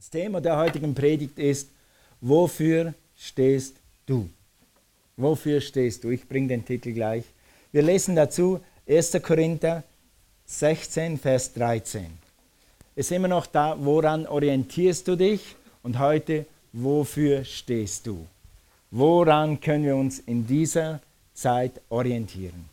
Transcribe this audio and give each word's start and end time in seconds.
Das 0.00 0.08
Thema 0.08 0.40
der 0.40 0.56
heutigen 0.56 0.94
Predigt 0.94 1.38
ist, 1.38 1.68
wofür 2.22 2.94
stehst 3.18 3.76
du? 4.06 4.30
Wofür 5.18 5.60
stehst 5.60 6.02
du? 6.02 6.08
Ich 6.08 6.26
bringe 6.26 6.48
den 6.48 6.64
Titel 6.64 6.94
gleich. 6.94 7.24
Wir 7.70 7.82
lesen 7.82 8.16
dazu 8.16 8.60
1. 8.88 9.20
Korinther 9.22 9.82
16, 10.46 11.18
Vers 11.18 11.52
13. 11.52 12.06
Es 12.96 13.10
ist 13.10 13.12
immer 13.12 13.28
noch 13.28 13.44
da, 13.44 13.76
woran 13.78 14.26
orientierst 14.26 15.06
du 15.06 15.16
dich? 15.16 15.54
Und 15.82 15.98
heute, 15.98 16.46
wofür 16.72 17.44
stehst 17.44 18.06
du? 18.06 18.26
Woran 18.90 19.60
können 19.60 19.84
wir 19.84 19.96
uns 19.96 20.18
in 20.18 20.46
dieser 20.46 21.00
Zeit 21.34 21.72
orientieren? 21.90 22.70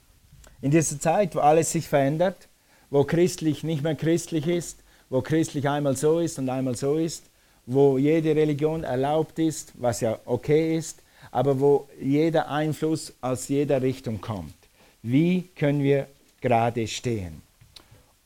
In 0.62 0.71
dieser 0.71 0.98
Zeit, 0.98 1.36
wo 1.36 1.39
alles 1.39 1.73
sich 1.73 1.89
verändert, 1.89 2.48
wo 2.89 3.04
christlich 3.04 3.66
nicht 3.66 3.84
mehr 3.84 3.96
christlich 3.96 4.48
ist, 4.48 4.78
wo 5.09 5.21
christlich 5.21 5.67
einmal 5.67 5.95
so 5.95 6.19
ist 6.19 6.37
und 6.39 6.49
einmal 6.49 6.75
so 6.75 6.97
ist, 6.97 7.23
wo 7.65 7.97
jede 7.97 8.35
Religion 8.35 8.83
erlaubt 8.83 9.39
ist, 9.39 9.73
was 9.75 10.02
ja 10.02 10.20
okay 10.25 10.77
ist, 10.77 10.99
aber 11.31 11.59
wo 11.59 11.88
jeder 11.99 12.49
Einfluss 12.49 13.13
aus 13.21 13.48
jeder 13.48 13.81
Richtung 13.81 14.21
kommt. 14.21 14.55
Wie 15.03 15.49
können 15.55 15.84
wir 15.84 16.07
gerade 16.41 16.88
stehen? 16.88 17.41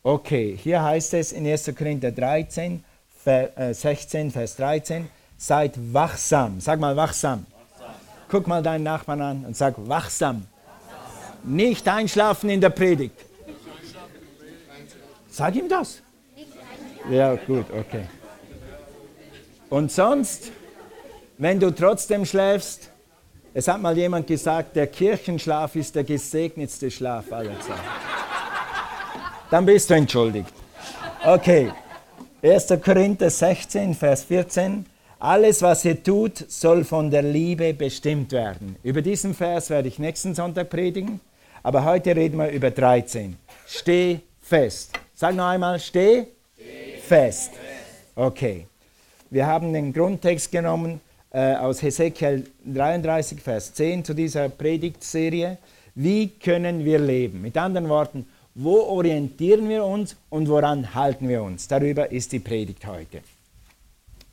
Okay, 0.03 0.58
hier 0.62 0.81
heißt 0.81 1.13
es 1.16 1.31
in 1.31 1.45
1. 1.45 1.72
Korinther 1.77 2.12
13, 2.12 2.84
Vers, 3.23 3.81
16, 3.81 4.31
Vers 4.31 4.55
13, 4.55 5.08
seid 5.38 5.73
wachsam. 5.94 6.59
Sag 6.59 6.80
mal 6.80 6.95
wachsam. 6.95 7.45
wachsam. 7.52 7.95
Guck 8.30 8.48
mal 8.48 8.63
deinen 8.63 8.84
Nachbarn 8.84 9.22
an 9.22 9.45
und 9.45 9.55
sag 9.55 9.75
wachsam. 9.77 9.88
wachsam. 9.88 11.55
Nicht 11.55 11.88
einschlafen 11.88 12.50
in 12.50 12.61
der 12.61 12.72
Predigt. 12.72 13.16
Sag 15.30 15.55
ihm 15.55 15.70
das. 15.70 16.02
Ja, 17.10 17.36
gut, 17.36 17.66
okay. 17.72 18.05
Und 19.70 19.92
sonst, 19.92 20.52
wenn 21.38 21.59
du 21.59 21.72
trotzdem 21.72 22.26
schläfst, 22.26 22.90
es 23.53 23.67
hat 23.67 23.81
mal 23.81 23.98
jemand 23.98 24.28
gesagt, 24.28 24.75
der 24.75 24.88
Kirchenschlaf 24.88 25.75
ist 25.75 25.95
der 25.95 26.03
gesegnetste 26.03 26.90
Schlaf 26.90 27.31
aller 27.31 27.59
Zeiten. 27.59 27.80
Dann 29.50 29.66
bist 29.66 29.90
du 29.90 29.95
entschuldigt. 29.95 30.53
Okay, 31.25 31.72
1. 32.42 32.67
Korinther 32.84 33.30
16, 33.30 33.94
Vers 33.94 34.23
14. 34.23 34.86
Alles, 35.20 35.62
was 35.62 35.86
ihr 35.86 36.02
tut, 36.02 36.50
soll 36.50 36.84
von 36.84 37.12
der 37.12 37.22
Liebe 37.22 37.73
bestimmt 37.73 38.31
werden. 38.31 38.75
Über 38.81 39.02
diesen 39.02 39.34
Vers 39.34 39.70
werde 39.70 39.88
ich 39.88 40.00
nächsten 40.00 40.34
Sonntag 40.34 40.70
predigen, 40.70 41.20
aber 41.62 41.86
heute 41.86 42.16
reden 42.16 42.40
wir 42.40 42.50
über 42.50 42.72
13. 42.72 43.38
Steh 43.68 44.20
fest. 44.42 44.94
Sag 45.14 45.36
noch 45.36 45.45
einmal, 45.45 45.80
steh 45.80 46.28
fest. 47.12 47.52
Okay. 48.16 48.67
Wir 49.30 49.45
haben 49.45 49.73
den 49.73 49.92
Grundtext 49.92 50.50
genommen 50.50 51.02
äh, 51.34 51.56
aus 51.56 51.81
Hesekiel 51.81 52.50
33, 52.64 53.42
Vers 53.42 53.73
10 53.73 54.06
zu 54.06 54.14
dieser 54.14 54.48
Predigtserie. 54.48 55.58
Wie 55.94 56.30
können 56.30 56.86
wir 56.86 57.00
leben? 57.00 57.42
Mit 57.42 57.58
anderen 57.58 57.90
Worten, 57.90 58.26
wo 58.56 58.84
orientieren 58.84 59.68
wir 59.68 59.84
uns 59.84 60.16
und 60.30 60.48
woran 60.48 60.95
halten 60.95 61.28
wir 61.28 61.44
uns? 61.44 61.68
Darüber 61.68 62.09
ist 62.09 62.31
die 62.31 62.40
Predigt 62.40 62.88
heute. 62.88 63.20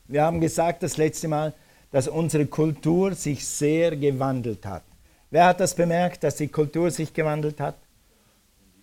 Wir 0.07 0.23
haben 0.23 0.41
gesagt 0.41 0.85
das 0.85 0.98
letzte 0.98 1.27
Mal, 1.27 1.53
dass 1.91 2.07
unsere 2.07 2.47
Kultur 2.47 3.13
sich 3.17 3.45
sehr 3.45 3.97
gewandelt 3.97 4.65
hat. 4.65 4.85
Wer 5.33 5.47
hat 5.47 5.59
das 5.59 5.75
bemerkt, 5.75 6.23
dass 6.23 6.37
die 6.37 6.47
Kultur 6.47 6.92
sich 6.92 7.13
gewandelt 7.13 7.59
hat? 7.59 7.75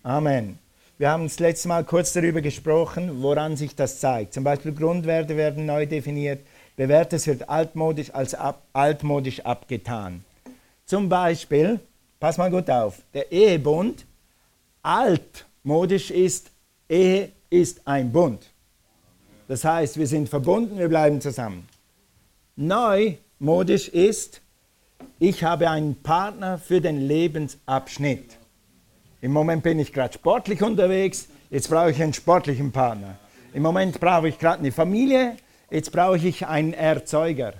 Amen. 0.02 0.58
Wir 0.98 1.10
haben 1.10 1.24
das 1.24 1.38
letzte 1.40 1.68
Mal 1.68 1.84
kurz 1.84 2.14
darüber 2.14 2.40
gesprochen, 2.40 3.22
woran 3.22 3.54
sich 3.54 3.74
das 3.74 4.00
zeigt. 4.00 4.32
Zum 4.32 4.44
Beispiel 4.44 4.72
Grundwerte 4.72 5.36
werden 5.36 5.66
neu 5.66 5.84
definiert, 5.84 6.40
Bewährtes 6.74 7.26
wird 7.26 7.50
altmodisch 7.50 8.14
als 8.14 8.34
ab, 8.34 8.62
altmodisch 8.72 9.40
abgetan. 9.40 10.24
Zum 10.86 11.10
Beispiel, 11.10 11.80
pass 12.18 12.38
mal 12.38 12.50
gut 12.50 12.70
auf, 12.70 13.02
der 13.12 13.30
Ehebund 13.30 14.06
altmodisch 14.82 16.10
ist, 16.10 16.50
Ehe 16.88 17.30
ist 17.50 17.86
ein 17.86 18.10
Bund. 18.10 18.50
Das 19.48 19.64
heißt, 19.64 19.98
wir 19.98 20.06
sind 20.06 20.30
verbunden, 20.30 20.78
wir 20.78 20.88
bleiben 20.88 21.20
zusammen. 21.20 21.68
Neumodisch 22.56 23.88
ist, 23.88 24.40
ich 25.18 25.44
habe 25.44 25.68
einen 25.68 25.94
Partner 26.02 26.56
für 26.56 26.80
den 26.80 27.06
Lebensabschnitt. 27.06 28.38
Im 29.26 29.32
Moment 29.32 29.64
bin 29.64 29.80
ich 29.80 29.92
gerade 29.92 30.14
sportlich 30.14 30.62
unterwegs, 30.62 31.26
jetzt 31.50 31.68
brauche 31.68 31.90
ich 31.90 32.00
einen 32.00 32.12
sportlichen 32.12 32.70
Partner. 32.70 33.18
Im 33.54 33.64
Moment 33.64 33.98
brauche 33.98 34.28
ich 34.28 34.38
gerade 34.38 34.60
eine 34.60 34.70
Familie, 34.70 35.36
jetzt 35.68 35.90
brauche 35.90 36.16
ich 36.16 36.46
einen 36.46 36.72
Erzeuger. 36.72 37.54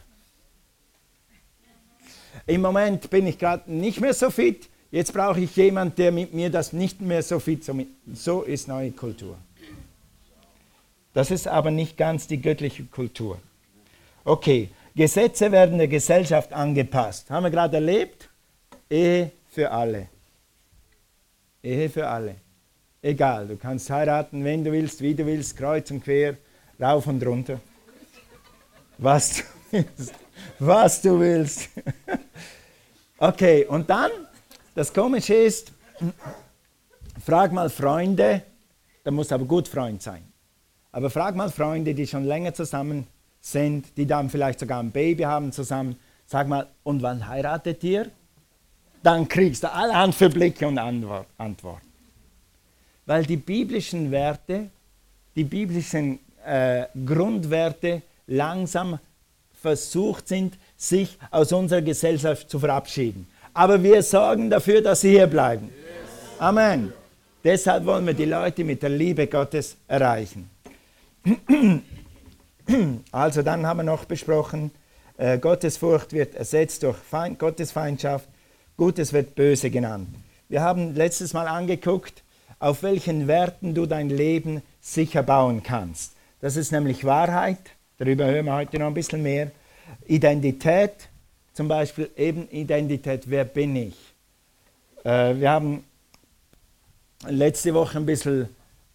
Im 2.47 2.61
Moment 2.61 3.11
bin 3.11 3.27
ich 3.27 3.37
gerade 3.37 3.69
nicht 3.69 4.01
mehr 4.01 4.15
so 4.15 4.31
fit, 4.31 4.69
jetzt 4.93 5.13
brauche 5.13 5.41
ich 5.41 5.57
jemanden, 5.57 5.97
der 5.97 6.13
mit 6.13 6.33
mir 6.33 6.51
das 6.51 6.73
nicht 6.73 7.01
mehr 7.01 7.25
so 7.25 7.41
fit, 7.41 7.65
so, 7.65 7.77
so 8.15 8.43
ist 8.43 8.69
neue 8.69 8.93
Kultur. 8.93 9.37
Das 11.15 11.33
ist 11.33 11.49
aber 11.49 11.73
nicht 11.73 11.97
ganz 11.97 12.29
die 12.29 12.41
göttliche 12.41 12.85
Kultur. 12.85 13.41
Okay, 14.25 14.69
Gesetze 14.95 15.51
werden 15.51 15.79
der 15.79 15.89
Gesellschaft 15.89 16.53
angepasst. 16.53 17.29
Haben 17.29 17.43
wir 17.43 17.51
gerade 17.51 17.79
erlebt? 17.79 18.29
Ehe 18.89 19.33
für 19.49 19.73
alle. 19.73 20.11
Ehe 21.67 21.91
für 21.91 22.07
alle. 22.07 22.37
Egal, 23.03 23.49
du 23.49 23.57
kannst 23.57 23.91
heiraten, 23.91 24.45
wenn 24.45 24.63
du 24.63 24.71
willst, 24.71 25.01
wie 25.01 25.15
du 25.15 25.27
willst, 25.27 25.57
kreuz 25.57 25.91
und 25.91 26.03
quer, 26.05 26.37
rauf 26.81 27.07
und 27.09 27.25
runter. 27.27 27.61
Was 28.99 29.39
du 29.39 29.43
willst. 29.73 30.15
Was 30.59 31.03
du 31.03 31.21
willst. 31.21 31.69
Okay, 33.19 33.65
und 33.65 33.89
dann, 33.89 34.11
das 34.75 34.93
Komische 34.93 35.33
ist, 35.33 35.73
frag 37.25 37.51
mal 37.51 37.71
Freunde, 37.71 38.43
da 39.05 39.11
muss 39.11 39.33
aber 39.33 39.47
gut 39.47 39.69
Freund 39.69 40.03
sein. 40.03 40.23
Aber 40.93 41.09
frag 41.09 41.35
mal 41.35 41.51
Freunde, 41.51 41.95
die 41.95 42.07
schon 42.07 42.25
länger 42.25 42.53
zusammen 42.53 43.07
sind, 43.41 43.97
die 43.97 44.07
dann 44.07 44.29
vielleicht 44.29 44.61
sogar 44.61 44.83
ein 44.83 44.91
Baby 44.91 45.23
haben 45.23 45.51
zusammen. 45.51 45.97
Sag 46.27 46.47
mal, 46.47 46.67
und 46.83 47.01
wann 47.01 47.27
heiratet 47.27 47.83
ihr? 47.85 48.11
Dann 49.07 49.29
kriegst 49.29 49.63
du 49.63 49.73
allerhand 49.73 50.17
für 50.17 50.29
Blicke 50.29 50.67
und 50.67 50.79
Antworten. 50.79 51.87
Weil 53.07 53.23
die 53.23 53.37
biblischen 53.37 54.11
Werte, 54.11 54.69
die 55.37 55.45
biblischen 55.45 56.19
äh, 56.45 56.87
Grundwerte 57.07 58.03
langsam 58.27 58.99
versucht 59.63 60.27
sind, 60.27 60.59
sich 60.77 61.17
aus 61.31 61.53
unserer 61.53 61.83
Gesellschaft 61.83 62.51
zu 62.51 62.59
verabschieden. 62.59 63.29
Aber 63.55 63.81
wir 63.81 64.03
sorgen 64.03 64.51
dafür, 64.51 64.83
dass 64.83 65.03
sie 65.03 65.11
hier 65.11 65.29
bleiben. 65.29 65.71
Amen. 66.41 66.93
Deshalb 67.45 67.85
wollen 67.87 68.09
wir 68.09 68.15
die 68.15 68.25
Leute 68.25 68.65
mit 68.65 68.83
der 68.83 68.91
Liebe 68.91 69.29
Gottes 69.29 69.77
erreichen. 69.87 70.51
Also 73.13 73.43
dann 73.43 73.65
haben 73.65 73.77
wir 73.77 73.85
noch 73.85 74.07
besprochen, 74.07 74.73
äh, 75.17 75.39
Gottesfurcht 75.39 76.13
wird 76.13 76.35
ersetzt 76.35 76.83
durch 76.83 76.97
Feind, 76.97 77.39
Gottesfeindschaft 77.39 78.29
Gutes 78.77 79.15
wird 79.15 79.35
böse 79.35 79.71
genannt. 79.71 80.09
Wir 80.51 80.61
haben 80.61 80.95
letztes 80.95 81.33
Mal 81.33 81.49
angeguckt, 81.49 82.23
auf 82.59 82.83
welchen 82.83 83.27
Werten 83.27 83.75
du 83.75 83.87
dein 83.87 84.11
Leben 84.11 84.61
sicher 84.83 85.23
bauen 85.23 85.63
kannst. 85.63 86.13
Das 86.41 86.57
ist 86.57 86.73
nämlich 86.73 87.05
Wahrheit, 87.05 87.59
darüber 87.97 88.27
hören 88.27 88.45
wir 88.45 88.55
heute 88.55 88.79
noch 88.79 88.89
ein 88.89 88.95
bisschen 88.95 89.23
mehr. 89.23 89.51
Identität, 90.07 91.09
zum 91.55 91.69
Beispiel 91.69 92.11
eben 92.17 92.51
Identität, 92.51 93.31
wer 93.31 93.47
bin 93.47 93.77
ich? 93.77 93.97
Äh, 95.05 95.37
wir 95.37 95.51
haben 95.51 95.83
letzte 97.27 97.73
Woche 97.73 97.97
ein 97.97 98.05
bisschen 98.05 98.49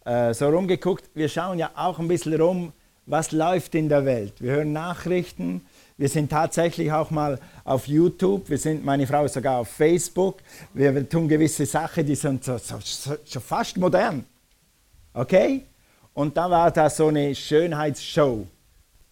äh, 0.04 0.32
so 0.32 0.48
rumgeguckt. 0.48 1.10
Wir 1.14 1.28
schauen 1.28 1.58
ja 1.58 1.72
auch 1.74 1.98
ein 1.98 2.06
bisschen 2.06 2.40
rum, 2.40 2.72
was 3.06 3.32
läuft 3.32 3.74
in 3.74 3.88
der 3.88 4.04
Welt. 4.04 4.34
Wir 4.38 4.52
hören 4.52 4.72
Nachrichten, 4.72 5.66
wir 5.96 6.08
sind 6.08 6.30
tatsächlich 6.30 6.90
auch 6.90 7.10
mal 7.10 7.38
auf 7.64 7.86
YouTube, 7.86 8.48
wir 8.48 8.58
sind, 8.58 8.84
meine 8.84 9.06
Frau 9.06 9.24
ist 9.24 9.34
sogar 9.34 9.58
auf 9.58 9.68
Facebook. 9.68 10.38
Wir 10.74 11.08
tun 11.08 11.28
gewisse 11.28 11.66
Sachen, 11.66 12.06
die 12.06 12.14
sind 12.14 12.42
so, 12.44 12.58
so, 12.58 12.78
so, 12.82 13.16
so 13.24 13.40
fast 13.40 13.76
modern. 13.76 14.24
Okay? 15.14 15.62
Und 16.14 16.36
da 16.36 16.50
war 16.50 16.70
da 16.70 16.90
so 16.90 17.08
eine 17.08 17.34
Schönheitsshow 17.34 18.46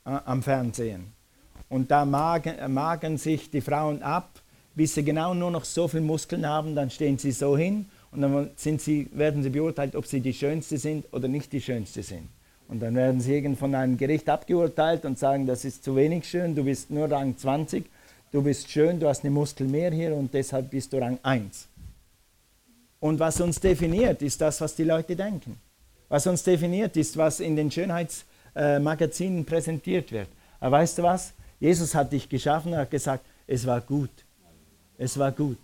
äh, 0.05 0.11
am 0.25 0.43
Fernsehen. 0.43 1.13
Und 1.69 1.91
da 1.91 2.05
magen, 2.05 2.73
magen 2.73 3.17
sich 3.17 3.51
die 3.51 3.61
Frauen 3.61 4.03
ab, 4.03 4.41
bis 4.75 4.95
sie 4.95 5.05
genau 5.05 5.35
nur 5.35 5.51
noch 5.51 5.65
so 5.65 5.87
viele 5.87 6.03
Muskeln 6.03 6.47
haben, 6.47 6.75
dann 6.75 6.91
stehen 6.91 7.19
sie 7.19 7.33
so 7.33 7.57
hin 7.57 7.87
und 8.11 8.23
dann 8.23 8.51
sie, 8.57 9.09
werden 9.13 9.43
sie 9.43 9.51
beurteilt, 9.51 9.95
ob 9.95 10.07
sie 10.07 10.21
die 10.21 10.35
Schönste 10.35 10.79
sind 10.79 11.07
oder 11.13 11.29
nicht 11.29 11.53
die 11.53 11.61
Schönste 11.61 12.03
sind. 12.03 12.29
Und 12.71 12.79
dann 12.81 12.95
werden 12.95 13.21
sie 13.21 13.35
irgend 13.35 13.59
von 13.59 13.75
einem 13.75 13.99
Gericht 13.99 14.29
abgeurteilt 14.29 15.05
und 15.05 15.19
sagen, 15.19 15.45
das 15.45 15.65
ist 15.65 15.83
zu 15.83 15.97
wenig 15.97 16.25
schön, 16.25 16.55
du 16.55 16.63
bist 16.63 16.89
nur 16.89 17.11
Rang 17.11 17.37
20, 17.37 17.85
du 18.31 18.43
bist 18.43 18.71
schön, 18.71 19.01
du 19.01 19.09
hast 19.09 19.25
eine 19.25 19.33
Muskel 19.33 19.67
mehr 19.67 19.91
hier 19.91 20.15
und 20.15 20.33
deshalb 20.33 20.71
bist 20.71 20.93
du 20.93 20.99
Rang 20.99 21.19
1. 21.25 21.67
Und 23.01 23.19
was 23.19 23.41
uns 23.41 23.59
definiert, 23.59 24.23
ist 24.23 24.41
das, 24.41 24.61
was 24.61 24.77
die 24.77 24.85
Leute 24.85 25.17
denken. 25.17 25.59
Was 26.09 26.29
uns 26.29 26.45
definiert, 26.45 26.97
ist, 26.97 27.17
was 27.17 27.41
in 27.41 27.57
den 27.57 27.73
Schönheits, 27.73 28.25
äh, 28.55 28.79
Magazinen 28.79 29.45
präsentiert 29.45 30.13
wird. 30.13 30.29
Aber 30.61 30.79
weißt 30.79 30.99
du 30.99 31.03
was? 31.03 31.33
Jesus 31.59 31.93
hat 31.95 32.13
dich 32.13 32.29
geschaffen 32.29 32.73
und 32.73 32.79
hat 32.79 32.91
gesagt, 32.91 33.25
es 33.49 33.67
war 33.67 33.81
gut. 33.81 34.11
Es 34.97 35.19
war 35.19 35.33
gut. 35.33 35.59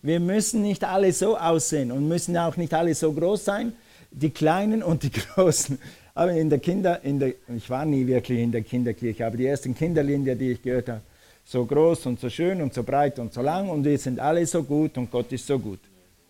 Wir 0.00 0.20
müssen 0.20 0.62
nicht 0.62 0.82
alle 0.82 1.12
so 1.12 1.36
aussehen 1.36 1.92
und 1.92 2.08
müssen 2.08 2.38
auch 2.38 2.56
nicht 2.56 2.72
alle 2.72 2.94
so 2.94 3.12
groß 3.12 3.44
sein, 3.44 3.74
die 4.10 4.30
Kleinen 4.30 4.82
und 4.82 5.02
die 5.02 5.10
Großen. 5.34 5.78
Aber 6.18 6.32
in 6.32 6.50
der 6.50 6.58
Kinder, 6.58 7.00
in 7.04 7.20
der, 7.20 7.34
ich 7.56 7.70
war 7.70 7.84
nie 7.84 8.04
wirklich 8.04 8.40
in 8.40 8.50
der 8.50 8.62
Kinderkirche, 8.62 9.24
aber 9.24 9.36
die 9.36 9.46
ersten 9.46 9.72
Kinderlieder, 9.72 10.34
die 10.34 10.50
ich 10.50 10.60
gehört 10.60 10.88
habe, 10.88 11.00
so 11.44 11.64
groß 11.64 12.06
und 12.06 12.18
so 12.18 12.28
schön 12.28 12.60
und 12.60 12.74
so 12.74 12.82
breit 12.82 13.20
und 13.20 13.32
so 13.32 13.40
lang 13.40 13.68
und 13.68 13.84
wir 13.84 13.96
sind 13.96 14.18
alle 14.18 14.44
so 14.44 14.64
gut 14.64 14.98
und 14.98 15.12
Gott 15.12 15.30
ist 15.30 15.46
so 15.46 15.60
gut. 15.60 15.78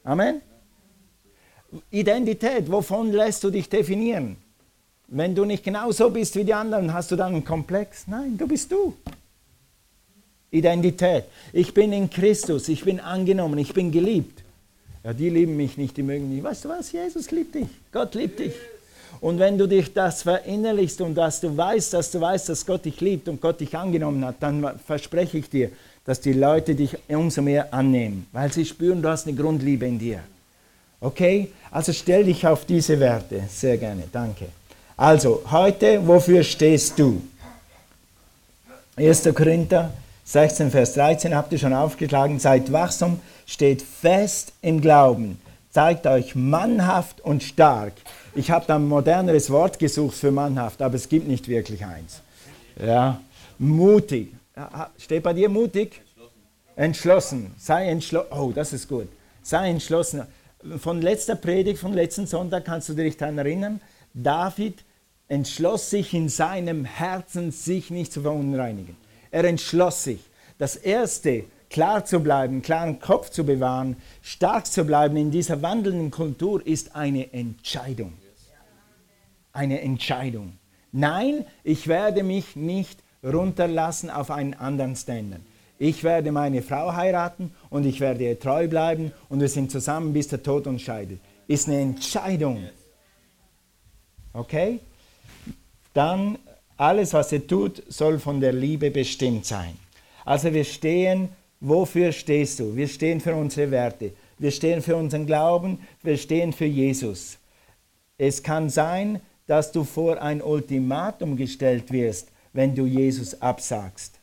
Amen. 0.05 0.43
Identität, 1.91 2.71
wovon 2.71 3.13
lässt 3.13 3.43
du 3.45 3.49
dich 3.49 3.67
definieren? 3.67 4.37
Wenn 5.07 5.35
du 5.35 5.47
nicht 5.47 5.65
genau 5.65 5.91
so 5.91 6.11
bist 6.11 6.37
wie 6.37 6.45
die 6.45 6.53
anderen, 6.53 6.93
hast 6.93 7.11
du 7.11 7.17
dann 7.17 7.33
einen 7.33 7.45
Komplex? 7.47 8.07
Nein, 8.09 8.37
du 8.37 8.47
bist 8.47 8.71
du. 8.71 8.95
Identität. 10.51 11.25
Ich 11.55 11.73
bin 11.73 11.95
in 11.95 12.11
Christus, 12.11 12.69
ich 12.69 12.85
bin 12.85 13.01
angenommen, 13.01 13.57
ich 13.57 13.73
bin 13.73 13.91
geliebt. 13.91 14.43
Ja, 15.03 15.15
die 15.15 15.31
lieben 15.31 15.57
mich 15.57 15.79
nicht, 15.79 15.97
die 15.97 16.03
mögen 16.03 16.29
mich. 16.29 16.43
Weißt 16.43 16.67
du 16.67 16.69
was? 16.69 16.93
Jesus 16.93 17.31
liebt 17.31 17.55
dich. 17.55 17.69
Gott 17.91 18.15
liebt 18.15 18.39
dich. 18.39 18.53
Und 19.21 19.39
wenn 19.39 19.59
du 19.59 19.67
dich 19.67 19.93
das 19.93 20.23
verinnerlichst 20.23 21.01
und 21.01 21.15
dass 21.15 21.41
du 21.41 21.57
weißt, 21.57 21.95
dass 21.95 22.11
du 22.11 22.21
weißt, 22.21 22.49
dass 22.49 22.65
Gott 22.65 22.85
dich 22.85 23.01
liebt 23.01 23.29
und 23.29 23.41
Gott 23.41 23.61
dich 23.61 23.77
angenommen 23.77 24.25
hat, 24.25 24.37
dann 24.41 24.79
verspreche 24.87 25.39
ich 25.39 25.51
dir, 25.51 25.71
dass 26.05 26.21
die 26.21 26.33
Leute 26.33 26.75
dich 26.75 26.97
umso 27.09 27.43
mehr 27.43 27.73
annehmen, 27.75 28.27
weil 28.33 28.53
sie 28.53 28.65
spüren, 28.65 29.03
du 29.03 29.09
hast 29.09 29.27
eine 29.27 29.37
Grundliebe 29.37 29.87
in 29.87 29.99
dir. 29.99 30.21
Okay? 31.01 31.51
Also 31.71 31.93
stell 31.93 32.25
dich 32.25 32.47
auf 32.47 32.65
diese 32.65 32.99
Werte. 32.99 33.43
Sehr 33.49 33.77
gerne, 33.77 34.05
danke. 34.11 34.47
Also, 34.97 35.43
heute, 35.51 36.07
wofür 36.07 36.43
stehst 36.43 36.99
du? 36.99 37.23
1. 38.97 39.29
Korinther 39.35 39.93
16, 40.25 40.71
Vers 40.71 40.95
13 40.95 41.35
habt 41.35 41.53
ihr 41.53 41.59
schon 41.59 41.73
aufgeschlagen. 41.73 42.39
Seid 42.39 42.73
wachsam, 42.73 43.21
steht 43.47 43.81
fest 43.81 44.53
im 44.61 44.81
Glauben, 44.81 45.41
zeigt 45.71 46.07
euch 46.07 46.35
mannhaft 46.35 47.21
und 47.21 47.43
stark. 47.43 47.93
Ich 48.39 48.53
habe 48.53 48.65
da 48.69 48.77
ein 48.77 48.87
moderneres 48.87 49.51
Wort 49.51 49.81
gesucht 49.81 50.17
für 50.17 50.31
mannhaft, 50.31 50.81
aber 50.81 50.95
es 50.95 51.09
gibt 51.09 51.27
nicht 51.27 51.49
wirklich 51.49 51.85
eins. 51.85 52.21
Ja, 52.81 53.21
mutig. 53.59 54.33
Steht 54.97 55.25
bei 55.25 55.33
dir 55.33 55.49
mutig? 55.49 56.01
Entschlossen. 56.77 57.53
Sei 57.59 57.89
entschlossen. 57.89 58.29
Oh, 58.31 58.53
das 58.55 58.73
ist 58.73 58.89
gut. 58.89 59.09
Sei 59.43 59.69
entschlossen. 59.71 60.23
Von 60.79 61.03
letzter 61.03 61.35
Predigt, 61.35 61.81
von 61.81 61.93
letzten 61.93 62.29
Sonntag 62.29 62.65
kannst 62.65 62.89
du 62.89 62.95
dich 62.95 63.17
daran 63.17 63.39
erinnern. 63.39 63.81
David 64.15 64.85
entschloss 65.27 65.91
sich 65.91 66.15
in 66.15 66.29
seinem 66.29 66.85
Herzen, 66.85 67.51
sich 67.51 67.91
nicht 67.91 68.13
zu 68.13 68.23
verunreinigen. 68.23 68.97
Er 69.33 69.47
entschloss 69.47 70.05
sich. 70.05 70.21
Das 70.59 70.77
Erste, 70.77 71.43
klar 71.71 72.05
zu 72.05 72.21
bleiben, 72.21 72.63
klaren 72.63 73.01
Kopf 73.01 73.31
zu 73.31 73.43
bewahren, 73.43 73.97
stark 74.23 74.69
zu 74.69 74.85
bleiben 74.85 75.17
in 75.17 75.33
dieser 75.33 75.61
wandelnden 75.61 76.13
Kultur, 76.13 76.65
ist 76.65 76.95
eine 76.95 77.33
Entscheidung. 77.33 78.13
Eine 79.59 79.81
Entscheidung. 79.81 80.53
Nein, 80.93 81.45
ich 81.65 81.89
werde 81.89 82.23
mich 82.23 82.55
nicht 82.55 83.03
runterlassen 83.25 84.09
auf 84.09 84.31
einen 84.31 84.55
anderen 84.55 84.95
Standard. 84.95 85.41
Ich 85.81 86.05
werde 86.05 86.31
meine 86.31 86.63
Frau 86.63 86.93
heiraten 86.93 87.53
und 87.69 87.85
ich 87.85 87.99
werde 87.99 88.23
ihr 88.23 88.39
treu 88.39 88.69
bleiben 88.69 89.11
und 89.29 89.41
wir 89.41 89.49
sind 89.49 89.73
zusammen, 89.73 90.13
bis 90.13 90.29
der 90.29 90.45
Tod 90.45 90.69
uns 90.69 90.83
scheidet. 90.83 91.19
Ist 91.49 91.67
eine 91.67 91.81
Entscheidung. 91.81 92.69
Okay? 94.33 94.79
Dann 95.93 96.39
alles, 96.77 97.13
was 97.13 97.33
ihr 97.33 97.45
tut, 97.45 97.83
soll 97.89 98.21
von 98.21 98.41
der 98.41 98.53
Liebe 98.53 98.93
bestimmt 98.93 99.45
sein. 99.45 99.77
Also 100.25 100.55
wir 100.55 100.63
stehen, 100.63 101.31
wofür 101.59 102.13
stehst 102.13 102.61
du? 102.61 102.77
Wir 102.77 102.87
stehen 102.87 103.21
für 103.21 103.35
unsere 103.35 103.73
Werte. 103.73 104.13
Wir 104.39 104.53
stehen 104.53 104.83
für 104.83 104.95
unseren 104.95 105.27
Glauben. 105.27 105.81
Wir 106.05 106.17
stehen 106.17 106.53
für 106.53 106.67
Jesus. 106.67 107.39
Es 108.19 108.45
kann 108.45 108.71
sein, 108.71 109.21
dass 109.49 109.73
du 109.73 109.83
vor 109.83 110.23
ein 110.23 110.41
Ultimatum 110.43 111.37
gestellt 111.37 111.91
wirst, 111.91 112.31
wenn 112.53 112.75
du 112.75 112.87
Jesus 112.87 113.41
absagst. 113.41 114.21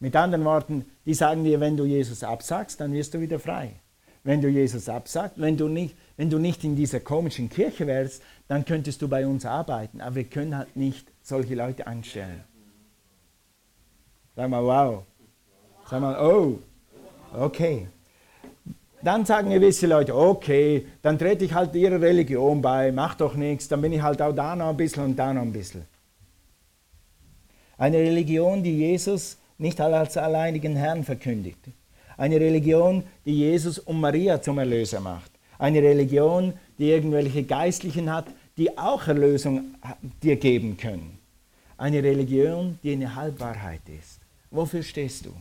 Mit 0.00 0.16
anderen 0.16 0.44
Worten, 0.44 0.86
die 1.06 1.14
sagen 1.14 1.44
dir, 1.44 1.60
wenn 1.60 1.76
du 1.76 1.84
Jesus 1.84 2.24
absagst, 2.24 2.80
dann 2.80 2.92
wirst 2.92 3.14
du 3.14 3.20
wieder 3.20 3.38
frei. 3.38 3.74
Wenn 4.24 4.40
du 4.40 4.48
Jesus 4.48 4.88
absagst, 4.88 5.38
wenn 5.40 5.56
du 5.56 5.68
nicht, 5.68 5.96
wenn 6.16 6.30
du 6.30 6.38
nicht 6.38 6.64
in 6.64 6.76
dieser 6.76 6.98
komischen 6.98 7.50
Kirche 7.50 7.86
wärst, 7.86 8.22
dann 8.48 8.64
könntest 8.64 9.02
du 9.02 9.08
bei 9.08 9.26
uns 9.26 9.44
arbeiten. 9.44 10.00
Aber 10.00 10.16
wir 10.16 10.24
können 10.24 10.56
halt 10.56 10.74
nicht 10.76 11.06
solche 11.20 11.54
Leute 11.54 11.86
einstellen. 11.86 12.42
Sag 14.34 14.48
mal, 14.48 14.64
wow. 14.64 15.04
Sag 15.88 16.00
mal, 16.00 16.18
oh, 16.24 16.58
okay. 17.36 17.88
Dann 19.02 19.26
sagen 19.26 19.50
gewisse 19.50 19.88
Leute, 19.88 20.16
okay, 20.16 20.86
dann 21.02 21.18
trete 21.18 21.44
ich 21.44 21.52
halt 21.52 21.74
ihrer 21.74 22.00
Religion 22.00 22.62
bei, 22.62 22.92
mach 22.92 23.16
doch 23.16 23.34
nichts, 23.34 23.66
dann 23.66 23.80
bin 23.80 23.92
ich 23.92 24.00
halt 24.00 24.22
auch 24.22 24.32
da 24.32 24.54
noch 24.54 24.68
ein 24.68 24.76
bisschen 24.76 25.04
und 25.04 25.16
da 25.16 25.34
noch 25.34 25.42
ein 25.42 25.52
bisschen. 25.52 25.84
Eine 27.76 27.98
Religion, 27.98 28.62
die 28.62 28.78
Jesus 28.78 29.38
nicht 29.58 29.80
als 29.80 30.16
alleinigen 30.16 30.76
Herrn 30.76 31.02
verkündigt. 31.02 31.58
Eine 32.16 32.38
Religion, 32.38 33.02
die 33.24 33.38
Jesus 33.38 33.80
und 33.80 33.98
Maria 33.98 34.40
zum 34.40 34.58
Erlöser 34.58 35.00
macht. 35.00 35.32
Eine 35.58 35.82
Religion, 35.82 36.52
die 36.78 36.90
irgendwelche 36.90 37.42
Geistlichen 37.42 38.12
hat, 38.12 38.26
die 38.56 38.78
auch 38.78 39.08
Erlösung 39.08 39.74
dir 40.22 40.36
geben 40.36 40.76
können. 40.76 41.18
Eine 41.76 42.02
Religion, 42.02 42.78
die 42.84 42.92
eine 42.92 43.16
Halbwahrheit 43.16 43.82
ist. 43.88 44.20
Wofür 44.50 44.82
stehst 44.82 45.26
du? 45.26 45.32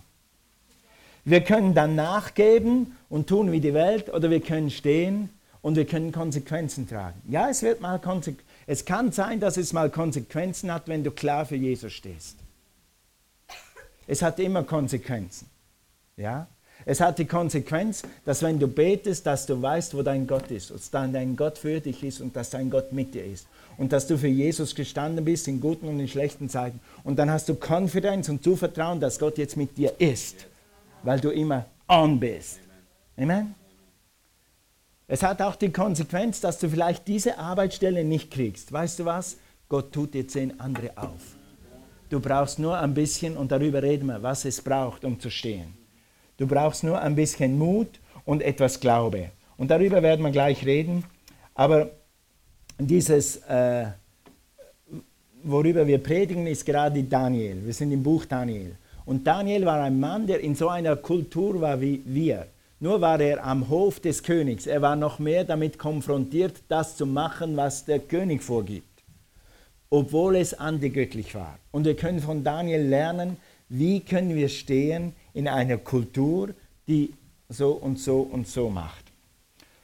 Wir 1.24 1.42
können 1.42 1.74
dann 1.74 1.96
nachgeben 1.96 2.98
und 3.10 3.28
tun 3.28 3.52
wie 3.52 3.60
die 3.60 3.74
Welt 3.74 4.12
oder 4.12 4.30
wir 4.30 4.40
können 4.40 4.72
stehen 4.72 5.30
und 5.62 5.76
wir 5.76 5.86
können 5.86 6.12
Konsequenzen 6.12 6.88
tragen. 6.88 7.22
Ja, 7.30 7.50
es 7.50 7.62
wird 7.62 7.82
mal 7.82 8.00
Konse 8.00 8.36
es 8.68 8.86
kann 8.86 9.12
sein, 9.12 9.40
dass 9.40 9.58
es 9.58 9.74
mal 9.74 9.90
Konsequenzen 9.90 10.72
hat, 10.72 10.88
wenn 10.88 11.04
du 11.04 11.12
klar 11.12 11.46
für 11.46 11.56
Jesus 11.56 11.92
stehst. 11.94 12.38
Es 14.08 14.22
hat 14.22 14.40
immer 14.40 14.64
Konsequenzen. 14.64 15.50
Ja? 16.16 16.48
Es 16.86 17.00
hat 17.00 17.20
die 17.20 17.26
Konsequenz, 17.26 18.04
dass 18.26 18.42
wenn 18.42 18.60
du 18.60 18.68
betest, 18.68 19.26
dass 19.26 19.46
du 19.46 19.62
weißt, 19.62 19.96
wo 19.96 20.02
dein 20.02 20.26
Gott 20.26 20.50
ist, 20.50 20.72
dass 20.72 20.90
dein 20.90 21.36
Gott 21.36 21.58
für 21.58 21.80
dich 21.80 22.04
ist 22.04 22.22
und 22.22 22.36
dass 22.36 22.50
dein 22.50 22.70
Gott 22.70 22.92
mit 22.92 23.14
dir 23.14 23.26
ist. 23.26 23.48
Und 23.78 23.92
dass 23.92 24.08
du 24.08 24.18
für 24.18 24.28
Jesus 24.28 24.74
gestanden 24.74 25.24
bist 25.24 25.48
in 25.48 25.60
guten 25.60 25.88
und 25.88 26.00
in 26.00 26.08
schlechten 26.08 26.50
Zeiten. 26.50 26.80
Und 27.04 27.20
dann 27.20 27.30
hast 27.30 27.50
du 27.50 27.56
Konfidenz 27.56 28.30
und 28.30 28.44
Zuvertrauen, 28.44 29.00
dass 29.00 29.20
Gott 29.20 29.38
jetzt 29.38 29.58
mit 29.58 29.78
dir 29.78 29.94
ist, 30.00 30.48
weil 31.04 31.20
du 31.20 31.30
immer 31.30 31.66
on 31.88 32.20
bist. 32.20 32.60
Amen. 33.18 33.56
Es 35.08 35.24
hat 35.24 35.42
auch 35.42 35.56
die 35.56 35.72
Konsequenz, 35.72 36.40
dass 36.40 36.58
du 36.60 36.70
vielleicht 36.70 37.08
diese 37.08 37.38
Arbeitsstelle 37.38 38.04
nicht 38.04 38.32
kriegst. 38.32 38.72
Weißt 38.72 39.00
du 39.00 39.06
was? 39.06 39.38
Gott 39.68 39.92
tut 39.92 40.14
dir 40.14 40.28
zehn 40.28 40.60
andere 40.60 40.92
auf. 40.96 41.36
Du 42.10 42.20
brauchst 42.20 42.60
nur 42.60 42.78
ein 42.78 42.94
bisschen, 42.94 43.38
und 43.38 43.52
darüber 43.52 43.84
reden 43.84 44.08
wir, 44.08 44.24
was 44.24 44.46
es 44.46 44.62
braucht, 44.62 45.04
um 45.06 45.20
zu 45.20 45.30
stehen. 45.30 45.74
Du 46.38 46.48
brauchst 46.48 46.84
nur 46.84 47.02
ein 47.02 47.16
bisschen 47.16 47.58
Mut 47.58 48.00
und 48.26 48.42
etwas 48.42 48.80
Glaube. 48.80 49.32
Und 49.58 49.70
darüber 49.70 50.02
werden 50.02 50.24
wir 50.24 50.32
gleich 50.32 50.66
reden. 50.66 51.04
Aber 51.54 51.92
dieses, 52.80 53.38
äh, 53.48 53.88
worüber 55.44 55.86
wir 55.86 56.02
predigen, 56.02 56.48
ist 56.48 56.66
gerade 56.66 57.04
Daniel. 57.04 57.66
Wir 57.66 57.74
sind 57.74 57.92
im 57.92 58.02
Buch 58.02 58.26
Daniel. 58.26 58.76
Und 59.12 59.28
Daniel 59.28 59.66
war 59.66 59.82
ein 59.82 60.00
Mann, 60.00 60.26
der 60.26 60.40
in 60.40 60.56
so 60.56 60.70
einer 60.70 60.96
Kultur 60.96 61.60
war 61.60 61.82
wie 61.82 62.02
wir. 62.06 62.46
Nur 62.80 63.02
war 63.02 63.20
er 63.20 63.44
am 63.44 63.68
Hof 63.68 64.00
des 64.00 64.24
Königs. 64.24 64.68
Er 64.68 64.82
war 64.82 64.96
noch 64.96 65.20
mehr 65.20 65.44
damit 65.44 65.78
konfrontiert, 65.78 66.54
das 66.70 66.96
zu 66.96 67.06
machen, 67.06 67.58
was 67.58 67.84
der 67.84 68.00
König 68.00 68.42
vorgibt. 68.42 69.04
Obwohl 69.90 70.38
es 70.38 70.54
antigöttlich 70.54 71.36
war. 71.36 71.60
Und 71.72 71.84
wir 71.84 71.98
können 71.98 72.22
von 72.22 72.46
Daniel 72.46 72.84
lernen, 72.84 73.36
wie 73.68 74.00
können 74.00 74.34
wir 74.34 74.48
stehen 74.48 75.12
in 75.34 75.50
einer 75.50 75.76
Kultur, 75.76 76.52
die 76.88 77.14
so 77.50 77.72
und 77.72 78.00
so 78.00 78.22
und 78.22 78.48
so 78.48 78.70
macht. 78.70 79.04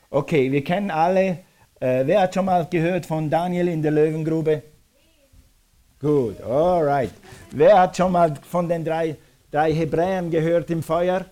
Okay, 0.08 0.50
wir 0.50 0.64
kennen 0.64 0.90
alle, 0.90 1.40
äh, 1.80 2.06
wer 2.06 2.22
hat 2.22 2.32
schon 2.32 2.46
mal 2.46 2.64
gehört 2.64 3.04
von 3.04 3.28
Daniel 3.28 3.68
in 3.68 3.82
der 3.82 3.92
Löwengrube? 3.92 4.62
Gut, 6.00 6.40
alright. 6.42 7.10
Wer 7.50 7.80
hat 7.80 7.96
schon 7.96 8.12
mal 8.12 8.32
von 8.48 8.68
den 8.68 8.84
drei, 8.84 9.16
drei 9.50 9.72
Hebräern 9.72 10.30
gehört 10.30 10.70
im 10.70 10.80
Feuer? 10.80 11.24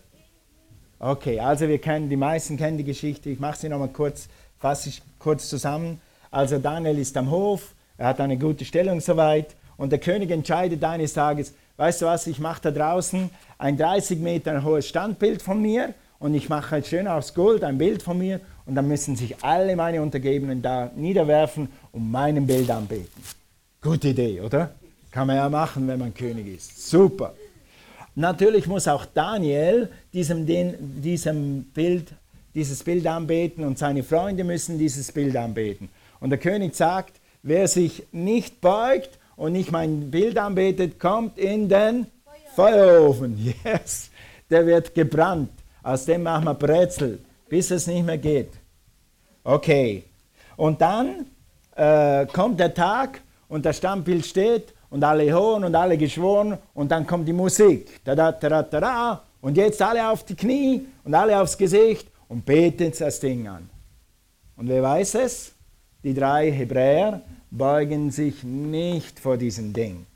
Okay, 0.98 1.38
also 1.38 1.68
wir 1.68 1.78
kennen, 1.78 2.08
die 2.08 2.16
meisten 2.16 2.56
kennen 2.56 2.76
die 2.76 2.82
Geschichte. 2.82 3.30
Ich 3.30 3.38
mache 3.38 3.58
sie 3.58 3.68
nochmal 3.68 3.90
kurz, 3.90 4.28
fasse 4.58 4.88
ich 4.88 5.02
kurz 5.20 5.48
zusammen. 5.48 6.00
Also 6.32 6.58
Daniel 6.58 6.98
ist 6.98 7.16
am 7.16 7.30
Hof, 7.30 7.74
er 7.96 8.08
hat 8.08 8.20
eine 8.20 8.36
gute 8.36 8.64
Stellung 8.64 9.00
soweit 9.00 9.54
und 9.76 9.92
der 9.92 10.00
König 10.00 10.32
entscheidet 10.32 10.82
eines 10.82 11.12
Tages, 11.12 11.54
weißt 11.76 12.02
du 12.02 12.06
was, 12.06 12.26
ich 12.26 12.40
mache 12.40 12.62
da 12.62 12.70
draußen 12.72 13.30
ein 13.58 13.76
30 13.76 14.18
Meter 14.18 14.64
hohes 14.64 14.88
Standbild 14.88 15.42
von 15.42 15.62
mir 15.62 15.94
und 16.18 16.34
ich 16.34 16.48
mache 16.48 16.72
halt 16.72 16.88
schön 16.88 17.06
aus 17.06 17.34
Gold 17.34 17.62
ein 17.62 17.78
Bild 17.78 18.02
von 18.02 18.18
mir 18.18 18.40
und 18.64 18.74
dann 18.74 18.88
müssen 18.88 19.14
sich 19.14 19.44
alle 19.44 19.76
meine 19.76 20.02
Untergebenen 20.02 20.60
da 20.60 20.90
niederwerfen 20.96 21.68
und 21.92 22.10
meinem 22.10 22.48
Bild 22.48 22.68
anbeten. 22.68 23.22
Gute 23.86 24.08
Idee, 24.08 24.40
oder? 24.40 24.70
Kann 25.12 25.28
man 25.28 25.36
ja 25.36 25.48
machen, 25.48 25.86
wenn 25.86 26.00
man 26.00 26.12
König 26.12 26.56
ist. 26.56 26.90
Super. 26.90 27.34
Natürlich 28.16 28.66
muss 28.66 28.88
auch 28.88 29.04
Daniel 29.04 29.88
diesem, 30.12 30.44
den, 30.44 31.00
diesem 31.00 31.62
Bild, 31.62 32.08
dieses 32.52 32.82
Bild 32.82 33.06
anbeten 33.06 33.62
und 33.62 33.78
seine 33.78 34.02
Freunde 34.02 34.42
müssen 34.42 34.76
dieses 34.76 35.12
Bild 35.12 35.36
anbeten. 35.36 35.88
Und 36.18 36.30
der 36.30 36.40
König 36.40 36.74
sagt, 36.74 37.20
wer 37.44 37.68
sich 37.68 38.02
nicht 38.10 38.60
beugt 38.60 39.20
und 39.36 39.52
nicht 39.52 39.70
mein 39.70 40.10
Bild 40.10 40.36
anbetet, 40.36 40.98
kommt 40.98 41.38
in 41.38 41.68
den 41.68 42.08
Feuerofen. 42.56 43.54
Yes, 43.64 44.10
der 44.50 44.66
wird 44.66 44.96
gebrannt. 44.96 45.50
Aus 45.84 46.06
dem 46.06 46.24
machen 46.24 46.46
wir 46.46 46.54
Brezel, 46.54 47.20
bis 47.48 47.70
es 47.70 47.86
nicht 47.86 48.04
mehr 48.04 48.18
geht. 48.18 48.50
Okay. 49.44 50.02
Und 50.56 50.80
dann 50.80 51.26
äh, 51.76 52.26
kommt 52.26 52.58
der 52.58 52.74
Tag 52.74 53.20
und 53.48 53.64
das 53.64 53.78
Stammbild 53.78 54.24
steht 54.24 54.74
und 54.90 55.02
alle 55.04 55.32
hohen 55.32 55.64
und 55.64 55.74
alle 55.74 55.96
geschworen 55.96 56.58
und 56.74 56.90
dann 56.90 57.06
kommt 57.06 57.26
die 57.28 57.32
Musik. 57.32 58.00
Da, 58.04 58.14
da, 58.14 58.32
da, 58.32 58.62
da, 58.62 58.80
da, 58.80 59.22
und 59.40 59.56
jetzt 59.56 59.80
alle 59.82 60.08
auf 60.08 60.24
die 60.24 60.34
Knie 60.34 60.86
und 61.04 61.14
alle 61.14 61.40
aufs 61.40 61.56
Gesicht 61.56 62.08
und 62.28 62.44
beten 62.44 62.92
das 62.98 63.20
Ding 63.20 63.46
an. 63.46 63.68
Und 64.56 64.68
wer 64.68 64.82
weiß 64.82 65.16
es? 65.16 65.52
Die 66.02 66.14
drei 66.14 66.50
Hebräer 66.50 67.20
beugen 67.50 68.10
sich 68.10 68.42
nicht 68.42 69.20
vor 69.20 69.36
diesem 69.36 69.72
Ding. 69.72 70.06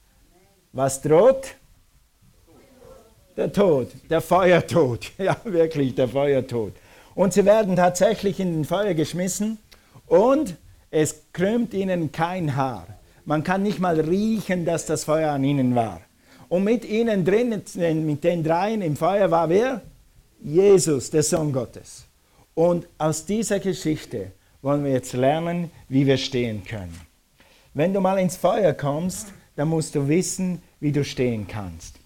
Was 0.72 1.00
droht? 1.02 1.54
Der 3.36 3.52
Tod, 3.52 3.88
der 4.08 4.20
Feuertod. 4.20 5.12
Ja, 5.18 5.36
wirklich, 5.44 5.94
der 5.94 6.08
Feuertod. 6.08 6.72
Und 7.14 7.32
sie 7.32 7.44
werden 7.44 7.76
tatsächlich 7.76 8.40
in 8.40 8.52
den 8.52 8.64
Feuer 8.64 8.94
geschmissen 8.94 9.58
und 10.06 10.56
es 10.90 11.22
krümmt 11.32 11.74
ihnen 11.74 12.12
kein 12.12 12.56
Haar. 12.56 12.86
Man 13.24 13.44
kann 13.44 13.62
nicht 13.62 13.78
mal 13.78 14.00
riechen, 14.00 14.64
dass 14.64 14.86
das 14.86 15.04
Feuer 15.04 15.32
an 15.32 15.44
ihnen 15.44 15.74
war. 15.74 16.00
Und 16.48 16.64
mit 16.64 16.84
ihnen 16.84 17.24
drin, 17.24 17.62
mit 18.04 18.24
den 18.24 18.42
dreien 18.42 18.82
im 18.82 18.96
Feuer 18.96 19.30
war 19.30 19.48
wer? 19.48 19.82
Jesus, 20.42 21.10
der 21.10 21.22
Sohn 21.22 21.52
Gottes. 21.52 22.06
Und 22.54 22.88
aus 22.98 23.24
dieser 23.24 23.60
Geschichte 23.60 24.32
wollen 24.62 24.84
wir 24.84 24.92
jetzt 24.92 25.12
lernen, 25.12 25.70
wie 25.88 26.06
wir 26.06 26.16
stehen 26.16 26.64
können. 26.64 26.98
Wenn 27.72 27.94
du 27.94 28.00
mal 28.00 28.18
ins 28.18 28.36
Feuer 28.36 28.72
kommst, 28.72 29.28
dann 29.54 29.68
musst 29.68 29.94
du 29.94 30.08
wissen, 30.08 30.60
wie 30.80 30.92
du 30.92 31.04
stehen 31.04 31.46
kannst. 31.46 31.96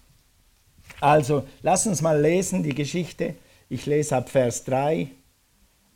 Also, 1.01 1.43
lass 1.61 1.87
uns 1.87 2.01
mal 2.01 2.19
lesen 2.19 2.63
die 2.63 2.75
Geschichte. 2.75 3.35
Ich 3.67 3.85
lese 3.85 4.15
ab 4.15 4.29
Vers 4.29 4.63
3. 4.65 5.09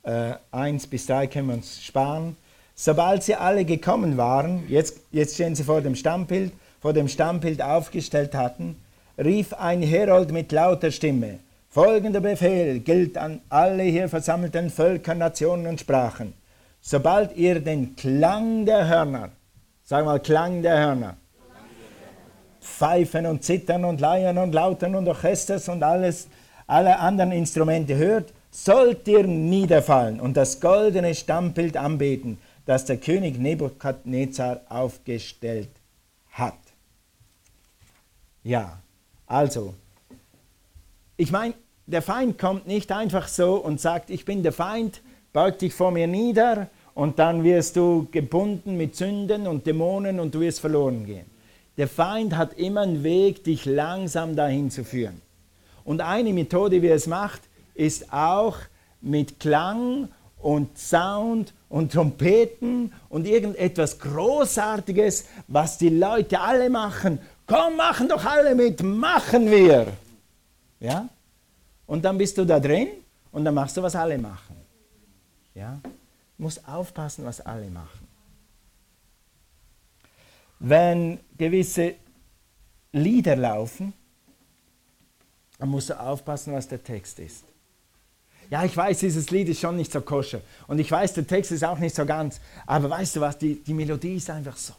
Äh, 0.02 0.34
1 0.50 0.86
bis 0.88 1.06
3 1.06 1.26
können 1.28 1.48
wir 1.48 1.54
uns 1.54 1.82
sparen. 1.82 2.36
Sobald 2.82 3.22
sie 3.22 3.34
alle 3.34 3.66
gekommen 3.66 4.16
waren, 4.16 4.64
jetzt, 4.66 5.00
jetzt 5.12 5.34
stehen 5.34 5.54
sie 5.54 5.64
vor 5.64 5.82
dem 5.82 5.94
Stammbild, 5.94 6.50
vor 6.80 6.94
dem 6.94 7.08
Stammbild 7.08 7.60
aufgestellt 7.60 8.34
hatten, 8.34 8.74
rief 9.18 9.52
ein 9.52 9.82
Herold 9.82 10.32
mit 10.32 10.50
lauter 10.50 10.90
Stimme, 10.90 11.40
folgender 11.68 12.20
Befehl 12.20 12.80
gilt 12.80 13.18
an 13.18 13.42
alle 13.50 13.82
hier 13.82 14.08
versammelten 14.08 14.70
Völker, 14.70 15.14
Nationen 15.14 15.66
und 15.66 15.80
Sprachen. 15.80 16.32
Sobald 16.80 17.36
ihr 17.36 17.60
den 17.60 17.96
Klang 17.96 18.64
der 18.64 18.88
Hörner, 18.88 19.28
sag 19.84 20.06
mal 20.06 20.18
Klang 20.18 20.62
der 20.62 20.78
Hörner, 20.78 21.18
Pfeifen 22.62 23.26
und 23.26 23.44
Zittern 23.44 23.84
und 23.84 24.00
Leiern 24.00 24.38
und 24.38 24.54
Lautern 24.54 24.94
und 24.94 25.06
Orchesters 25.06 25.68
und 25.68 25.82
alles, 25.82 26.28
alle 26.66 26.98
anderen 26.98 27.32
Instrumente 27.32 27.94
hört, 27.98 28.32
sollt 28.50 29.06
ihr 29.06 29.26
niederfallen 29.26 30.18
und 30.18 30.34
das 30.38 30.62
goldene 30.62 31.14
Stammbild 31.14 31.76
anbeten, 31.76 32.38
das 32.66 32.84
der 32.84 32.98
König 32.98 33.38
Nebukadnezar 33.38 34.62
aufgestellt 34.68 35.70
hat. 36.30 36.58
Ja, 38.42 38.80
also, 39.26 39.74
ich 41.16 41.30
meine, 41.30 41.54
der 41.86 42.02
Feind 42.02 42.38
kommt 42.38 42.66
nicht 42.66 42.92
einfach 42.92 43.28
so 43.28 43.56
und 43.56 43.80
sagt, 43.80 44.10
ich 44.10 44.24
bin 44.24 44.42
der 44.42 44.52
Feind, 44.52 45.02
beug 45.32 45.58
dich 45.58 45.74
vor 45.74 45.90
mir 45.90 46.06
nieder 46.06 46.68
und 46.94 47.18
dann 47.18 47.44
wirst 47.44 47.76
du 47.76 48.08
gebunden 48.10 48.76
mit 48.76 48.96
Sünden 48.96 49.46
und 49.46 49.66
Dämonen 49.66 50.20
und 50.20 50.34
du 50.34 50.40
wirst 50.40 50.60
verloren 50.60 51.04
gehen. 51.04 51.26
Der 51.76 51.88
Feind 51.88 52.36
hat 52.36 52.54
immer 52.54 52.82
einen 52.82 53.02
Weg, 53.02 53.44
dich 53.44 53.64
langsam 53.64 54.36
dahin 54.36 54.70
zu 54.70 54.84
führen. 54.84 55.20
Und 55.84 56.00
eine 56.00 56.32
Methode, 56.32 56.82
wie 56.82 56.88
er 56.88 56.96
es 56.96 57.06
macht, 57.06 57.40
ist 57.74 58.12
auch 58.12 58.58
mit 59.00 59.40
Klang 59.40 60.08
und 60.38 60.78
Sound 60.78 61.54
und 61.70 61.92
Trompeten 61.92 62.92
und 63.08 63.26
irgendetwas 63.26 63.98
Großartiges, 63.98 65.24
was 65.46 65.78
die 65.78 65.88
Leute 65.88 66.40
alle 66.40 66.68
machen. 66.68 67.18
Komm, 67.46 67.76
machen 67.76 68.08
doch 68.08 68.24
alle 68.24 68.54
mit, 68.54 68.82
machen 68.82 69.50
wir. 69.50 69.86
Ja? 70.80 71.08
Und 71.86 72.04
dann 72.04 72.18
bist 72.18 72.36
du 72.36 72.44
da 72.44 72.60
drin 72.60 72.88
und 73.30 73.44
dann 73.44 73.54
machst 73.54 73.76
du, 73.76 73.82
was 73.82 73.94
alle 73.94 74.18
machen. 74.18 74.56
Ja? 75.54 75.80
Du 75.82 76.42
musst 76.42 76.66
aufpassen, 76.68 77.24
was 77.24 77.40
alle 77.40 77.70
machen. 77.70 78.06
Wenn 80.58 81.20
gewisse 81.38 81.94
Lieder 82.92 83.36
laufen, 83.36 83.92
dann 85.58 85.68
musst 85.68 85.90
du 85.90 86.00
aufpassen, 86.00 86.52
was 86.52 86.66
der 86.66 86.82
Text 86.82 87.20
ist. 87.20 87.44
Ja, 88.50 88.64
ich 88.64 88.76
weiß, 88.76 88.98
dieses 88.98 89.30
Lied 89.30 89.48
ist 89.48 89.60
schon 89.60 89.76
nicht 89.76 89.92
so 89.92 90.00
koscher. 90.00 90.40
Und 90.66 90.80
ich 90.80 90.90
weiß, 90.90 91.14
der 91.14 91.26
Text 91.26 91.52
ist 91.52 91.64
auch 91.64 91.78
nicht 91.78 91.94
so 91.94 92.04
ganz. 92.04 92.40
Aber 92.66 92.90
weißt 92.90 93.16
du 93.16 93.20
was, 93.20 93.38
die, 93.38 93.62
die 93.62 93.72
Melodie 93.72 94.16
ist 94.16 94.28
einfach 94.28 94.56
so. 94.56 94.74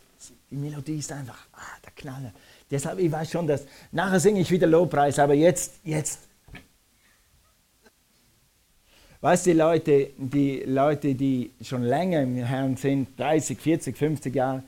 Die 0.49 0.55
Melodie 0.55 0.97
ist 0.97 1.11
einfach, 1.11 1.47
ah, 1.53 1.77
der 1.83 1.93
Knaller. 1.95 2.33
Deshalb, 2.69 2.99
ich 2.99 3.11
weiß 3.11 3.31
schon, 3.31 3.47
dass 3.47 3.63
nachher 3.91 4.19
singe 4.19 4.41
ich 4.41 4.51
wieder 4.51 4.67
Lobpreis, 4.67 5.17
aber 5.19 5.33
jetzt, 5.33 5.75
jetzt 5.83 6.19
Weißt 9.21 9.45
du, 9.45 9.51
die 9.51 9.57
Leute, 9.57 10.09
die 10.17 10.63
Leute, 10.65 11.13
die 11.13 11.51
schon 11.61 11.83
länger 11.83 12.23
im 12.23 12.37
Herrn 12.37 12.75
sind, 12.75 13.19
30, 13.19 13.59
40, 13.59 13.95
50 13.95 14.33
Jahre, 14.33 14.63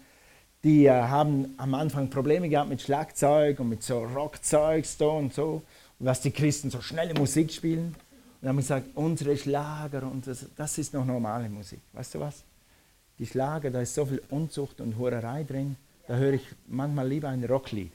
die 0.64 0.86
äh, 0.86 0.92
haben 0.92 1.56
am 1.58 1.74
Anfang 1.74 2.12
Probleme 2.12 2.48
gehabt 2.48 2.70
mit 2.70 2.80
Schlagzeug 2.80 3.60
und 3.60 3.70
mit 3.70 3.82
so 3.82 4.04
Rockzeug 4.04 4.86
so 4.86 5.10
und 5.10 5.34
so. 5.34 5.64
Und 6.00 6.06
dass 6.06 6.22
die 6.22 6.30
Christen 6.30 6.70
so 6.70 6.82
schnelle 6.82 7.16
Musik 7.16 7.52
spielen. 7.52 7.96
Und 8.44 8.50
haben 8.50 8.58
gesagt, 8.58 8.88
unsere 8.96 9.38
Schlager, 9.38 10.04
und 10.04 10.28
das, 10.28 10.46
das 10.58 10.78
ist 10.78 10.94
noch 10.94 11.06
normale 11.06 11.48
Musik. 11.48 11.80
Weißt 11.94 12.16
du 12.16 12.20
was? 12.20 12.44
Die 13.18 13.26
Schlager, 13.26 13.72
da 13.72 13.80
ist 13.80 13.96
so 13.96 14.06
viel 14.06 14.22
Unzucht 14.32 14.82
und 14.82 14.98
Hurerei 14.98 15.46
drin, 15.46 15.78
da 16.08 16.18
höre 16.18 16.34
ich 16.34 16.46
manchmal 16.68 17.08
lieber 17.08 17.30
ein 17.30 17.42
Rocklied. 17.46 17.94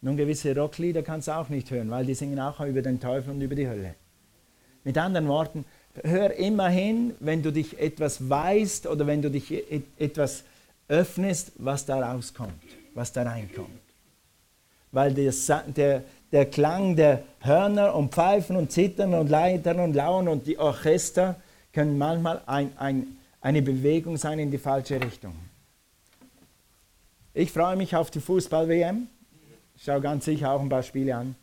Nun, 0.00 0.16
gewisse 0.16 0.56
Rocklieder 0.56 1.02
kannst 1.02 1.28
du 1.28 1.32
auch 1.32 1.50
nicht 1.50 1.70
hören, 1.70 1.90
weil 1.90 2.06
die 2.06 2.14
singen 2.14 2.40
auch 2.40 2.58
über 2.60 2.80
den 2.80 2.98
Teufel 2.98 3.34
und 3.34 3.42
über 3.42 3.54
die 3.54 3.68
Hölle. 3.68 3.96
Mit 4.82 4.96
anderen 4.96 5.28
Worten, 5.28 5.66
hör 6.02 6.32
immer 6.32 6.70
hin, 6.70 7.12
wenn 7.20 7.42
du 7.42 7.52
dich 7.52 7.78
etwas 7.78 8.30
weißt 8.30 8.86
oder 8.86 9.06
wenn 9.06 9.20
du 9.20 9.30
dich 9.30 9.52
etwas 9.98 10.42
öffnest, 10.88 11.52
was 11.56 11.84
da 11.84 12.00
rauskommt, 12.00 12.64
was 12.94 13.12
da 13.12 13.24
reinkommt. 13.24 13.68
Weil 14.90 15.12
der, 15.12 15.34
der, 15.66 16.02
der 16.34 16.46
Klang 16.46 16.96
der 16.96 17.22
Hörner 17.42 17.94
und 17.94 18.12
Pfeifen 18.12 18.56
und 18.56 18.72
Zittern 18.72 19.14
und 19.14 19.30
Leitern 19.30 19.78
und 19.78 19.94
Lauern 19.94 20.26
und 20.26 20.48
die 20.48 20.58
Orchester 20.58 21.36
können 21.72 21.96
manchmal 21.96 22.42
ein, 22.46 22.76
ein, 22.76 23.06
eine 23.40 23.62
Bewegung 23.62 24.16
sein 24.16 24.40
in 24.40 24.50
die 24.50 24.58
falsche 24.58 25.00
Richtung. 25.00 25.36
Ich 27.34 27.52
freue 27.52 27.76
mich 27.76 27.94
auf 27.94 28.10
die 28.10 28.18
Fußball-WM. 28.18 29.06
Ich 29.76 29.84
schaue 29.84 30.00
ganz 30.00 30.24
sicher 30.24 30.50
auch 30.50 30.60
ein 30.60 30.68
paar 30.68 30.82
Spiele 30.82 31.14
an. 31.14 31.36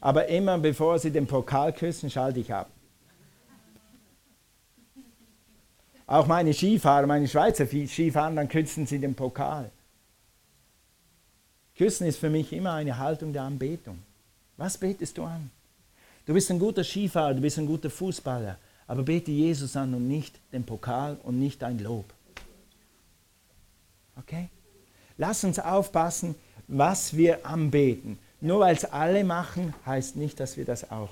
Aber 0.00 0.28
immer 0.28 0.56
bevor 0.56 1.00
sie 1.00 1.10
den 1.10 1.26
Pokal 1.26 1.72
küssen, 1.72 2.08
schalte 2.08 2.38
ich 2.38 2.54
ab. 2.54 2.70
Auch 6.06 6.28
meine 6.28 6.54
Skifahrer, 6.54 7.08
meine 7.08 7.26
Schweizer 7.26 7.66
Skifahrer, 7.66 8.36
dann 8.36 8.48
küssen 8.48 8.86
sie 8.86 9.00
den 9.00 9.16
Pokal. 9.16 9.72
Küssen 11.76 12.06
ist 12.06 12.18
für 12.18 12.30
mich 12.30 12.52
immer 12.52 12.74
eine 12.74 12.98
Haltung 12.98 13.32
der 13.32 13.42
Anbetung. 13.42 13.98
Was 14.56 14.78
betest 14.78 15.18
du 15.18 15.24
an? 15.24 15.50
Du 16.26 16.34
bist 16.34 16.50
ein 16.50 16.58
guter 16.58 16.84
Skifahrer, 16.84 17.34
du 17.34 17.40
bist 17.40 17.58
ein 17.58 17.66
guter 17.66 17.90
Fußballer, 17.90 18.58
aber 18.86 19.02
bete 19.02 19.30
Jesus 19.30 19.76
an 19.76 19.94
und 19.94 20.06
nicht 20.06 20.38
den 20.52 20.64
Pokal 20.64 21.18
und 21.22 21.38
nicht 21.38 21.62
dein 21.62 21.78
Lob. 21.78 22.04
Okay? 24.18 24.48
Lass 25.18 25.44
uns 25.44 25.58
aufpassen, 25.58 26.34
was 26.68 27.16
wir 27.16 27.44
anbeten. 27.46 28.18
Nur 28.40 28.60
weil 28.60 28.74
es 28.74 28.84
alle 28.84 29.24
machen, 29.24 29.74
heißt 29.86 30.16
nicht, 30.16 30.40
dass 30.40 30.56
wir 30.56 30.64
das 30.64 30.90
auch, 30.90 31.10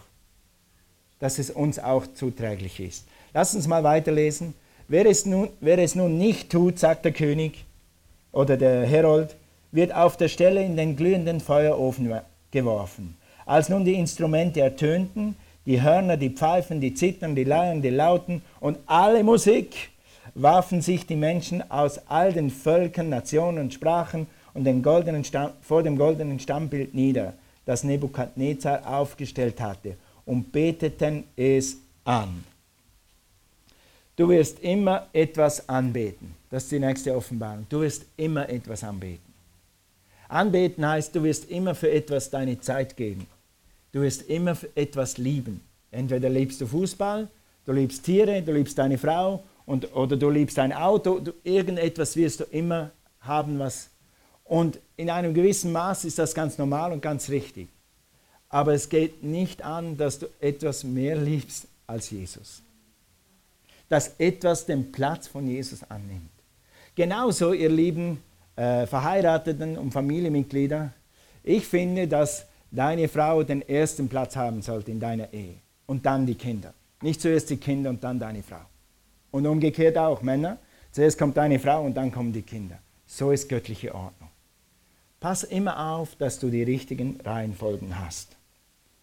dass 1.19 1.39
es 1.39 1.51
uns 1.51 1.79
auch 1.79 2.07
zuträglich 2.15 2.81
ist. 2.81 3.07
Lass 3.33 3.55
uns 3.55 3.67
mal 3.67 3.85
weiterlesen. 3.85 4.55
Wer 4.89 5.07
es 5.07 5.27
nun, 5.27 5.51
wer 5.61 5.79
es 5.79 5.95
nun 5.95 6.19
nicht 6.19 6.51
tut, 6.51 6.79
sagt 6.79 7.05
der 7.05 7.13
König 7.13 7.65
oder 8.33 8.57
der 8.57 8.85
Herold, 8.85 9.37
wird 9.71 9.95
auf 9.95 10.17
der 10.17 10.29
Stelle 10.29 10.65
in 10.65 10.77
den 10.77 10.97
glühenden 10.97 11.41
Feuerofen 11.41 12.13
geworfen. 12.51 13.17
Als 13.51 13.69
nun 13.69 13.85
die 13.85 13.95
Instrumente 13.95 14.61
ertönten, 14.61 15.35
die 15.67 15.83
Hörner, 15.83 16.17
die 16.17 16.31
Pfeifen, 16.31 16.81
die 16.81 16.95
Zittern, 16.95 17.35
die 17.35 17.43
Leiern, 17.43 17.83
die 17.83 17.91
Lauten 17.91 18.43
und 18.61 18.79
alle 18.87 19.25
Musik 19.25 19.91
warfen 20.37 20.81
sich 20.81 21.05
die 21.05 21.17
Menschen 21.17 21.69
aus 21.69 21.99
all 22.07 22.33
den 22.33 22.51
Völkern, 22.51 23.09
Nationen 23.09 23.59
und 23.59 23.75
Sprachen 23.75 24.29
und 24.55 24.63
den 24.63 24.85
goldenen 24.85 25.25
Stamm, 25.25 25.51
vor 25.63 25.83
dem 25.83 25.97
goldenen 25.97 26.39
Stammbild 26.39 26.95
nieder, 26.95 27.35
das 27.67 27.83
Nebukadnezar 27.83 28.87
aufgestellt 28.87 29.61
hatte, 29.61 29.97
und 30.25 30.53
beteten 30.53 31.25
es 31.35 31.77
an. 32.05 32.45
Du 34.15 34.29
wirst 34.29 34.61
immer 34.61 35.09
etwas 35.13 35.69
anbeten. 35.69 36.37
Das 36.51 36.63
ist 36.63 36.71
die 36.71 36.79
nächste 36.79 37.17
Offenbarung. 37.17 37.67
Du 37.69 37.81
wirst 37.81 38.07
immer 38.17 38.49
etwas 38.49 38.85
anbeten. 38.85 39.35
Anbeten 40.29 40.89
heißt, 40.89 41.13
du 41.17 41.25
wirst 41.25 41.51
immer 41.51 41.75
für 41.75 41.91
etwas 41.91 42.31
deine 42.31 42.61
Zeit 42.61 42.97
geben. 42.97 43.27
Du 43.93 44.03
wirst 44.03 44.29
immer 44.29 44.57
etwas 44.75 45.19
lieben. 45.19 45.61
Entweder 45.91 46.29
liebst 46.29 46.61
du 46.61 46.67
Fußball, 46.67 47.29
du 47.67 47.73
liebst 47.73 48.05
Tiere, 48.05 48.43
du 48.43 48.53
liebst 48.53 48.79
deine 48.79 48.99
Frau 48.99 49.43
und, 49.67 49.95
oder 49.95 50.17
du 50.17 50.31
liebst 50.31 50.59
dein 50.59 50.73
Auto. 50.73 51.19
Du, 51.19 51.33
irgendetwas 51.43 52.17
wirst 52.17 52.41
du 52.41 52.45
immer 52.45 52.91
haben, 53.21 53.59
was. 53.59 53.89
Und 54.45 54.79
in 54.97 55.11
einem 55.11 55.35
gewissen 55.35 55.73
Maß 55.73 56.05
ist 56.05 56.19
das 56.19 56.35
ganz 56.35 56.59
normal 56.59 56.93
und 56.93 57.03
ganz 57.03 57.29
richtig. 57.29 57.69
Aber 58.49 58.75
es 58.75 58.89
geht 58.89 59.23
nicht 59.23 59.63
an, 59.63 59.97
dass 59.97 60.19
du 60.19 60.27
etwas 60.41 60.83
mehr 60.83 61.17
liebst 61.17 61.67
als 61.87 62.11
Jesus. 62.11 62.63
Dass 63.89 64.15
etwas 64.19 64.67
den 64.67 64.91
Platz 64.91 65.29
von 65.29 65.47
Jesus 65.47 65.83
annimmt. 65.89 66.31
Genauso, 66.97 67.53
ihr 67.53 67.69
lieben 67.69 68.23
äh, 68.57 68.87
Verheirateten 68.87 69.79
und 69.79 69.93
Familienmitglieder, 69.93 70.93
ich 71.43 71.67
finde, 71.67 72.07
dass 72.07 72.47
deine 72.71 73.09
Frau 73.09 73.43
den 73.43 73.63
ersten 73.69 74.09
Platz 74.09 74.37
haben 74.37 74.63
sollte 74.63 74.91
in 74.91 75.01
deiner 75.01 75.33
Ehe 75.33 75.57
und 75.87 76.07
dann 76.07 76.27
die 76.27 76.35
Kinder. 76.35 76.73
Nicht 77.03 77.21
zuerst 77.21 77.51
die 77.51 77.57
Kinder 77.57 77.91
und 77.91 78.05
dann 78.05 78.19
deine 78.19 78.43
Frau. 78.43 78.61
Und 79.31 79.47
umgekehrt 79.47 79.97
auch, 79.97 80.23
Männer. 80.23 80.59
Zuerst 80.93 81.19
kommt 81.19 81.37
deine 81.37 81.59
Frau 81.59 81.83
und 81.85 81.95
dann 81.95 82.11
kommen 82.11 82.33
die 82.33 82.43
Kinder. 82.43 82.79
So 83.07 83.31
ist 83.31 83.49
göttliche 83.49 83.95
Ordnung. 83.95 84.29
Pass 85.21 85.45
immer 85.45 85.95
auf, 85.95 86.17
dass 86.17 86.39
du 86.39 86.51
die 86.51 86.63
richtigen 86.63 87.21
Reihenfolgen 87.25 87.99
hast. 87.99 88.37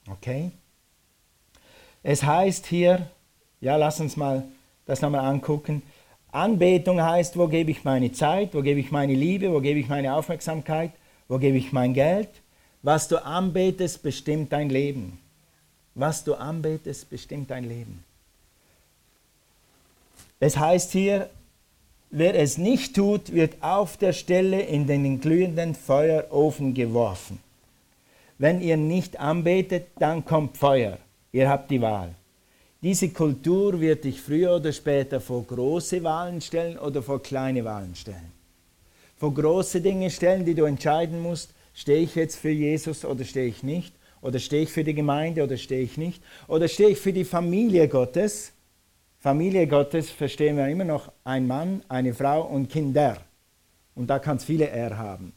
Okay? 0.09 0.51
Es 2.03 2.23
heißt 2.23 2.65
hier, 2.67 3.07
ja, 3.61 3.75
lass 3.75 3.99
uns 3.99 4.17
mal 4.17 4.43
das 4.85 5.01
nochmal 5.01 5.25
angucken. 5.25 5.83
Anbetung 6.31 7.01
heißt, 7.01 7.37
wo 7.37 7.47
gebe 7.47 7.71
ich 7.71 7.83
meine 7.83 8.11
Zeit, 8.11 8.53
wo 8.53 8.61
gebe 8.61 8.79
ich 8.79 8.91
meine 8.91 9.13
Liebe, 9.13 9.51
wo 9.51 9.59
gebe 9.59 9.79
ich 9.79 9.87
meine 9.87 10.13
Aufmerksamkeit, 10.13 10.91
wo 11.27 11.37
gebe 11.37 11.57
ich 11.57 11.71
mein 11.71 11.93
Geld. 11.93 12.29
Was 12.81 13.07
du 13.07 13.23
anbetest, 13.23 14.03
bestimmt 14.03 14.51
dein 14.51 14.69
Leben. 14.69 15.19
Was 15.95 16.23
du 16.23 16.35
anbetest, 16.35 17.09
bestimmt 17.09 17.49
dein 17.49 17.63
Leben. 17.63 18.03
Es 20.39 20.57
heißt 20.57 20.91
hier, 20.91 21.29
wer 22.11 22.35
es 22.35 22.57
nicht 22.57 22.95
tut, 22.95 23.33
wird 23.33 23.55
auf 23.61 23.97
der 23.97 24.13
Stelle 24.13 24.61
in 24.61 24.85
den 24.85 25.19
glühenden 25.19 25.73
Feuerofen 25.73 26.73
geworfen. 26.73 27.39
Wenn 28.37 28.61
ihr 28.61 28.77
nicht 28.77 29.19
anbetet, 29.19 29.87
dann 29.97 30.23
kommt 30.23 30.57
Feuer. 30.57 30.99
Ihr 31.31 31.49
habt 31.49 31.71
die 31.71 31.81
Wahl. 31.81 32.13
Diese 32.81 33.09
Kultur 33.09 33.79
wird 33.81 34.03
dich 34.03 34.21
früher 34.21 34.55
oder 34.57 34.71
später 34.71 35.19
vor 35.19 35.43
große 35.43 36.03
Wahlen 36.03 36.39
stellen 36.39 36.77
oder 36.77 37.01
vor 37.01 37.21
kleine 37.21 37.65
Wahlen 37.65 37.95
stellen. 37.95 38.31
Vor 39.17 39.33
große 39.33 39.81
Dinge 39.81 40.11
stellen, 40.11 40.45
die 40.45 40.53
du 40.53 40.65
entscheiden 40.65 41.19
musst, 41.19 41.49
stehe 41.77 41.99
ich 41.99 42.15
jetzt 42.15 42.37
für 42.37 42.49
Jesus 42.49 43.05
oder 43.05 43.23
stehe 43.23 43.45
ich 43.45 43.61
nicht? 43.61 43.93
Oder 44.19 44.39
stehe 44.39 44.63
ich 44.63 44.71
für 44.71 44.83
die 44.83 44.95
Gemeinde 44.95 45.43
oder 45.43 45.57
stehe 45.57 45.83
ich 45.83 45.95
nicht? 45.95 46.23
Oder 46.47 46.67
stehe 46.67 46.89
ich 46.89 46.97
für 46.97 47.13
die 47.13 47.23
Familie 47.23 47.87
Gottes? 47.87 48.51
Familie 49.19 49.67
Gottes 49.67 50.09
verstehen 50.09 50.57
wir 50.57 50.67
immer 50.67 50.85
noch 50.85 51.11
ein 51.23 51.45
Mann, 51.45 51.83
eine 51.87 52.15
Frau 52.15 52.41
und 52.41 52.69
Kinder. 52.69 53.17
Und 53.93 54.07
da 54.07 54.17
kann 54.17 54.37
es 54.37 54.45
viele 54.45 54.67
R 54.69 54.97
haben. 54.97 55.33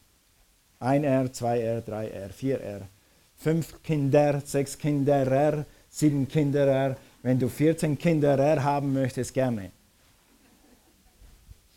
Ein 0.79 1.05
R, 1.05 1.31
zwei 1.31 1.61
R, 1.61 1.83
drei 1.83 2.09
R, 2.09 2.31
vier 2.31 2.59
R. 2.63 2.89
Fünf 3.37 3.83
Kinder, 3.83 4.41
sechs 4.43 4.79
Kinder 4.79 5.27
R, 5.27 5.67
sieben 5.91 6.27
Kinder 6.27 6.67
R, 6.67 6.97
wenn 7.23 7.39
du 7.39 7.49
14 7.49 7.99
Kinder 7.99 8.65
haben 8.65 8.95
möchtest, 8.95 9.35
gerne. 9.35 9.73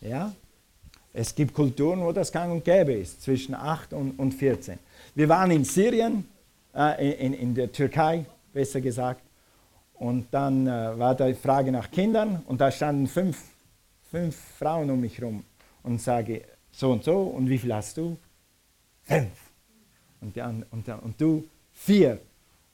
Ja? 0.00 0.32
Es 1.16 1.32
gibt 1.32 1.54
Kulturen, 1.54 2.00
wo 2.00 2.10
das 2.10 2.32
gang 2.32 2.52
und 2.52 2.64
gäbe 2.64 2.92
ist, 2.92 3.22
zwischen 3.22 3.54
8 3.54 3.92
und, 3.92 4.18
und 4.18 4.32
14. 4.32 4.78
Wir 5.14 5.28
waren 5.28 5.52
in 5.52 5.64
Syrien, 5.64 6.28
äh, 6.74 7.24
in, 7.24 7.32
in 7.34 7.54
der 7.54 7.70
Türkei, 7.70 8.26
besser 8.52 8.80
gesagt, 8.80 9.20
und 9.94 10.26
dann 10.32 10.66
äh, 10.66 10.98
war 10.98 11.14
die 11.14 11.34
Frage 11.34 11.70
nach 11.70 11.88
Kindern 11.88 12.42
und 12.46 12.60
da 12.60 12.68
standen 12.72 13.06
fünf, 13.06 13.40
fünf 14.10 14.36
Frauen 14.58 14.90
um 14.90 15.00
mich 15.00 15.16
herum 15.18 15.44
und 15.84 16.00
sage 16.00 16.42
so 16.72 16.90
und 16.90 17.04
so 17.04 17.22
und 17.22 17.48
wie 17.48 17.58
viel 17.58 17.72
hast 17.72 17.96
du? 17.96 18.16
Fünf. 19.04 19.30
Und, 20.20 20.34
die, 20.34 20.40
und, 20.40 20.88
und 20.88 21.20
du? 21.20 21.44
Vier. 21.72 22.18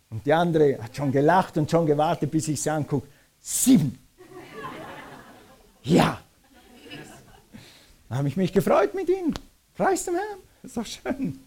Und 0.08 0.24
die 0.24 0.32
andere 0.32 0.82
hat 0.82 0.96
schon 0.96 1.12
gelacht 1.12 1.58
und 1.58 1.70
schon 1.70 1.84
gewartet, 1.84 2.30
bis 2.30 2.48
ich 2.48 2.62
sie 2.62 2.70
angucke. 2.70 3.06
Sieben. 3.38 3.98
Ja. 5.82 6.20
Da 8.10 8.16
habe 8.16 8.28
ich 8.28 8.36
mich 8.36 8.52
gefreut 8.52 8.92
mit 8.92 9.08
ihnen. 9.08 9.32
Preis 9.76 10.04
dem 10.04 10.14
Herrn. 10.14 10.40
Ist 10.64 10.76
doch 10.76 10.84
schön. 10.84 11.38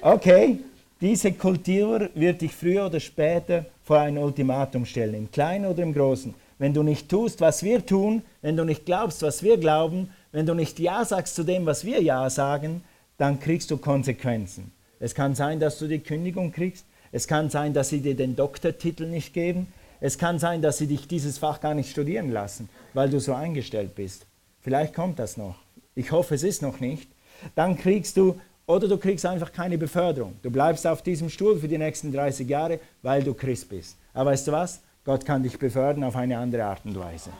Okay, 0.00 0.60
diese 1.00 1.32
Kultur 1.32 2.08
wird 2.14 2.40
dich 2.40 2.54
früher 2.54 2.86
oder 2.86 3.00
später 3.00 3.66
vor 3.82 3.98
ein 3.98 4.16
Ultimatum 4.16 4.86
stellen, 4.86 5.14
im 5.14 5.30
Kleinen 5.30 5.66
oder 5.66 5.82
im 5.82 5.92
Großen. 5.92 6.34
Wenn 6.58 6.72
du 6.72 6.84
nicht 6.84 7.08
tust, 7.08 7.40
was 7.40 7.64
wir 7.64 7.84
tun, 7.84 8.22
wenn 8.42 8.56
du 8.56 8.64
nicht 8.64 8.86
glaubst, 8.86 9.22
was 9.22 9.42
wir 9.42 9.58
glauben, 9.58 10.10
wenn 10.30 10.46
du 10.46 10.54
nicht 10.54 10.78
Ja 10.78 11.04
sagst 11.04 11.34
zu 11.34 11.42
dem, 11.42 11.66
was 11.66 11.84
wir 11.84 12.00
Ja 12.00 12.30
sagen, 12.30 12.84
dann 13.18 13.40
kriegst 13.40 13.70
du 13.72 13.76
Konsequenzen. 13.76 14.70
Es 15.00 15.16
kann 15.16 15.34
sein, 15.34 15.58
dass 15.58 15.80
du 15.80 15.88
die 15.88 15.98
Kündigung 15.98 16.52
kriegst. 16.52 16.86
Es 17.10 17.26
kann 17.26 17.50
sein, 17.50 17.74
dass 17.74 17.88
sie 17.88 18.00
dir 18.00 18.14
den 18.14 18.36
Doktortitel 18.36 19.06
nicht 19.06 19.34
geben. 19.34 19.66
Es 20.00 20.16
kann 20.16 20.38
sein, 20.38 20.62
dass 20.62 20.78
sie 20.78 20.86
dich 20.86 21.08
dieses 21.08 21.38
Fach 21.38 21.60
gar 21.60 21.74
nicht 21.74 21.90
studieren 21.90 22.30
lassen, 22.30 22.68
weil 22.94 23.10
du 23.10 23.18
so 23.18 23.34
eingestellt 23.34 23.96
bist. 23.96 24.26
Vielleicht 24.66 24.94
kommt 24.94 25.20
das 25.20 25.36
noch. 25.36 25.54
Ich 25.94 26.10
hoffe, 26.10 26.34
es 26.34 26.42
ist 26.42 26.60
noch 26.60 26.80
nicht. 26.80 27.08
Dann 27.54 27.78
kriegst 27.78 28.16
du, 28.16 28.40
oder 28.66 28.88
du 28.88 28.98
kriegst 28.98 29.24
einfach 29.24 29.52
keine 29.52 29.78
Beförderung. 29.78 30.34
Du 30.42 30.50
bleibst 30.50 30.84
auf 30.88 31.02
diesem 31.02 31.30
Stuhl 31.30 31.60
für 31.60 31.68
die 31.68 31.78
nächsten 31.78 32.10
30 32.10 32.48
Jahre, 32.48 32.80
weil 33.00 33.22
du 33.22 33.32
Christ 33.32 33.68
bist. 33.68 33.96
Aber 34.12 34.32
weißt 34.32 34.48
du 34.48 34.50
was? 34.50 34.80
Gott 35.04 35.24
kann 35.24 35.44
dich 35.44 35.56
befördern 35.56 36.02
auf 36.02 36.16
eine 36.16 36.36
andere 36.36 36.64
Art 36.64 36.84
und 36.84 36.98
Weise. 36.98 37.30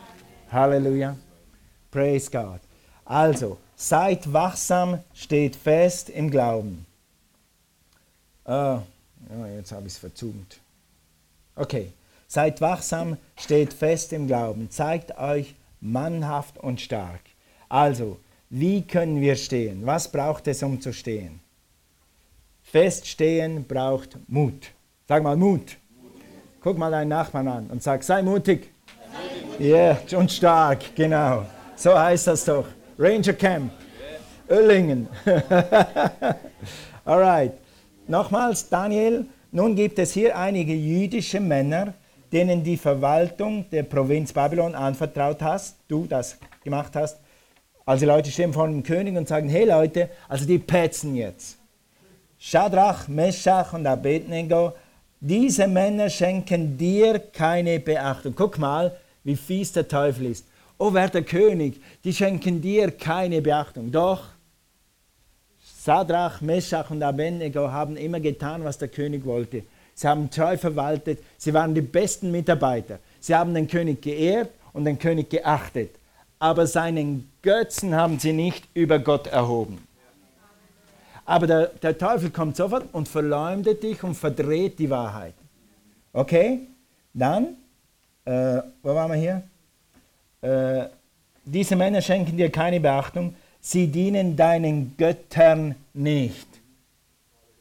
Halleluja. 0.49 1.17
Praise 1.91 2.31
God. 2.31 2.61
Also, 3.03 3.57
seid 3.75 4.31
wachsam, 4.31 4.99
steht 5.13 5.57
fest 5.57 6.09
im 6.09 6.31
Glauben. 6.31 6.85
Uh, 8.45 8.79
ja, 9.29 9.47
jetzt 9.57 9.73
habe 9.73 9.85
ich 9.85 9.91
es 9.91 9.99
verzoomt. 9.99 10.61
Okay. 11.57 11.91
Seid 12.29 12.61
wachsam, 12.61 13.17
steht 13.35 13.73
fest 13.73 14.13
im 14.13 14.27
Glauben, 14.27 14.69
zeigt 14.71 15.17
euch 15.17 15.55
mannhaft 15.81 16.57
und 16.57 16.81
stark. 16.81 17.21
Also, 17.69 18.17
wie 18.49 18.81
können 18.81 19.21
wir 19.21 19.35
stehen? 19.35 19.85
Was 19.85 20.11
braucht 20.11 20.47
es, 20.47 20.63
um 20.63 20.79
zu 20.79 20.93
stehen? 20.93 21.39
Feststehen 22.63 23.65
braucht 23.65 24.17
Mut. 24.27 24.71
Sag 25.07 25.23
mal 25.23 25.37
Mut. 25.37 25.77
Guck 26.61 26.77
mal 26.77 26.91
deinen 26.91 27.09
Nachbarn 27.09 27.47
an 27.47 27.67
und 27.67 27.81
sag, 27.81 28.03
sei 28.03 28.21
mutig. 28.21 28.71
Ja, 29.59 29.65
yeah, 29.67 30.19
und 30.19 30.31
stark, 30.31 30.95
genau. 30.95 31.45
So 31.75 31.97
heißt 31.97 32.27
das 32.27 32.45
doch. 32.45 32.65
Ranger 32.99 33.33
Camp, 33.33 33.71
Öllingen. 34.49 35.07
Alright. 37.05 37.53
Nochmals, 38.07 38.69
Daniel, 38.69 39.25
nun 39.51 39.75
gibt 39.75 39.99
es 39.99 40.13
hier 40.13 40.37
einige 40.37 40.73
jüdische 40.73 41.39
Männer, 41.39 41.93
denen 42.31 42.63
die 42.63 42.77
Verwaltung 42.77 43.69
der 43.71 43.83
Provinz 43.83 44.33
Babylon 44.33 44.75
anvertraut 44.75 45.41
hast, 45.41 45.77
du 45.87 46.05
das 46.05 46.37
gemacht 46.63 46.95
hast. 46.95 47.17
Also 47.85 48.01
die 48.01 48.11
Leute 48.11 48.31
stehen 48.31 48.53
vor 48.53 48.67
dem 48.67 48.83
König 48.83 49.15
und 49.15 49.27
sagen, 49.27 49.49
hey 49.49 49.65
Leute, 49.65 50.09
also 50.27 50.45
die 50.45 50.59
petzen 50.59 51.15
jetzt. 51.15 51.57
Shadrach, 52.37 53.07
Meshach 53.07 53.73
und 53.73 53.87
Abednego, 53.87 54.73
diese 55.19 55.67
Männer 55.67 56.09
schenken 56.09 56.77
dir 56.77 57.19
keine 57.19 57.79
Beachtung. 57.79 58.33
Guck 58.35 58.57
mal, 58.57 58.95
wie 59.23 59.35
fies 59.35 59.71
der 59.71 59.87
Teufel 59.87 60.27
ist. 60.27 60.45
Oh, 60.77 60.93
werter 60.93 61.23
König, 61.23 61.81
die 62.03 62.13
schenken 62.13 62.61
dir 62.61 62.91
keine 62.91 63.41
Beachtung. 63.41 63.91
Doch, 63.91 64.25
Sadrach, 65.87 66.41
Meshach 66.41 66.91
und 66.91 67.01
Abednego 67.01 67.71
haben 67.71 67.95
immer 67.95 68.19
getan, 68.19 68.63
was 68.65 68.77
der 68.77 68.89
König 68.89 69.23
wollte. 69.23 69.63
Sie 69.97 70.07
haben 70.07 70.29
treu 70.29 70.55
verwaltet, 70.57 71.23
sie 71.39 71.51
waren 71.55 71.73
die 71.73 71.81
besten 71.81 72.29
Mitarbeiter. 72.29 72.99
Sie 73.19 73.33
haben 73.33 73.55
den 73.55 73.67
König 73.67 73.99
geehrt 73.99 74.51
und 74.71 74.85
den 74.85 74.99
König 74.99 75.31
geachtet. 75.31 75.89
Aber 76.37 76.67
seinen 76.67 77.31
Götzen 77.41 77.95
haben 77.95 78.19
sie 78.19 78.31
nicht 78.31 78.63
über 78.75 78.99
Gott 78.99 79.25
erhoben. 79.25 79.79
Aber 81.25 81.47
der, 81.47 81.65
der 81.81 81.97
Teufel 81.97 82.29
kommt 82.29 82.57
sofort 82.57 82.85
und 82.93 83.07
verleumdet 83.07 83.81
dich 83.81 84.03
und 84.03 84.13
verdreht 84.13 84.77
die 84.77 84.87
Wahrheit. 84.91 85.33
Okay? 86.13 86.59
Dann, 87.11 87.55
äh, 88.23 88.61
wo 88.83 88.93
waren 88.93 89.11
wir 89.11 89.17
hier? 89.17 89.43
Äh, 90.41 90.89
diese 91.43 91.75
Männer 91.75 92.03
schenken 92.03 92.37
dir 92.37 92.51
keine 92.51 92.79
Beachtung, 92.79 93.33
sie 93.59 93.87
dienen 93.87 94.35
deinen 94.35 94.95
Göttern 94.95 95.73
nicht. 95.95 96.47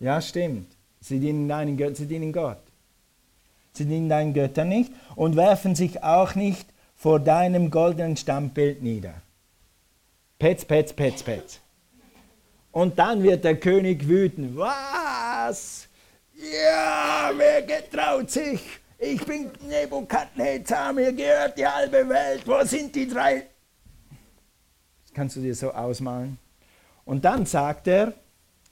Ja, 0.00 0.20
stimmt. 0.20 0.75
Sie 1.06 1.20
dienen, 1.20 1.48
deinen 1.48 1.76
Gö 1.76 1.94
sie 1.94 2.06
dienen 2.06 2.32
Gott. 2.32 2.58
Sie 3.72 3.84
dienen 3.84 4.08
deinen 4.08 4.34
Göttern 4.34 4.68
nicht 4.68 4.92
und 5.14 5.36
werfen 5.36 5.76
sich 5.76 6.02
auch 6.02 6.34
nicht 6.34 6.66
vor 6.96 7.20
deinem 7.20 7.70
goldenen 7.70 8.16
Stammbild 8.16 8.82
nieder. 8.82 9.14
Petz, 10.40 10.64
petz, 10.64 10.92
petz, 10.92 11.22
petz. 11.22 11.60
Und 12.72 12.98
dann 12.98 13.22
wird 13.22 13.44
der 13.44 13.56
König 13.60 14.08
wütend. 14.08 14.56
Was? 14.56 15.86
Ja, 16.34 17.30
wer 17.36 17.62
getraut 17.62 18.28
sich? 18.28 18.60
Ich 18.98 19.24
bin 19.24 19.52
Nebukadnezar, 19.68 20.92
mir 20.92 21.12
gehört 21.12 21.56
die 21.56 21.66
halbe 21.68 22.08
Welt. 22.08 22.42
Wo 22.46 22.64
sind 22.64 22.92
die 22.96 23.06
drei? 23.06 23.46
Das 25.04 25.14
kannst 25.14 25.36
du 25.36 25.40
dir 25.40 25.54
so 25.54 25.70
ausmalen. 25.70 26.36
Und 27.04 27.24
dann 27.24 27.46
sagt 27.46 27.86
er 27.86 28.12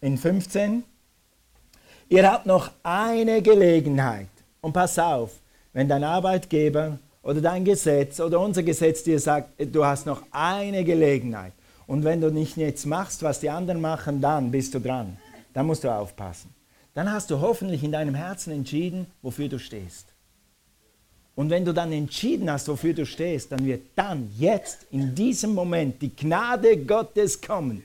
in 0.00 0.18
15, 0.18 0.82
ihr 2.08 2.30
habt 2.30 2.46
noch 2.46 2.70
eine 2.82 3.42
Gelegenheit. 3.42 4.28
Und 4.60 4.72
pass 4.72 4.98
auf, 4.98 5.32
wenn 5.72 5.88
dein 5.88 6.04
Arbeitgeber 6.04 6.98
oder 7.22 7.40
dein 7.40 7.64
Gesetz 7.64 8.20
oder 8.20 8.40
unser 8.40 8.62
Gesetz 8.62 9.02
dir 9.02 9.18
sagt, 9.18 9.50
du 9.58 9.84
hast 9.84 10.06
noch 10.06 10.22
eine 10.30 10.84
Gelegenheit. 10.84 11.52
Und 11.86 12.04
wenn 12.04 12.20
du 12.20 12.30
nicht 12.30 12.56
jetzt 12.56 12.86
machst, 12.86 13.22
was 13.22 13.40
die 13.40 13.50
anderen 13.50 13.80
machen, 13.80 14.20
dann 14.20 14.50
bist 14.50 14.74
du 14.74 14.78
dran. 14.78 15.16
Dann 15.52 15.66
musst 15.66 15.84
du 15.84 15.88
aufpassen. 15.88 16.54
Dann 16.94 17.10
hast 17.10 17.30
du 17.30 17.40
hoffentlich 17.40 17.82
in 17.82 17.92
deinem 17.92 18.14
Herzen 18.14 18.52
entschieden, 18.52 19.06
wofür 19.20 19.48
du 19.48 19.58
stehst. 19.58 20.06
Und 21.34 21.50
wenn 21.50 21.64
du 21.64 21.74
dann 21.74 21.92
entschieden 21.92 22.50
hast, 22.50 22.68
wofür 22.68 22.94
du 22.94 23.04
stehst, 23.04 23.50
dann 23.50 23.64
wird 23.64 23.82
dann, 23.96 24.30
jetzt, 24.38 24.86
in 24.92 25.14
diesem 25.14 25.52
Moment, 25.52 26.00
die 26.00 26.14
Gnade 26.14 26.76
Gottes 26.76 27.40
kommen. 27.40 27.82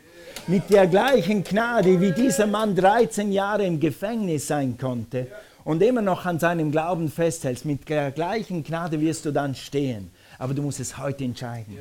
Mit 0.47 0.69
der 0.69 0.87
gleichen 0.87 1.43
Gnade, 1.43 1.99
wie 2.01 2.11
dieser 2.11 2.47
Mann 2.47 2.75
13 2.75 3.31
Jahre 3.31 3.65
im 3.65 3.79
Gefängnis 3.79 4.47
sein 4.47 4.77
konnte 4.77 5.27
und 5.63 5.81
immer 5.83 6.01
noch 6.01 6.25
an 6.25 6.39
seinem 6.39 6.71
Glauben 6.71 7.09
festhältst, 7.09 7.65
mit 7.65 7.87
der 7.89 8.11
gleichen 8.11 8.63
Gnade 8.63 8.99
wirst 8.99 9.25
du 9.25 9.31
dann 9.31 9.53
stehen. 9.55 10.11
Aber 10.37 10.53
du 10.53 10.61
musst 10.61 10.79
es 10.79 10.97
heute 10.97 11.23
entscheiden. 11.23 11.77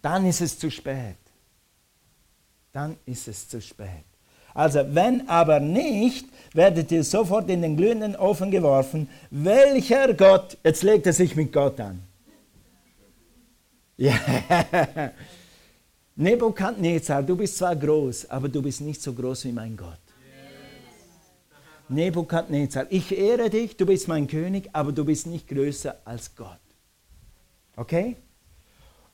Dann 0.00 0.26
ist 0.26 0.40
es 0.40 0.58
zu 0.58 0.70
spät. 0.70 1.16
Dann 2.72 2.96
ist 3.06 3.28
es 3.28 3.48
zu 3.48 3.60
spät. 3.60 4.04
Also, 4.54 4.84
wenn 4.90 5.28
aber 5.28 5.60
nicht, 5.60 6.26
werdet 6.52 6.90
ihr 6.90 7.04
sofort 7.04 7.48
in 7.48 7.62
den 7.62 7.76
glühenden 7.76 8.16
Ofen 8.16 8.50
geworfen. 8.50 9.08
Welcher 9.30 10.12
Gott, 10.14 10.58
jetzt 10.62 10.82
legt 10.82 11.06
er 11.06 11.12
sich 11.12 11.36
mit 11.36 11.52
Gott 11.52 11.80
an. 11.80 12.02
Ja. 13.96 14.14
Nebukadnezar, 16.22 17.24
du 17.24 17.36
bist 17.36 17.56
zwar 17.58 17.74
groß, 17.74 18.30
aber 18.30 18.48
du 18.48 18.62
bist 18.62 18.80
nicht 18.80 19.02
so 19.02 19.12
groß 19.12 19.46
wie 19.46 19.52
mein 19.52 19.76
Gott. 19.76 19.98
Nebukadnezar, 21.88 22.86
ich 22.90 23.10
ehre 23.10 23.50
dich, 23.50 23.76
du 23.76 23.84
bist 23.84 24.06
mein 24.06 24.28
König, 24.28 24.70
aber 24.72 24.92
du 24.92 25.04
bist 25.04 25.26
nicht 25.26 25.48
größer 25.48 25.96
als 26.04 26.36
Gott. 26.36 26.60
Okay? 27.74 28.16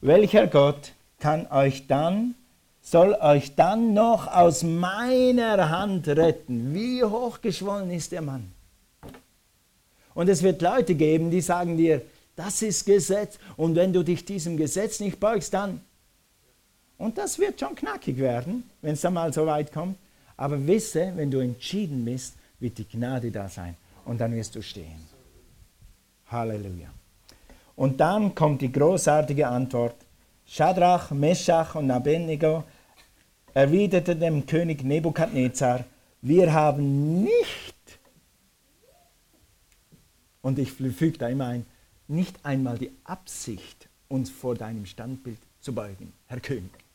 Welcher 0.02 0.48
Gott 0.48 0.92
kann 1.18 1.46
euch 1.50 1.86
dann, 1.86 2.34
soll 2.82 3.14
euch 3.14 3.54
dann 3.54 3.94
noch 3.94 4.26
aus 4.26 4.62
meiner 4.62 5.70
Hand 5.70 6.08
retten? 6.08 6.74
Wie 6.74 7.02
hochgeschwollen 7.02 7.90
ist 7.90 8.12
der 8.12 8.20
Mann? 8.20 8.52
Und 10.12 10.28
es 10.28 10.42
wird 10.42 10.60
Leute 10.60 10.94
geben, 10.94 11.30
die 11.30 11.40
sagen 11.40 11.78
dir, 11.78 12.02
das 12.36 12.60
ist 12.60 12.84
Gesetz 12.84 13.38
und 13.56 13.76
wenn 13.76 13.94
du 13.94 14.02
dich 14.02 14.26
diesem 14.26 14.58
Gesetz 14.58 15.00
nicht 15.00 15.18
beugst, 15.18 15.54
dann. 15.54 15.80
Und 16.98 17.16
das 17.16 17.38
wird 17.38 17.60
schon 17.60 17.74
knackig 17.74 18.18
werden, 18.18 18.64
wenn 18.82 18.94
es 18.94 19.00
dann 19.00 19.14
mal 19.14 19.32
so 19.32 19.46
weit 19.46 19.72
kommt. 19.72 19.96
Aber 20.36 20.66
wisse, 20.66 21.12
wenn 21.16 21.30
du 21.30 21.38
entschieden 21.38 22.04
bist, 22.04 22.34
wird 22.60 22.76
die 22.78 22.88
Gnade 22.88 23.30
da 23.30 23.48
sein 23.48 23.76
und 24.04 24.20
dann 24.20 24.34
wirst 24.34 24.54
du 24.54 24.62
stehen. 24.62 25.06
Halleluja. 26.26 26.88
Und 27.76 28.00
dann 28.00 28.34
kommt 28.34 28.60
die 28.60 28.72
großartige 28.72 29.46
Antwort. 29.46 29.94
Shadrach, 30.46 31.10
Meshach 31.12 31.74
und 31.76 31.90
Abednego 31.90 32.64
erwiderte 33.54 34.16
dem 34.16 34.46
König 34.46 34.82
Nebukadnezar, 34.82 35.84
wir 36.20 36.52
haben 36.52 37.22
nicht, 37.22 37.98
und 40.42 40.58
ich 40.58 40.72
füge 40.72 41.18
da 41.18 41.28
immer 41.28 41.46
ein, 41.46 41.66
nicht 42.08 42.44
einmal 42.44 42.78
die 42.78 42.90
Absicht, 43.04 43.88
uns 44.08 44.30
vor 44.30 44.54
deinem 44.54 44.86
Standbild 44.86 45.38
zu 45.60 45.74
beugen, 45.74 46.12
Herr 46.26 46.40
König. 46.40 46.87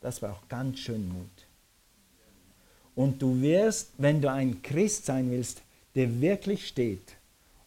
Das 0.00 0.22
war 0.22 0.32
auch 0.32 0.48
ganz 0.48 0.78
schön 0.78 1.08
Mut. 1.08 1.26
Und 2.94 3.22
du 3.22 3.40
wirst, 3.40 3.92
wenn 3.98 4.20
du 4.20 4.30
ein 4.30 4.62
Christ 4.62 5.06
sein 5.06 5.30
willst, 5.30 5.62
der 5.94 6.20
wirklich 6.20 6.66
steht 6.66 7.16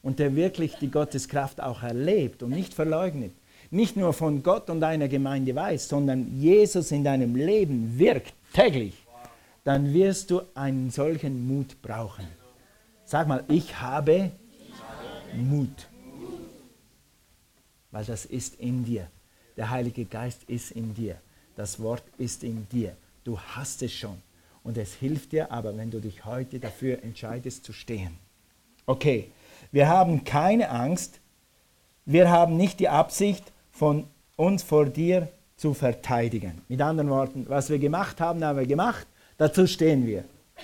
und 0.02 0.20
der 0.20 0.36
wirklich 0.36 0.76
die 0.76 0.92
Gotteskraft 0.92 1.62
auch 1.62 1.84
erlebt 1.84 2.44
und 2.44 2.52
nicht 2.52 2.74
verleugnet, 2.74 3.32
nicht 3.70 3.96
nur 3.96 4.14
von 4.14 4.44
Gott 4.44 4.70
und 4.70 4.82
deiner 4.82 5.08
Gemeinde 5.08 5.56
weiß, 5.56 5.88
sondern 5.88 6.40
Jesus 6.40 6.92
in 6.92 7.04
deinem 7.04 7.36
Leben 7.36 7.98
wirkt 7.98 8.34
täglich, 8.54 8.96
dann 9.64 9.94
wirst 9.94 10.32
du 10.32 10.42
einen 10.54 10.92
solchen 10.92 11.48
Mut 11.48 11.82
brauchen. 11.82 12.28
Sag 13.06 13.28
mal, 13.28 13.44
ich 13.48 13.80
habe 13.80 14.32
Mut. 15.36 15.88
Weil 17.92 18.06
das 18.06 18.26
ist 18.26 18.56
in 18.56 18.84
dir. 18.86 19.08
Der 19.58 19.70
Heilige 19.70 20.06
Geist 20.06 20.44
ist 20.48 20.72
in 20.72 20.94
dir. 20.94 21.18
Das 21.62 21.80
Wort 21.80 22.02
ist 22.18 22.44
in 22.44 22.68
dir. 22.72 22.94
Du 23.24 23.40
hast 23.40 23.84
es 23.84 23.94
schon. 23.94 24.18
Und 24.64 24.80
es 24.80 24.96
hilft 24.96 25.32
dir 25.32 25.52
aber, 25.52 25.78
wenn 25.78 25.92
du 25.92 26.00
dich 26.00 26.26
heute 26.26 26.58
dafür 26.58 27.04
entscheidest 27.04 27.64
zu 27.66 27.72
stehen. 27.72 28.18
Okay, 28.88 29.30
wir 29.72 29.88
haben 29.88 30.24
keine 30.24 30.72
Angst. 30.72 31.20
Wir 32.04 32.32
haben 32.32 32.58
nicht 32.58 32.80
die 32.80 32.90
Absicht, 32.90 33.44
von 33.72 34.08
uns 34.38 34.64
vor 34.64 34.88
dir 34.88 35.28
zu 35.56 35.76
verteidigen. 35.76 36.64
Mit 36.68 36.82
anderen 36.82 37.12
Worten, 37.12 37.46
was 37.48 37.70
wir 37.70 37.78
gemacht 37.78 38.20
haben, 38.20 38.44
haben 38.44 38.58
wir 38.58 38.66
gemacht. 38.66 39.06
Dazu 39.38 39.68
stehen 39.68 40.08
wir. 40.08 40.24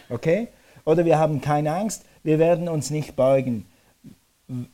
Okay? 0.09 0.47
Oder 0.83 1.05
wir 1.05 1.19
haben 1.19 1.41
keine 1.41 1.75
Angst. 1.75 2.05
Wir 2.23 2.39
werden 2.39 2.67
uns 2.67 2.89
nicht 2.89 3.15
beugen. 3.15 3.67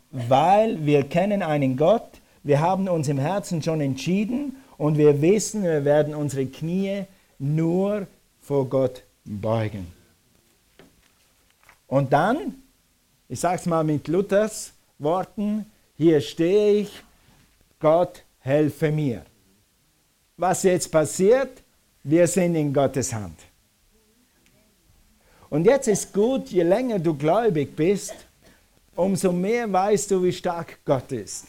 Weil 0.10 0.86
wir 0.86 1.04
kennen 1.04 1.44
einen 1.44 1.76
Gott. 1.76 2.22
Wir 2.44 2.62
haben 2.62 2.88
uns 2.88 3.10
im 3.10 3.20
Herzen 3.20 3.62
schon 3.62 3.82
entschieden 3.82 4.56
und 4.84 4.98
wir 4.98 5.22
wissen, 5.22 5.64
wir 5.64 5.86
werden 5.86 6.14
unsere 6.14 6.46
Knie 6.46 7.06
nur 7.40 8.06
vor 8.42 8.68
Gott 8.68 9.02
beugen. 9.24 9.88
Und 11.88 12.12
dann, 12.12 12.62
ich 13.30 13.40
sage 13.40 13.56
es 13.62 13.66
mal 13.66 13.86
mit 13.86 14.10
Luthers 14.10 14.74
Worten, 15.00 15.66
hier 15.96 16.20
stehe 16.20 16.82
ich, 16.82 17.02
Gott 17.80 18.26
helfe 18.40 18.92
mir. 18.92 19.24
Was 20.36 20.64
jetzt 20.64 20.92
passiert, 20.92 21.64
wir 22.04 22.28
sind 22.28 22.54
in 22.56 22.74
Gottes 22.74 23.14
Hand. 23.14 23.40
Und 25.50 25.64
jetzt 25.64 25.88
ist 25.88 26.12
gut, 26.12 26.50
je 26.50 26.64
länger 26.64 27.00
du 27.00 27.14
gläubig 27.14 27.74
bist, 27.74 28.16
umso 28.98 29.32
mehr 29.32 29.72
weißt 29.72 30.12
du, 30.12 30.22
wie 30.22 30.34
stark 30.34 30.80
Gott 30.84 31.10
ist. 31.14 31.46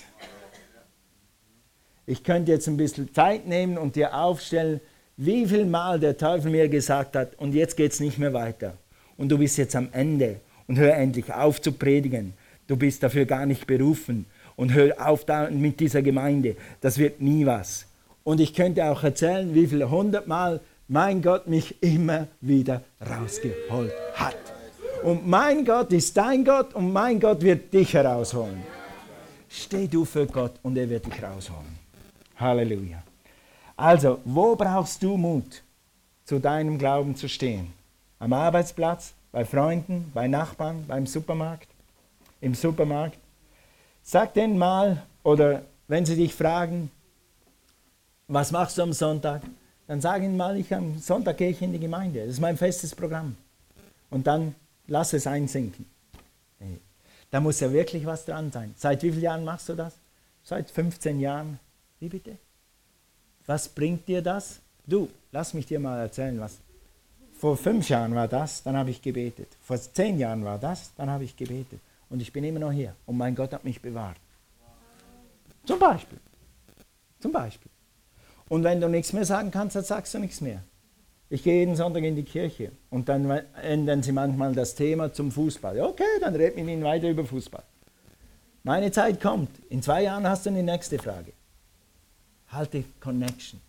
Ich 2.06 2.22
könnte 2.22 2.52
jetzt 2.52 2.66
ein 2.66 2.76
bisschen 2.76 3.12
Zeit 3.14 3.46
nehmen 3.46 3.78
und 3.78 3.96
dir 3.96 4.14
aufstellen, 4.14 4.80
wie 5.16 5.46
viel 5.46 5.64
Mal 5.64 6.00
der 6.00 6.16
Teufel 6.18 6.50
mir 6.50 6.68
gesagt 6.68 7.16
hat, 7.16 7.38
und 7.38 7.54
jetzt 7.54 7.76
geht 7.76 7.92
es 7.92 8.00
nicht 8.00 8.18
mehr 8.18 8.32
weiter. 8.32 8.74
Und 9.16 9.28
du 9.28 9.38
bist 9.38 9.56
jetzt 9.58 9.76
am 9.76 9.88
Ende 9.92 10.40
und 10.66 10.78
hör 10.78 10.94
endlich 10.96 11.32
auf 11.32 11.60
zu 11.60 11.72
predigen. 11.72 12.34
Du 12.66 12.76
bist 12.76 13.02
dafür 13.02 13.26
gar 13.26 13.46
nicht 13.46 13.66
berufen. 13.66 14.26
Und 14.56 14.72
hör 14.72 14.94
auf 15.04 15.26
mit 15.50 15.80
dieser 15.80 16.02
Gemeinde. 16.02 16.56
Das 16.80 16.98
wird 16.98 17.20
nie 17.20 17.44
was. 17.44 17.86
Und 18.22 18.40
ich 18.40 18.54
könnte 18.54 18.84
auch 18.84 19.02
erzählen, 19.02 19.52
wie 19.54 19.66
viele 19.66 19.90
hundertmal 19.90 20.60
mein 20.86 21.22
Gott 21.22 21.46
mich 21.48 21.82
immer 21.82 22.28
wieder 22.40 22.82
rausgeholt 23.00 23.92
hat. 24.14 24.36
Und 25.02 25.26
mein 25.26 25.64
Gott 25.64 25.92
ist 25.92 26.16
dein 26.16 26.44
Gott 26.44 26.74
und 26.74 26.92
mein 26.92 27.20
Gott 27.20 27.42
wird 27.42 27.74
dich 27.74 27.92
herausholen. 27.92 28.62
Steh 29.48 29.86
du 29.86 30.04
für 30.04 30.26
Gott 30.26 30.54
und 30.62 30.78
er 30.78 30.88
wird 30.88 31.06
dich 31.06 31.22
rausholen. 31.22 31.83
Halleluja. 32.36 33.02
Also, 33.76 34.20
wo 34.24 34.54
brauchst 34.56 35.02
du 35.02 35.16
Mut, 35.16 35.62
zu 36.24 36.38
deinem 36.38 36.78
Glauben 36.78 37.16
zu 37.16 37.28
stehen? 37.28 37.72
Am 38.18 38.32
Arbeitsplatz, 38.32 39.14
bei 39.32 39.44
Freunden, 39.44 40.10
bei 40.14 40.28
Nachbarn, 40.28 40.84
beim 40.86 41.06
Supermarkt? 41.06 41.68
Im 42.40 42.54
Supermarkt? 42.54 43.18
Sag 44.02 44.34
denen 44.34 44.58
mal, 44.58 45.02
oder 45.22 45.62
wenn 45.88 46.06
sie 46.06 46.16
dich 46.16 46.34
fragen, 46.34 46.90
was 48.28 48.52
machst 48.52 48.78
du 48.78 48.82
am 48.82 48.92
Sonntag? 48.92 49.42
Dann 49.86 50.00
sag 50.00 50.22
ihnen 50.22 50.36
mal, 50.36 50.56
ich 50.56 50.72
am 50.74 50.98
Sonntag 50.98 51.36
gehe 51.36 51.50
ich 51.50 51.60
in 51.60 51.72
die 51.72 51.80
Gemeinde. 51.80 52.20
Das 52.20 52.30
ist 52.30 52.40
mein 52.40 52.56
festes 52.56 52.94
Programm. 52.94 53.36
Und 54.10 54.26
dann 54.26 54.54
lass 54.86 55.12
es 55.12 55.26
einsinken. 55.26 55.86
Da 57.30 57.40
muss 57.40 57.60
ja 57.60 57.72
wirklich 57.72 58.06
was 58.06 58.24
dran 58.24 58.52
sein. 58.52 58.74
Seit 58.76 59.02
wie 59.02 59.10
vielen 59.10 59.24
Jahren 59.24 59.44
machst 59.44 59.68
du 59.68 59.74
das? 59.74 59.94
Seit 60.44 60.70
15 60.70 61.18
Jahren. 61.20 61.58
Wie 62.04 62.10
bitte? 62.10 62.36
Was 63.46 63.66
bringt 63.66 64.06
dir 64.06 64.20
das? 64.20 64.60
Du, 64.86 65.08
lass 65.32 65.54
mich 65.54 65.64
dir 65.64 65.80
mal 65.80 66.00
erzählen, 66.00 66.38
was. 66.38 66.58
Vor 67.32 67.56
fünf 67.56 67.88
Jahren 67.88 68.14
war 68.14 68.28
das, 68.28 68.62
dann 68.62 68.76
habe 68.76 68.90
ich 68.90 69.00
gebetet. 69.00 69.48
Vor 69.62 69.78
zehn 69.80 70.18
Jahren 70.18 70.44
war 70.44 70.58
das, 70.58 70.90
dann 70.98 71.08
habe 71.08 71.24
ich 71.24 71.34
gebetet. 71.34 71.80
Und 72.10 72.20
ich 72.20 72.30
bin 72.30 72.44
immer 72.44 72.60
noch 72.60 72.72
hier. 72.72 72.94
Und 73.06 73.16
mein 73.16 73.34
Gott 73.34 73.54
hat 73.54 73.64
mich 73.64 73.80
bewahrt. 73.80 74.18
Zum 75.64 75.78
Beispiel. 75.78 76.18
Zum 77.20 77.32
Beispiel. 77.32 77.70
Und 78.50 78.64
wenn 78.64 78.82
du 78.82 78.88
nichts 78.90 79.14
mehr 79.14 79.24
sagen 79.24 79.50
kannst, 79.50 79.74
dann 79.76 79.84
sagst 79.84 80.12
du 80.12 80.18
nichts 80.18 80.42
mehr. 80.42 80.62
Ich 81.30 81.42
gehe 81.42 81.60
jeden 81.60 81.74
Sonntag 81.74 82.02
in 82.02 82.16
die 82.16 82.22
Kirche 82.22 82.70
und 82.90 83.08
dann 83.08 83.30
ändern 83.62 84.02
sie 84.02 84.12
manchmal 84.12 84.54
das 84.54 84.74
Thema 84.74 85.10
zum 85.10 85.32
Fußball. 85.32 85.80
Okay, 85.80 86.20
dann 86.20 86.36
red 86.36 86.54
mit 86.54 86.68
ihnen 86.68 86.84
weiter 86.84 87.08
über 87.08 87.24
Fußball. 87.24 87.64
Meine 88.62 88.92
Zeit 88.92 89.22
kommt. 89.22 89.48
In 89.70 89.80
zwei 89.80 90.02
Jahren 90.02 90.28
hast 90.28 90.44
du 90.44 90.50
eine 90.50 90.62
nächste 90.62 90.98
Frage. 90.98 91.32
Halte 92.54 92.84
Connection 93.00 93.60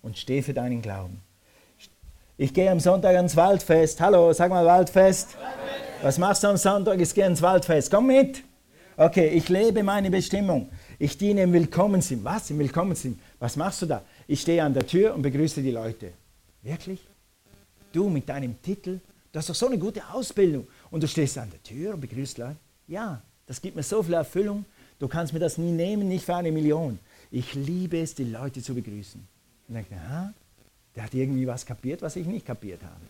und 0.00 0.16
steh 0.16 0.40
für 0.40 0.54
deinen 0.54 0.80
Glauben. 0.80 1.20
Ich 2.38 2.54
gehe 2.54 2.70
am 2.70 2.80
Sonntag 2.80 3.14
ans 3.14 3.36
Waldfest. 3.36 4.00
Hallo, 4.00 4.32
sag 4.32 4.48
mal 4.48 4.64
Waldfest. 4.64 5.36
Waldfest. 5.38 6.02
Was 6.02 6.18
machst 6.18 6.42
du 6.42 6.48
am 6.48 6.56
Sonntag? 6.56 6.98
Ich 6.98 7.12
gehe 7.12 7.24
ans 7.24 7.42
Waldfest. 7.42 7.90
Komm 7.90 8.06
mit. 8.06 8.42
Okay, 8.96 9.28
ich 9.28 9.50
lebe 9.50 9.82
meine 9.82 10.10
Bestimmung. 10.10 10.70
Ich 10.98 11.18
diene 11.18 11.42
im 11.42 11.52
Willkommenssinn. 11.52 12.24
Was? 12.24 12.48
Im 12.48 12.58
Willkommenssinn? 12.58 13.18
Was 13.38 13.56
machst 13.56 13.82
du 13.82 13.86
da? 13.86 14.02
Ich 14.26 14.40
stehe 14.40 14.62
an 14.64 14.72
der 14.72 14.86
Tür 14.86 15.14
und 15.14 15.20
begrüße 15.20 15.60
die 15.60 15.70
Leute. 15.70 16.12
Wirklich? 16.62 17.00
Du 17.92 18.08
mit 18.08 18.26
deinem 18.26 18.60
Titel? 18.62 19.00
Du 19.30 19.38
hast 19.38 19.50
doch 19.50 19.54
so 19.54 19.66
eine 19.66 19.76
gute 19.76 20.02
Ausbildung. 20.10 20.66
Und 20.90 21.02
du 21.02 21.06
stehst 21.06 21.36
an 21.36 21.50
der 21.50 21.62
Tür 21.62 21.94
und 21.94 22.00
begrüßt 22.00 22.38
Leute? 22.38 22.56
Ja, 22.86 23.20
das 23.46 23.60
gibt 23.60 23.76
mir 23.76 23.82
so 23.82 24.02
viel 24.02 24.14
Erfüllung. 24.14 24.64
Du 24.98 25.06
kannst 25.08 25.34
mir 25.34 25.40
das 25.40 25.58
nie 25.58 25.72
nehmen, 25.72 26.08
nicht 26.08 26.24
für 26.24 26.36
eine 26.36 26.50
Million. 26.50 26.98
Ich 27.32 27.54
liebe 27.54 27.98
es, 27.98 28.14
die 28.14 28.24
Leute 28.24 28.62
zu 28.62 28.74
begrüßen. 28.74 29.26
Und 29.66 29.74
denke, 29.74 29.94
aha, 29.94 30.34
der 30.94 31.04
hat 31.04 31.14
irgendwie 31.14 31.46
was 31.46 31.64
kapiert, 31.64 32.02
was 32.02 32.14
ich 32.16 32.26
nicht 32.26 32.44
kapiert 32.44 32.82
habe. 32.82 33.00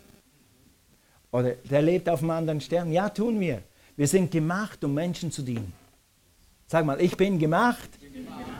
Oder 1.32 1.56
der 1.68 1.82
lebt 1.82 2.08
auf 2.08 2.20
einem 2.20 2.30
anderen 2.30 2.60
Stern. 2.60 2.92
Ja, 2.92 3.08
tun 3.08 3.40
wir. 3.40 3.62
Wir 3.96 4.06
sind 4.06 4.30
gemacht, 4.30 4.84
um 4.84 4.94
Menschen 4.94 5.32
zu 5.32 5.42
dienen. 5.42 5.72
Sag 6.68 6.86
mal, 6.86 7.00
ich 7.00 7.16
bin 7.16 7.36
gemacht, 7.36 7.90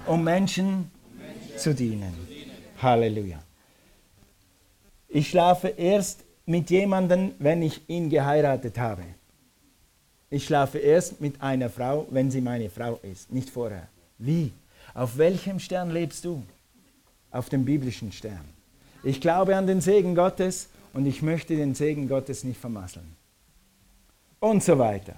um 0.07 0.25
Menschen 0.25 0.91
zu 1.57 1.73
dienen. 1.75 2.13
Halleluja. 2.83 3.41
Ich 5.09 5.31
schlafe 5.31 5.69
erst 5.69 6.25
mit 6.45 6.71
jemandem, 6.71 7.35
wenn 7.39 7.63
ich 7.63 7.89
ihn 7.89 8.11
geheiratet 8.11 8.79
habe. 8.79 9.05
Ich 10.29 10.45
schlafe 10.45 10.79
erst 10.79 11.21
mit 11.21 11.41
einer 11.41 11.71
Frau, 11.71 12.09
wenn 12.11 12.33
sie 12.33 12.41
meine 12.41 12.69
Frau 12.69 12.99
ist, 13.03 13.31
nicht 13.31 13.49
vorher. 13.49 13.87
Wie? 14.19 14.53
Auf 14.95 15.17
welchem 15.17 15.59
Stern 15.59 15.91
lebst 15.91 16.25
du? 16.25 16.43
Auf 17.31 17.49
dem 17.49 17.65
biblischen 17.65 18.13
Stern. 18.13 18.45
Ich 19.03 19.21
glaube 19.21 19.57
an 19.57 19.67
den 19.67 19.81
Segen 19.81 20.15
Gottes 20.15 20.69
und 20.93 21.07
ich 21.07 21.23
möchte 21.23 21.57
den 21.57 21.75
Segen 21.75 22.09
Gottes 22.09 22.45
nicht 22.45 22.61
vermasseln. 22.61 23.17
Und 24.39 24.63
so 24.63 24.79
weiter. 24.79 25.15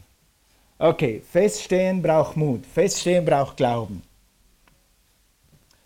Okay, 0.79 1.23
feststehen 1.31 2.03
braucht 2.03 2.37
Mut, 2.37 2.65
feststehen 2.67 3.25
braucht 3.25 3.57
Glauben. 3.57 4.03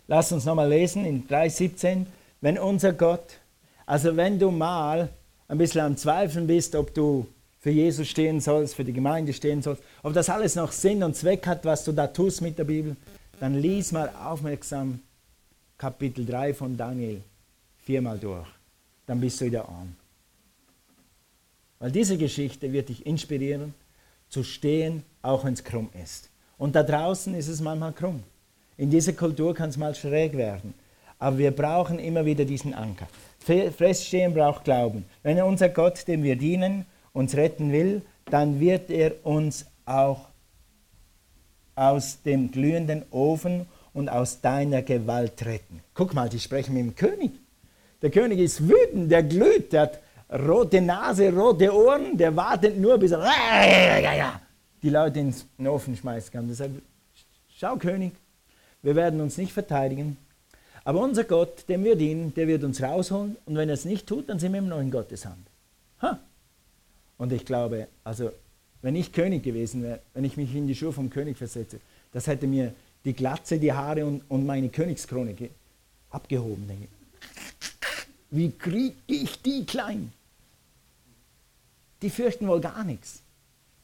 Lass 0.07 0.31
uns 0.31 0.45
nochmal 0.45 0.69
lesen 0.69 1.05
in 1.05 1.27
3.17. 1.27 2.05
Wenn 2.41 2.57
unser 2.57 2.93
Gott, 2.93 3.39
also 3.85 4.15
wenn 4.15 4.39
du 4.39 4.49
mal 4.49 5.09
ein 5.47 5.57
bisschen 5.57 5.81
am 5.81 5.97
Zweifeln 5.97 6.47
bist, 6.47 6.75
ob 6.75 6.93
du 6.93 7.27
für 7.59 7.69
Jesus 7.69 8.07
stehen 8.07 8.39
sollst, 8.39 8.75
für 8.75 8.85
die 8.85 8.93
Gemeinde 8.93 9.33
stehen 9.33 9.61
sollst, 9.61 9.83
ob 10.01 10.13
das 10.13 10.29
alles 10.29 10.55
noch 10.55 10.71
Sinn 10.71 11.03
und 11.03 11.15
Zweck 11.15 11.45
hat, 11.45 11.65
was 11.65 11.83
du 11.83 11.91
da 11.91 12.07
tust 12.07 12.41
mit 12.41 12.57
der 12.57 12.63
Bibel, 12.63 12.95
dann 13.39 13.55
lies 13.55 13.91
mal 13.91 14.09
aufmerksam 14.09 14.99
Kapitel 15.77 16.25
3 16.25 16.53
von 16.53 16.75
Daniel 16.75 17.21
viermal 17.83 18.19
durch. 18.19 18.47
Dann 19.05 19.19
bist 19.19 19.39
du 19.41 19.45
wieder 19.45 19.67
an. 19.67 19.95
Weil 21.79 21.91
diese 21.91 22.17
Geschichte 22.17 22.71
wird 22.71 22.89
dich 22.89 23.05
inspirieren, 23.05 23.73
zu 24.27 24.43
stehen, 24.43 25.03
auch 25.21 25.45
wenn 25.45 25.53
es 25.53 25.63
krumm 25.63 25.89
ist. 26.03 26.29
Und 26.57 26.75
da 26.75 26.83
draußen 26.83 27.33
ist 27.33 27.47
es 27.47 27.61
manchmal 27.61 27.93
krumm. 27.93 28.21
In 28.77 28.89
dieser 28.89 29.13
Kultur 29.13 29.55
kann 29.55 29.69
es 29.69 29.77
mal 29.77 29.95
schräg 29.95 30.35
werden. 30.35 30.73
Aber 31.17 31.37
wir 31.37 31.51
brauchen 31.51 31.99
immer 31.99 32.25
wieder 32.25 32.45
diesen 32.45 32.73
Anker. 32.73 33.07
Feststehen 33.39 34.33
braucht 34.33 34.65
Glauben. 34.65 35.05
Wenn 35.23 35.41
unser 35.41 35.69
Gott, 35.69 36.07
dem 36.07 36.23
wir 36.23 36.35
dienen, 36.35 36.85
uns 37.13 37.35
retten 37.35 37.71
will, 37.71 38.01
dann 38.29 38.59
wird 38.59 38.89
er 38.89 39.25
uns 39.25 39.65
auch 39.85 40.28
aus 41.79 42.21
dem 42.23 42.51
glühenden 42.51 43.05
Ofen 43.09 43.65
und 43.93 44.09
aus 44.09 44.41
deiner 44.41 44.81
Gewalt 44.81 45.45
retten. 45.45 45.81
Guck 45.93 46.13
mal, 46.13 46.27
die 46.27 46.39
sprechen 46.39 46.73
mit 46.73 46.83
dem 46.83 46.95
König. 46.95 47.31
Der 48.01 48.11
König 48.11 48.39
ist 48.39 48.67
wütend, 48.67 49.09
der 49.09 49.23
glüht, 49.23 49.71
der 49.71 49.81
hat 49.83 49.99
rote 50.31 50.81
Nase, 50.81 51.33
rote 51.33 51.73
Ohren, 51.73 52.17
der 52.17 52.35
wartet 52.35 52.77
nur, 52.77 52.97
bis 52.97 53.11
er 53.11 54.41
die 54.81 54.89
Leute 54.89 55.19
ins 55.19 55.45
Ofen 55.65 55.95
schmeißen 55.95 56.31
kann. 56.31 56.47
Der 56.47 56.69
schau 57.57 57.77
König, 57.77 58.13
wir 58.81 58.95
werden 58.95 59.21
uns 59.21 59.37
nicht 59.37 59.53
verteidigen, 59.53 60.17
aber 60.83 60.99
unser 60.99 61.23
Gott, 61.23 61.67
dem 61.69 61.83
wir 61.83 61.95
dienen, 61.95 62.33
der 62.33 62.47
wird 62.47 62.63
uns 62.63 62.81
rausholen 62.81 63.37
und 63.45 63.55
wenn 63.55 63.69
er 63.69 63.73
es 63.73 63.85
nicht 63.85 64.05
tut, 64.05 64.29
dann 64.29 64.39
sind 64.39 64.51
wir 64.51 64.59
im 64.59 64.67
neuen 64.67 64.91
Gottes 64.91 65.25
Hand. 65.25 65.47
Ha. 66.01 66.19
Und 67.17 67.33
ich 67.33 67.45
glaube, 67.45 67.87
also 68.03 68.31
wenn 68.81 68.95
ich 68.95 69.11
König 69.11 69.43
gewesen 69.43 69.83
wäre, 69.83 69.99
wenn 70.13 70.23
ich 70.23 70.37
mich 70.37 70.53
in 70.55 70.67
die 70.67 70.75
Schuhe 70.75 70.93
vom 70.93 71.09
König 71.09 71.37
versetze, 71.37 71.79
das 72.11 72.27
hätte 72.27 72.47
mir 72.47 72.73
die 73.05 73.13
Glatze, 73.13 73.59
die 73.59 73.73
Haare 73.73 74.05
und, 74.05 74.21
und 74.29 74.45
meine 74.45 74.69
Königskrone 74.69 75.35
abgehoben. 76.09 76.87
Wie 78.31 78.51
kriege 78.51 78.95
ich 79.07 79.41
die 79.41 79.65
klein? 79.65 80.11
Die 82.01 82.09
fürchten 82.09 82.47
wohl 82.47 82.61
gar 82.61 82.83
nichts. 82.83 83.21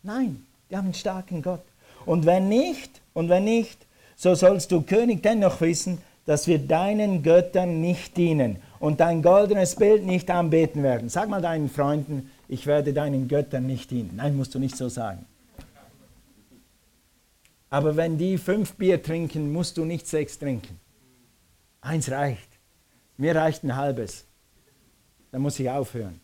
Nein, 0.03 0.45
die 0.69 0.77
haben 0.77 0.85
einen 0.85 0.93
starken 0.93 1.41
Gott. 1.41 1.63
Und 2.05 2.25
wenn 2.25 2.47
nicht, 2.47 3.01
und 3.13 3.29
wenn 3.29 3.43
nicht, 3.43 3.77
so 4.15 4.35
sollst 4.35 4.71
du 4.71 4.81
König 4.81 5.23
dennoch 5.23 5.59
wissen, 5.61 5.97
dass 6.25 6.47
wir 6.47 6.59
deinen 6.59 7.21
Göttern 7.23 7.81
nicht 7.81 8.17
dienen 8.17 8.57
und 8.79 8.99
dein 8.99 9.21
goldenes 9.21 9.75
Bild 9.75 10.05
nicht 10.05 10.29
anbeten 10.31 10.81
werden. 10.83 11.09
Sag 11.09 11.29
mal 11.29 11.41
deinen 11.41 11.69
Freunden, 11.69 12.31
ich 12.47 12.65
werde 12.65 12.93
deinen 12.93 13.27
Göttern 13.27 13.67
nicht 13.67 13.91
dienen. 13.91 14.13
Nein, 14.15 14.35
musst 14.35 14.55
du 14.55 14.59
nicht 14.59 14.75
so 14.75 14.89
sagen. 14.89 15.25
Aber 17.69 17.95
wenn 17.95 18.17
die 18.17 18.37
fünf 18.37 18.73
Bier 18.73 19.01
trinken, 19.01 19.51
musst 19.51 19.77
du 19.77 19.85
nicht 19.85 20.07
sechs 20.07 20.39
trinken. 20.39 20.79
Eins 21.81 22.09
reicht. 22.09 22.49
Mir 23.17 23.35
reicht 23.35 23.63
ein 23.63 23.75
halbes. 23.75 24.25
Dann 25.31 25.41
muss 25.41 25.59
ich 25.59 25.69
aufhören. 25.69 26.19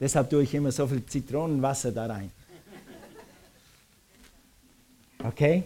Deshalb 0.00 0.30
tue 0.30 0.42
ich 0.42 0.54
immer 0.54 0.72
so 0.72 0.86
viel 0.86 1.04
Zitronenwasser 1.04 1.92
da 1.92 2.06
rein. 2.06 2.30
Okay? 5.22 5.64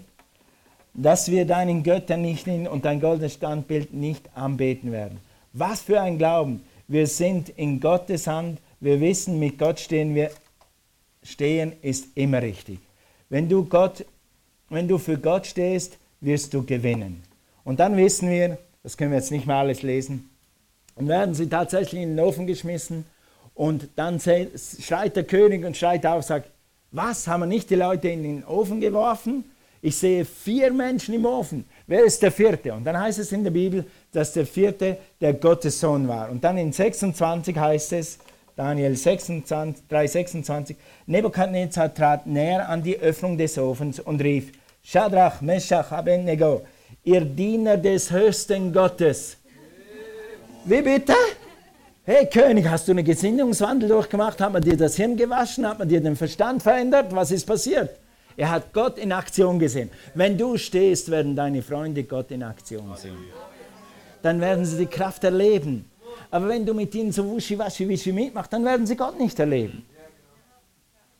Dass 0.99 1.31
wir 1.31 1.45
deinen 1.45 1.83
Göttern 1.83 2.23
nicht 2.23 2.47
in 2.47 2.67
und 2.67 2.85
dein 2.85 3.01
goldenes 3.01 3.35
Standbild 3.35 3.93
nicht 3.93 4.29
anbeten 4.35 4.93
werden. 4.93 5.19
Was 5.53 5.83
für 5.83 6.01
ein 6.01 6.19
Glauben. 6.19 6.63
Wir 6.89 7.07
sind 7.07 7.51
in 7.51 7.81
Gottes 7.81 8.27
Hand. 8.27 8.61
Wir 8.81 9.01
wissen, 9.01 9.39
mit 9.39 9.59
Gott 9.59 9.79
stehen 9.79 10.15
wir. 10.15 10.31
Stehen 11.23 11.73
ist 11.83 12.17
immer 12.17 12.41
richtig. 12.41 12.79
Wenn 13.29 13.49
du, 13.49 13.65
Gott, 13.65 14.05
wenn 14.71 14.89
du 14.89 14.97
für 14.99 15.19
Gott 15.19 15.47
stehst, 15.47 15.99
wirst 16.21 16.55
du 16.55 16.65
gewinnen. 16.65 17.23
Und 17.65 17.81
dann 17.81 17.97
wissen 17.97 18.31
wir, 18.31 18.59
das 18.83 18.97
können 18.97 19.11
wir 19.11 19.19
jetzt 19.19 19.33
nicht 19.33 19.47
mehr 19.47 19.57
alles 19.57 19.83
lesen, 19.83 20.31
und 20.95 21.09
werden 21.09 21.35
sie 21.35 21.49
tatsächlich 21.49 22.03
in 22.03 22.17
den 22.17 22.25
Ofen 22.25 22.47
geschmissen 22.47 23.05
und 23.55 23.89
dann 23.97 24.19
schreit 24.21 25.15
der 25.15 25.25
König 25.25 25.65
und 25.65 25.77
schreit 25.77 26.07
auf, 26.07 26.25
sagt, 26.25 26.51
was, 26.91 27.29
haben 27.29 27.41
wir 27.41 27.47
nicht 27.47 27.69
die 27.71 27.75
Leute 27.75 28.09
in 28.09 28.23
den 28.23 28.45
Ofen 28.45 28.81
geworfen? 28.81 29.45
Ich 29.87 29.99
sehe 29.99 30.25
vier 30.25 30.73
Menschen 30.73 31.15
im 31.15 31.25
Ofen. 31.25 31.65
Wer 31.87 32.05
ist 32.05 32.21
der 32.21 32.33
vierte? 32.33 32.75
Und 32.75 32.83
dann 32.83 32.99
heißt 32.99 33.21
es 33.21 33.31
in 33.31 33.45
der 33.45 33.53
Bibel, 33.53 33.85
dass 34.11 34.33
der 34.33 34.45
vierte 34.45 34.97
der 35.21 35.35
Gottessohn 35.35 36.09
war. 36.09 36.29
Und 36.29 36.43
dann 36.43 36.59
in 36.59 36.73
26 36.73 37.57
heißt 37.57 37.93
es, 37.93 38.19
Daniel 38.57 38.97
26, 38.97 39.87
3, 39.89 40.07
26, 40.09 40.77
Nebukadnezar 41.07 41.95
trat 41.95 42.27
näher 42.27 42.69
an 42.69 42.83
die 42.83 42.99
Öffnung 42.99 43.39
des 43.39 43.57
Ofens 43.59 44.01
und 44.01 44.21
rief, 44.21 44.51
Shadrach, 44.83 45.41
Meshach, 45.41 45.93
Abednego, 45.93 46.63
ihr 47.05 47.21
Diener 47.21 47.77
des 47.77 48.11
höchsten 48.11 48.73
Gottes. 48.73 49.37
Wie 50.65 50.83
bitte? 50.83 51.15
Hey 52.03 52.27
König, 52.27 52.67
hast 52.69 52.89
du 52.89 52.91
einen 52.91 53.05
Gesinnungswandel 53.05 53.89
durchgemacht? 53.89 54.41
Hat 54.41 54.53
man 54.53 54.63
dir 54.63 54.77
das 54.77 54.97
Hirn 54.97 55.17
gewaschen? 55.17 55.65
Hat 55.65 55.79
man 55.79 55.89
dir 55.89 56.01
den 56.01 56.17
Verstand 56.17 56.65
verändert? 56.65 57.15
Was 57.15 57.31
ist 57.31 57.47
passiert? 57.47 57.91
Er 58.37 58.51
hat 58.51 58.73
Gott 58.73 58.99
in 58.99 59.13
Aktion 59.13 59.59
gesehen. 59.59 59.91
Wenn 60.15 60.37
du 60.37 60.57
stehst, 60.59 61.11
werden 61.11 61.35
deine 61.35 61.63
Freunde 61.63 62.05
Gott 62.05 62.31
in 62.31 62.43
Aktion 62.43 62.95
sehen. 62.97 63.17
Dann 64.23 64.41
werden 64.41 64.65
sie 64.65 64.79
die 64.79 64.87
Kraft 64.87 65.25
erleben. 65.25 65.91
Aber 66.31 66.49
wenn 66.49 66.67
du 66.67 66.75
mit 66.75 66.95
ihnen 66.95 67.13
so 67.13 67.25
wuschi-waschi-wischi 67.25 68.13
mitmachst, 68.13 68.53
dann 68.53 68.65
werden 68.65 68.87
sie 68.87 68.97
Gott 68.97 69.19
nicht 69.19 69.39
erleben. 69.39 69.85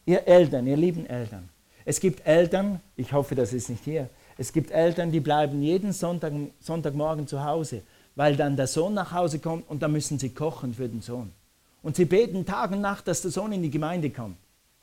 Ihr 0.05 0.27
Eltern, 0.27 0.67
ihr 0.67 0.77
lieben 0.77 1.07
Eltern, 1.07 1.49
Es 1.85 1.99
gibt 2.01 2.27
Eltern, 2.27 2.81
ich 2.97 3.13
hoffe, 3.13 3.35
das 3.35 3.53
ist 3.53 3.71
nicht 3.71 3.85
hier, 3.85 4.09
es 4.39 4.53
gibt 4.53 4.71
Eltern, 4.71 5.11
die 5.11 5.21
bleiben 5.21 5.63
jeden 5.63 5.93
Sonntag, 5.93 6.33
Sonntagmorgen 6.61 7.27
zu 7.27 7.43
Hause, 7.43 7.83
weil 8.15 8.37
dann 8.37 8.57
der 8.57 8.67
Sohn 8.67 8.95
nach 8.95 9.13
Hause 9.13 9.39
kommt 9.39 9.69
und 9.69 9.83
dann 9.83 9.93
müssen 9.93 10.19
sie 10.19 10.31
kochen 10.31 10.75
für 10.75 10.89
den 10.89 11.01
Sohn. 11.01 11.33
Und 11.83 11.97
sie 11.97 12.05
beten 12.05 12.45
Tag 12.45 12.71
und 12.73 12.81
Nacht, 12.81 13.09
dass 13.09 13.23
der 13.23 13.31
Sohn 13.31 13.53
in 13.53 13.63
die 13.63 13.71
Gemeinde 13.71 14.11
kommt. 14.11 14.37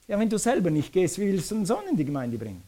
Ja, 0.07 0.19
wenn 0.19 0.29
du 0.29 0.37
selber 0.37 0.69
nicht 0.69 0.91
gehst, 0.91 1.17
wie 1.17 1.31
willst 1.31 1.51
du 1.51 1.55
den 1.55 1.65
Sohn 1.65 1.83
in 1.89 1.95
die 1.95 2.05
Gemeinde 2.05 2.37
bringen? 2.37 2.63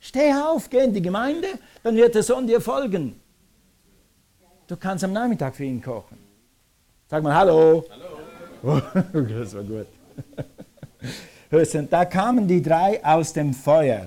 Steh 0.00 0.32
auf, 0.32 0.70
geh 0.70 0.84
in 0.84 0.94
die 0.94 1.02
Gemeinde, 1.02 1.48
dann 1.82 1.94
wird 1.94 2.14
der 2.14 2.22
Sohn 2.22 2.46
dir 2.46 2.60
folgen. 2.60 3.20
Du 4.66 4.76
kannst 4.76 5.04
am 5.04 5.12
Nachmittag 5.12 5.54
für 5.54 5.64
ihn 5.64 5.82
kochen. 5.82 6.16
Sag 7.08 7.22
mal 7.22 7.34
Hallo. 7.34 7.84
Hallo. 8.62 8.80
das 9.12 9.54
war 9.54 9.62
gut. 9.62 9.86
da 11.90 12.04
kamen 12.04 12.46
die 12.46 12.62
drei 12.62 13.04
aus 13.04 13.32
dem 13.32 13.52
Feuer. 13.52 14.06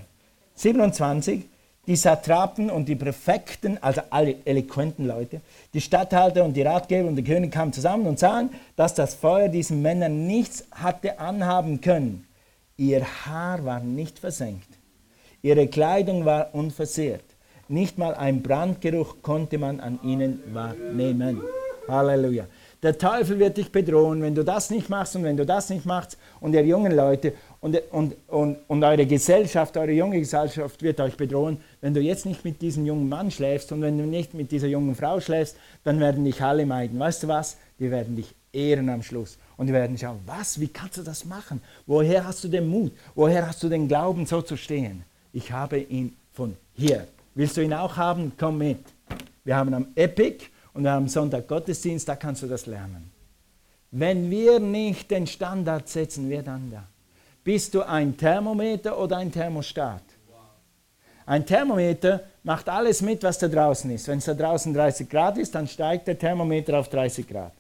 27 0.56 1.46
die 1.86 1.96
Satrapen 1.96 2.70
und 2.70 2.88
die 2.88 2.96
Präfekten, 2.96 3.78
also 3.82 4.02
alle 4.10 4.36
eloquenten 4.46 5.06
Leute, 5.06 5.42
die 5.74 5.82
Statthalter 5.82 6.46
und 6.46 6.54
die 6.54 6.62
Ratgeber 6.62 7.10
und 7.10 7.16
der 7.18 7.26
König 7.26 7.52
kamen 7.52 7.74
zusammen 7.74 8.08
und 8.08 8.20
sahen, 8.20 8.50
dass 8.76 8.94
das 8.94 9.16
Feuer 9.16 9.50
diesen 9.50 9.82
Männern 9.82 10.26
nichts 10.26 10.66
hatte 10.72 11.20
anhaben 11.20 11.82
können. 11.82 12.26
Ihr 12.78 13.06
Haar 13.26 13.64
war 13.66 13.80
nicht 13.82 14.18
versenkt, 14.20 14.68
ihre 15.42 15.68
Kleidung 15.68 16.26
war 16.26 16.56
unversehrt, 16.56 17.24
nicht 17.68 17.98
mal 17.98 18.16
ein 18.16 18.42
Brandgeruch 18.42 19.18
konnte 19.22 19.58
man 19.58 19.80
an 19.80 20.00
ihnen 20.04 20.42
wahrnehmen. 20.54 21.42
Halleluja. 21.88 22.46
Der 22.82 22.98
Teufel 22.98 23.40
wird 23.40 23.58
dich 23.58 23.72
bedrohen, 23.72 24.22
wenn 24.22 24.36
du 24.36 24.44
das 24.44 24.70
nicht 24.70 24.90
machst 24.90 25.16
und 25.16 25.24
wenn 25.24 25.38
du 25.38 25.46
das 25.46 25.70
nicht 25.70 25.86
machst. 25.86 26.18
Und 26.42 26.54
ihr 26.54 26.66
jungen 26.66 26.94
Leute 26.94 27.34
und, 27.62 27.82
und, 27.92 28.16
und, 28.28 28.58
und 28.68 28.84
eure 28.84 29.06
Gesellschaft, 29.06 29.78
eure 29.78 29.92
junge 29.92 30.20
Gesellschaft 30.20 30.82
wird 30.82 31.00
euch 31.00 31.16
bedrohen. 31.16 31.58
Wenn 31.80 31.94
du 31.94 32.02
jetzt 32.02 32.26
nicht 32.26 32.44
mit 32.44 32.62
diesem 32.62 32.86
jungen 32.86 33.08
Mann 33.08 33.32
schläfst 33.32 33.72
und 33.72 33.82
wenn 33.82 33.98
du 33.98 34.06
nicht 34.06 34.34
mit 34.34 34.52
dieser 34.52 34.68
jungen 34.68 34.96
Frau 34.96 35.20
schläfst, 35.20 35.58
dann 35.84 36.00
werden 36.00 36.26
dich 36.26 36.42
alle 36.42 36.66
meiden. 36.66 37.00
Weißt 37.00 37.24
du 37.24 37.28
was? 37.28 37.58
Die 37.80 37.90
werden 37.90 38.16
dich 38.16 38.36
ehren 38.52 38.90
am 38.90 39.02
Schluss. 39.02 39.38
Und 39.58 39.68
die 39.68 39.74
werden 39.74 39.98
schauen, 39.98 40.20
was, 40.26 40.60
wie 40.60 40.68
kannst 40.68 40.98
du 40.98 41.04
das 41.04 41.26
machen? 41.26 41.62
Woher 41.86 42.26
hast 42.26 42.44
du 42.44 42.48
den 42.48 42.68
Mut? 42.68 42.92
Woher 43.16 43.48
hast 43.48 43.62
du 43.64 43.70
den 43.70 43.88
Glauben, 43.88 44.26
so 44.26 44.42
zu 44.42 44.58
stehen? 44.58 45.04
Ich 45.32 45.52
habe 45.52 45.80
ihn 45.80 46.16
von 46.32 46.56
hier. 46.74 47.08
Willst 47.36 47.58
du 47.58 47.62
ihn 47.62 47.74
auch 47.74 47.98
haben? 47.98 48.32
Komm 48.38 48.58
mit. 48.58 48.80
Wir 49.44 49.56
haben 49.56 49.74
am 49.74 49.88
Epic 49.96 50.46
und 50.74 50.88
haben 50.88 51.08
Sonntag 51.08 51.48
Gottesdienst, 51.48 52.08
da 52.08 52.16
kannst 52.16 52.42
du 52.42 52.48
das 52.48 52.66
lernen. 52.66 53.12
Wenn 53.92 54.30
wir 54.30 54.60
nicht 54.60 55.12
den 55.12 55.28
Standard 55.28 55.88
setzen, 55.88 56.30
wer 56.30 56.42
dann 56.42 56.72
da? 56.72 56.84
Bist 57.44 57.74
du 57.74 57.82
ein 57.82 58.18
Thermometer 58.18 58.98
oder 58.98 59.18
ein 59.18 59.32
Thermostat? 59.32 60.02
Ein 61.26 61.46
Thermometer 61.46 62.22
macht 62.44 62.68
alles 62.68 63.02
mit, 63.02 63.24
was 63.24 63.38
da 63.38 63.48
draußen 63.48 63.90
ist. 63.92 64.08
Wenn 64.08 64.18
es 64.18 64.26
da 64.26 64.34
draußen 64.34 64.74
30 64.74 65.10
Grad 65.10 65.38
ist, 65.38 65.56
dann 65.56 65.68
steigt 65.68 66.08
der 66.08 66.18
Thermometer 66.18 66.78
auf 66.78 66.90
30 66.90 67.28
Grad. 67.28 67.54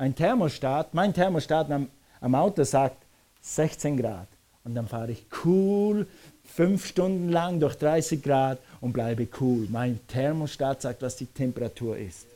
Ein 0.00 0.14
Thermostat, 0.14 0.94
mein 0.94 1.12
Thermostat 1.12 1.70
am, 1.70 1.86
am 2.22 2.34
Auto 2.34 2.64
sagt 2.64 2.96
16 3.42 3.98
Grad. 3.98 4.28
Und 4.64 4.74
dann 4.74 4.88
fahre 4.88 5.12
ich 5.12 5.26
cool 5.44 6.06
fünf 6.42 6.86
Stunden 6.86 7.28
lang 7.28 7.60
durch 7.60 7.76
30 7.76 8.22
Grad 8.22 8.60
und 8.80 8.94
bleibe 8.94 9.28
cool. 9.42 9.68
Mein 9.70 10.00
Thermostat 10.06 10.80
sagt, 10.80 11.02
was 11.02 11.16
die 11.16 11.26
Temperatur 11.26 11.98
ist. 11.98 12.26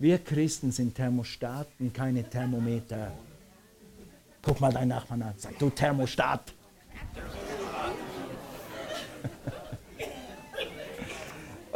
Wir 0.00 0.18
Christen 0.18 0.72
sind 0.72 0.96
Thermostaten, 0.96 1.92
keine 1.92 2.28
Thermometer. 2.28 3.12
Guck 4.42 4.60
mal 4.60 4.72
deinen 4.72 4.88
Nachbarn 4.88 5.22
an, 5.22 5.34
sag 5.36 5.56
du 5.60 5.70
Thermostat. 5.70 6.40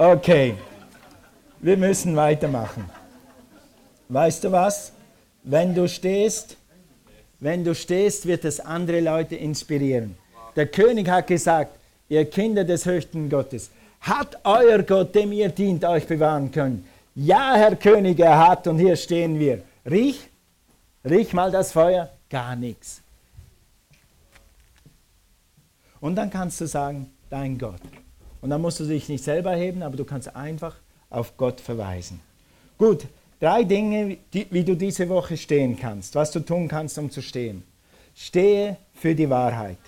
Okay, 0.01 0.55
wir 1.59 1.77
müssen 1.77 2.15
weitermachen. 2.15 2.89
Weißt 4.09 4.45
du 4.45 4.53
was? 4.53 4.93
Wenn 5.43 5.75
du 5.75 5.89
stehst, 5.89 6.57
wenn 7.41 7.65
du 7.65 7.75
stehst, 7.75 8.27
wird 8.27 8.45
es 8.45 8.61
andere 8.61 9.01
Leute 9.01 9.37
inspirieren. 9.37 10.17
Der 10.57 10.67
König 10.67 11.09
hat 11.09 11.27
gesagt, 11.27 11.79
ihr 12.09 12.29
Kinder 12.29 12.65
des 12.65 12.85
höchsten 12.85 13.29
Gottes, 13.29 13.71
hat 14.01 14.39
euer 14.45 14.83
Gott, 14.83 15.15
dem 15.15 15.33
ihr 15.33 15.49
dient, 15.49 15.85
euch 15.85 16.07
bewahren 16.07 16.51
können. 16.51 16.85
Ja, 17.15 17.55
Herr 17.55 17.77
König, 17.77 18.19
er 18.19 18.49
hat 18.49 18.67
und 18.67 18.79
hier 18.79 18.97
stehen 18.97 19.39
wir. 19.39 19.63
Riech, 19.89 20.29
riech 21.05 21.33
mal 21.33 21.51
das 21.51 21.73
Feuer, 21.73 22.11
gar 22.31 22.57
nichts. 22.57 23.03
Und 26.01 26.17
dann 26.17 26.31
kannst 26.31 26.61
du 26.61 26.67
sagen, 26.67 27.11
dein 27.29 27.59
Gott. 27.59 27.81
Und 28.41 28.51
dann 28.51 28.61
musst 28.61 28.79
du 28.81 28.85
dich 28.85 29.09
nicht 29.09 29.25
selber 29.25 29.55
heben, 29.55 29.83
aber 29.83 29.97
du 29.97 30.05
kannst 30.05 30.35
einfach 30.35 30.77
auf 31.11 31.37
Gott 31.37 31.61
verweisen. 31.61 32.21
Gut, 32.79 33.07
drei 33.41 33.65
Dinge, 33.65 34.19
die, 34.33 34.47
wie 34.51 34.65
du 34.65 34.75
diese 34.75 35.09
Woche 35.09 35.37
stehen 35.37 35.79
kannst, 35.79 36.15
was 36.15 36.31
du 36.31 36.41
tun 36.41 36.69
kannst, 36.69 36.99
um 36.99 37.11
zu 37.11 37.23
stehen. 37.23 37.63
Stehe 38.15 38.77
für 38.95 39.15
die 39.15 39.31
Wahrheit. 39.31 39.79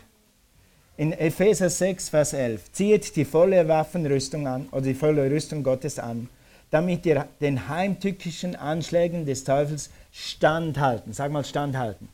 In 0.97 1.13
Epheser 1.13 1.71
6, 1.71 2.11
Vers 2.11 2.33
11, 2.35 2.73
zieht 2.73 3.17
die 3.17 3.25
volle 3.25 3.67
Waffenrüstung 3.67 4.47
an 4.47 4.69
oder 4.71 4.83
die 4.83 4.95
volle 4.95 5.31
Rüstung 5.31 5.63
Gottes 5.63 5.99
an, 5.99 6.29
damit 6.71 7.07
ihr 7.07 7.27
den 7.41 7.69
heimtückischen 7.69 8.55
Anschlägen 8.55 9.25
des 9.27 9.45
Teufels 9.45 9.91
standhalten, 10.13 11.13
sag 11.13 11.33
mal 11.33 11.45
standhalten, 11.45 12.09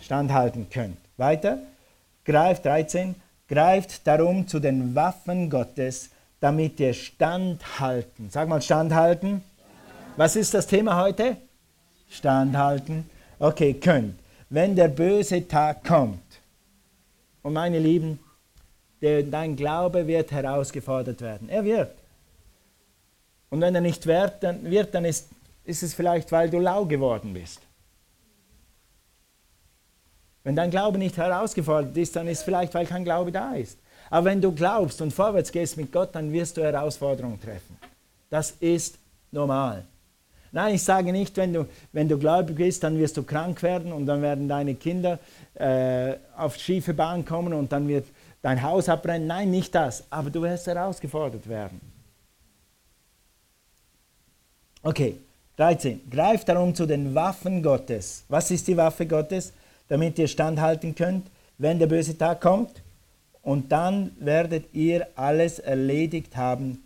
standhalten 0.00 0.68
könnt. 0.70 0.98
Weiter, 1.16 1.58
greift 2.24 2.66
13, 2.66 3.14
greift 3.48 4.06
darum 4.06 4.46
zu 4.46 4.60
den 4.60 4.94
Waffen 4.94 5.50
Gottes, 5.50 6.10
damit 6.40 6.78
ihr 6.80 6.92
standhalten, 6.92 8.28
sag 8.30 8.48
mal 8.48 8.62
standhalten. 8.62 9.42
Was 10.16 10.36
ist 10.36 10.54
das 10.54 10.66
Thema 10.66 11.02
heute? 11.02 11.36
Standhalten. 12.08 13.10
Okay, 13.40 13.74
könnt. 13.74 14.18
Wenn 14.48 14.76
der 14.76 14.88
böse 14.88 15.48
Tag 15.48 15.82
kommt, 15.84 16.20
und 17.42 17.52
meine 17.52 17.78
Lieben, 17.78 18.20
dein 19.00 19.56
Glaube 19.56 20.06
wird 20.06 20.30
herausgefordert 20.30 21.20
werden. 21.20 21.48
Er 21.48 21.64
wird. 21.64 21.94
Und 23.50 23.60
wenn 23.60 23.74
er 23.74 23.80
nicht 23.80 24.06
wird, 24.06 24.42
dann, 24.42 24.64
wird, 24.64 24.94
dann 24.94 25.04
ist, 25.04 25.28
ist 25.64 25.82
es 25.82 25.94
vielleicht, 25.94 26.32
weil 26.32 26.48
du 26.48 26.58
lau 26.58 26.86
geworden 26.86 27.34
bist. 27.34 27.60
Wenn 30.42 30.56
dein 30.56 30.70
Glaube 30.70 30.96
nicht 30.96 31.16
herausgefordert 31.16 31.96
ist, 31.96 32.16
dann 32.16 32.28
ist 32.28 32.38
es 32.38 32.44
vielleicht, 32.44 32.72
weil 32.72 32.86
kein 32.86 33.04
Glaube 33.04 33.32
da 33.32 33.54
ist. 33.54 33.78
Aber 34.10 34.26
wenn 34.26 34.40
du 34.40 34.52
glaubst 34.52 35.02
und 35.02 35.12
vorwärts 35.12 35.52
gehst 35.52 35.76
mit 35.76 35.92
Gott, 35.92 36.14
dann 36.14 36.32
wirst 36.32 36.56
du 36.56 36.62
Herausforderungen 36.62 37.40
treffen. 37.40 37.76
Das 38.30 38.52
ist 38.52 38.98
normal. 39.32 39.84
Nein, 40.54 40.76
ich 40.76 40.84
sage 40.84 41.10
nicht, 41.10 41.36
wenn 41.36 41.52
du, 41.52 41.66
wenn 41.90 42.08
du 42.08 42.16
gläubig 42.16 42.54
bist, 42.54 42.84
dann 42.84 42.96
wirst 42.96 43.16
du 43.16 43.24
krank 43.24 43.60
werden 43.64 43.92
und 43.92 44.06
dann 44.06 44.22
werden 44.22 44.48
deine 44.48 44.76
Kinder 44.76 45.18
äh, 45.54 46.14
auf 46.36 46.54
schiefe 46.54 46.94
Bahn 46.94 47.24
kommen 47.24 47.52
und 47.52 47.72
dann 47.72 47.88
wird 47.88 48.06
dein 48.40 48.62
Haus 48.62 48.88
abbrennen. 48.88 49.26
Nein, 49.26 49.50
nicht 49.50 49.74
das. 49.74 50.04
Aber 50.10 50.30
du 50.30 50.42
wirst 50.42 50.68
herausgefordert 50.68 51.48
werden. 51.48 51.80
Okay, 54.84 55.16
13. 55.56 56.08
Greift 56.08 56.48
darum 56.48 56.72
zu 56.72 56.86
den 56.86 57.16
Waffen 57.16 57.60
Gottes. 57.60 58.24
Was 58.28 58.52
ist 58.52 58.68
die 58.68 58.76
Waffe 58.76 59.06
Gottes? 59.06 59.52
Damit 59.88 60.20
ihr 60.20 60.28
standhalten 60.28 60.94
könnt, 60.94 61.26
wenn 61.58 61.80
der 61.80 61.88
böse 61.88 62.16
Tag 62.16 62.40
kommt. 62.40 62.80
Und 63.42 63.72
dann 63.72 64.12
werdet 64.20 64.72
ihr 64.72 65.08
alles 65.16 65.58
erledigt 65.58 66.36
haben. 66.36 66.84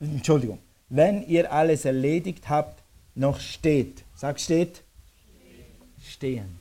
Entschuldigung. 0.00 0.58
Wenn 0.90 1.26
ihr 1.28 1.52
alles 1.52 1.84
erledigt 1.84 2.48
habt, 2.48 2.82
noch 3.14 3.38
steht. 3.38 4.02
Sag 4.16 4.40
steht. 4.40 4.82
Stehen. 6.02 6.58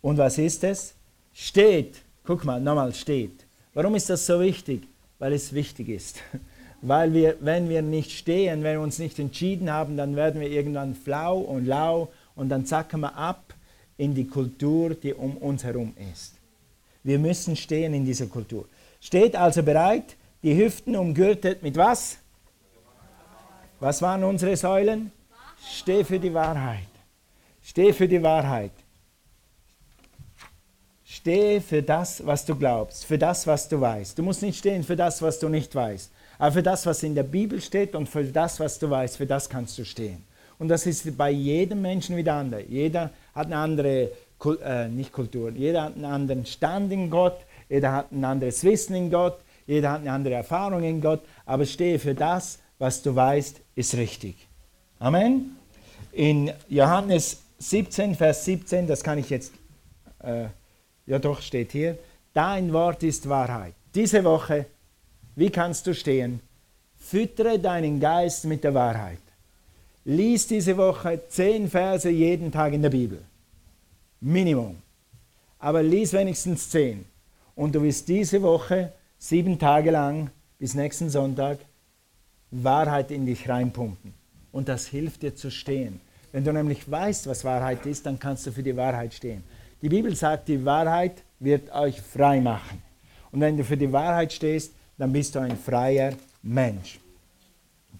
Und 0.00 0.18
was 0.18 0.38
ist 0.38 0.64
es? 0.64 0.94
Steht. 1.32 2.02
Guck 2.24 2.44
mal, 2.44 2.60
nochmal 2.60 2.92
steht. 2.92 3.46
Warum 3.74 3.94
ist 3.94 4.10
das 4.10 4.26
so 4.26 4.40
wichtig? 4.40 4.82
Weil 5.20 5.32
es 5.32 5.52
wichtig 5.52 5.88
ist. 5.88 6.20
Weil 6.82 7.14
wir, 7.14 7.36
wenn 7.40 7.68
wir 7.68 7.80
nicht 7.80 8.10
stehen, 8.10 8.64
wenn 8.64 8.72
wir 8.74 8.80
uns 8.80 8.98
nicht 8.98 9.20
entschieden 9.20 9.70
haben, 9.70 9.96
dann 9.96 10.16
werden 10.16 10.40
wir 10.40 10.50
irgendwann 10.50 10.96
flau 10.96 11.38
und 11.38 11.64
lau 11.64 12.10
und 12.34 12.48
dann 12.48 12.66
zacken 12.66 13.00
wir 13.00 13.14
ab 13.14 13.54
in 13.96 14.16
die 14.16 14.26
Kultur, 14.26 14.96
die 14.96 15.14
um 15.14 15.36
uns 15.36 15.62
herum 15.62 15.94
ist. 16.12 16.34
Wir 17.04 17.20
müssen 17.20 17.54
stehen 17.54 17.94
in 17.94 18.04
dieser 18.04 18.26
Kultur. 18.26 18.66
Steht 19.00 19.36
also 19.36 19.62
bereit, 19.62 20.16
die 20.42 20.56
Hüften 20.56 20.96
umgürtet 20.96 21.62
mit 21.62 21.76
was? 21.76 22.18
Was 23.82 24.00
waren 24.00 24.22
unsere 24.22 24.56
Säulen? 24.56 25.10
Steh 25.60 26.04
für 26.04 26.20
die 26.20 26.32
Wahrheit. 26.32 26.86
Steh 27.64 27.92
für 27.92 28.06
die 28.06 28.22
Wahrheit. 28.22 28.70
Steh 31.04 31.60
für 31.60 31.82
das, 31.82 32.24
was 32.24 32.44
du 32.44 32.54
glaubst, 32.54 33.04
für 33.04 33.18
das, 33.18 33.44
was 33.44 33.68
du 33.68 33.80
weißt. 33.80 34.16
Du 34.16 34.22
musst 34.22 34.40
nicht 34.40 34.56
stehen 34.56 34.84
für 34.84 34.94
das, 34.94 35.20
was 35.20 35.40
du 35.40 35.48
nicht 35.48 35.74
weißt. 35.74 36.12
Aber 36.38 36.52
für 36.52 36.62
das, 36.62 36.86
was 36.86 37.02
in 37.02 37.16
der 37.16 37.24
Bibel 37.24 37.60
steht 37.60 37.96
und 37.96 38.08
für 38.08 38.22
das, 38.22 38.60
was 38.60 38.78
du 38.78 38.88
weißt, 38.88 39.16
für 39.16 39.26
das 39.26 39.48
kannst 39.48 39.76
du 39.76 39.84
stehen. 39.84 40.22
Und 40.60 40.68
das 40.68 40.86
ist 40.86 41.18
bei 41.18 41.32
jedem 41.32 41.82
Menschen 41.82 42.16
wieder 42.16 42.34
anders. 42.34 42.62
Jeder 42.68 43.10
hat 43.34 43.46
eine 43.46 43.56
andere 43.56 44.12
äh, 44.64 44.86
nicht 44.86 45.10
Kultur, 45.10 45.50
jeder 45.50 45.82
hat 45.82 45.96
einen 45.96 46.04
anderen 46.04 46.46
Stand 46.46 46.92
in 46.92 47.10
Gott, 47.10 47.38
jeder 47.68 47.90
hat 47.90 48.12
ein 48.12 48.24
anderes 48.24 48.62
Wissen 48.62 48.94
in 48.94 49.10
Gott, 49.10 49.40
jeder 49.66 49.90
hat 49.90 50.02
eine 50.02 50.12
andere 50.12 50.34
Erfahrung 50.34 50.84
in 50.84 51.00
Gott, 51.00 51.22
aber 51.44 51.66
stehe 51.66 51.98
für 51.98 52.14
das, 52.14 52.60
was 52.82 53.00
du 53.00 53.14
weißt, 53.14 53.60
ist 53.76 53.94
richtig. 53.94 54.34
Amen. 54.98 55.56
In 56.10 56.50
Johannes 56.68 57.40
17, 57.60 58.16
Vers 58.16 58.44
17, 58.44 58.88
das 58.88 59.04
kann 59.04 59.18
ich 59.18 59.30
jetzt, 59.30 59.52
äh, 60.18 60.46
ja 61.06 61.20
doch, 61.20 61.40
steht 61.40 61.70
hier, 61.70 61.96
dein 62.34 62.72
Wort 62.72 63.04
ist 63.04 63.28
Wahrheit. 63.28 63.74
Diese 63.94 64.24
Woche, 64.24 64.66
wie 65.36 65.48
kannst 65.48 65.86
du 65.86 65.94
stehen? 65.94 66.40
Füttere 66.96 67.60
deinen 67.60 68.00
Geist 68.00 68.46
mit 68.46 68.64
der 68.64 68.74
Wahrheit. 68.74 69.22
Lies 70.04 70.48
diese 70.48 70.76
Woche 70.76 71.20
zehn 71.28 71.70
Verse 71.70 72.10
jeden 72.10 72.50
Tag 72.50 72.72
in 72.72 72.82
der 72.82 72.90
Bibel. 72.90 73.22
Minimum. 74.20 74.82
Aber 75.60 75.84
lies 75.84 76.12
wenigstens 76.12 76.68
zehn. 76.68 77.04
Und 77.54 77.76
du 77.76 77.82
wirst 77.84 78.08
diese 78.08 78.42
Woche 78.42 78.92
sieben 79.18 79.56
Tage 79.56 79.92
lang 79.92 80.30
bis 80.58 80.74
nächsten 80.74 81.10
Sonntag 81.10 81.58
Wahrheit 82.52 83.10
in 83.10 83.26
dich 83.26 83.48
reinpumpen. 83.48 84.14
Und 84.52 84.68
das 84.68 84.86
hilft 84.86 85.22
dir 85.22 85.34
zu 85.34 85.50
stehen. 85.50 86.00
Wenn 86.30 86.44
du 86.44 86.52
nämlich 86.52 86.88
weißt, 86.90 87.26
was 87.26 87.44
Wahrheit 87.44 87.84
ist, 87.86 88.06
dann 88.06 88.18
kannst 88.18 88.46
du 88.46 88.52
für 88.52 88.62
die 88.62 88.76
Wahrheit 88.76 89.14
stehen. 89.14 89.42
Die 89.80 89.88
Bibel 89.88 90.14
sagt, 90.14 90.48
die 90.48 90.64
Wahrheit 90.64 91.22
wird 91.40 91.72
euch 91.74 92.00
frei 92.00 92.40
machen. 92.40 92.82
Und 93.32 93.40
wenn 93.40 93.56
du 93.56 93.64
für 93.64 93.76
die 93.76 93.92
Wahrheit 93.92 94.32
stehst, 94.32 94.72
dann 94.98 95.12
bist 95.12 95.34
du 95.34 95.40
ein 95.40 95.56
freier 95.56 96.12
Mensch. 96.42 97.00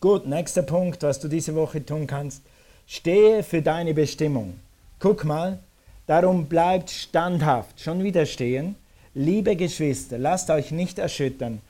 Gut, 0.01 0.27
nächster 0.27 0.63
Punkt, 0.63 1.03
was 1.03 1.19
du 1.19 1.29
diese 1.29 1.55
Woche 1.55 1.85
tun 1.85 2.07
kannst. 2.07 2.43
Stehe 2.87 3.43
für 3.43 3.63
deine 3.63 3.95
Bestimmung. 3.95 4.59
Guck 4.99 5.25
mal, 5.25 5.59
darum 6.07 6.47
bleibt 6.47 6.91
standhaft, 6.91 7.81
schon 7.81 8.03
wieder 8.03 8.27
stehen. 8.27 8.77
Liebe 9.15 9.57
Geschwister, 9.57 10.19
lasst 10.19 10.51
euch 10.51 10.71
nicht 10.71 10.99
erschüttern. 10.99 11.61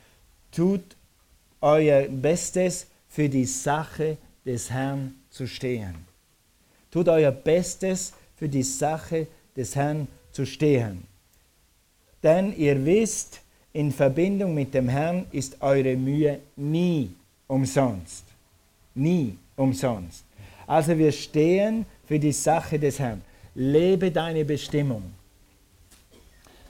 Tut 0.50 0.82
euer 1.62 2.08
Bestes 2.08 2.86
für 3.08 3.28
die 3.28 3.46
Sache 3.46 4.18
des 4.44 4.70
Herrn 4.70 5.14
zu 5.30 5.46
stehen. 5.46 5.94
Tut 6.90 7.08
euer 7.08 7.30
Bestes 7.30 8.12
für 8.36 8.48
die 8.48 8.62
Sache 8.62 9.26
des 9.56 9.74
Herrn 9.76 10.08
zu 10.32 10.44
stehen. 10.44 11.04
Denn 12.22 12.56
ihr 12.56 12.84
wisst, 12.84 13.40
in 13.72 13.90
Verbindung 13.90 14.54
mit 14.54 14.74
dem 14.74 14.88
Herrn 14.88 15.26
ist 15.32 15.60
eure 15.62 15.96
Mühe 15.96 16.40
nie 16.56 17.10
umsonst. 17.46 18.24
Nie 18.94 19.36
umsonst. 19.56 20.24
Also 20.66 20.96
wir 20.96 21.12
stehen 21.12 21.86
für 22.06 22.18
die 22.18 22.32
Sache 22.32 22.78
des 22.78 22.98
Herrn. 22.98 23.22
Lebe 23.54 24.10
deine 24.10 24.44
Bestimmung. 24.44 25.02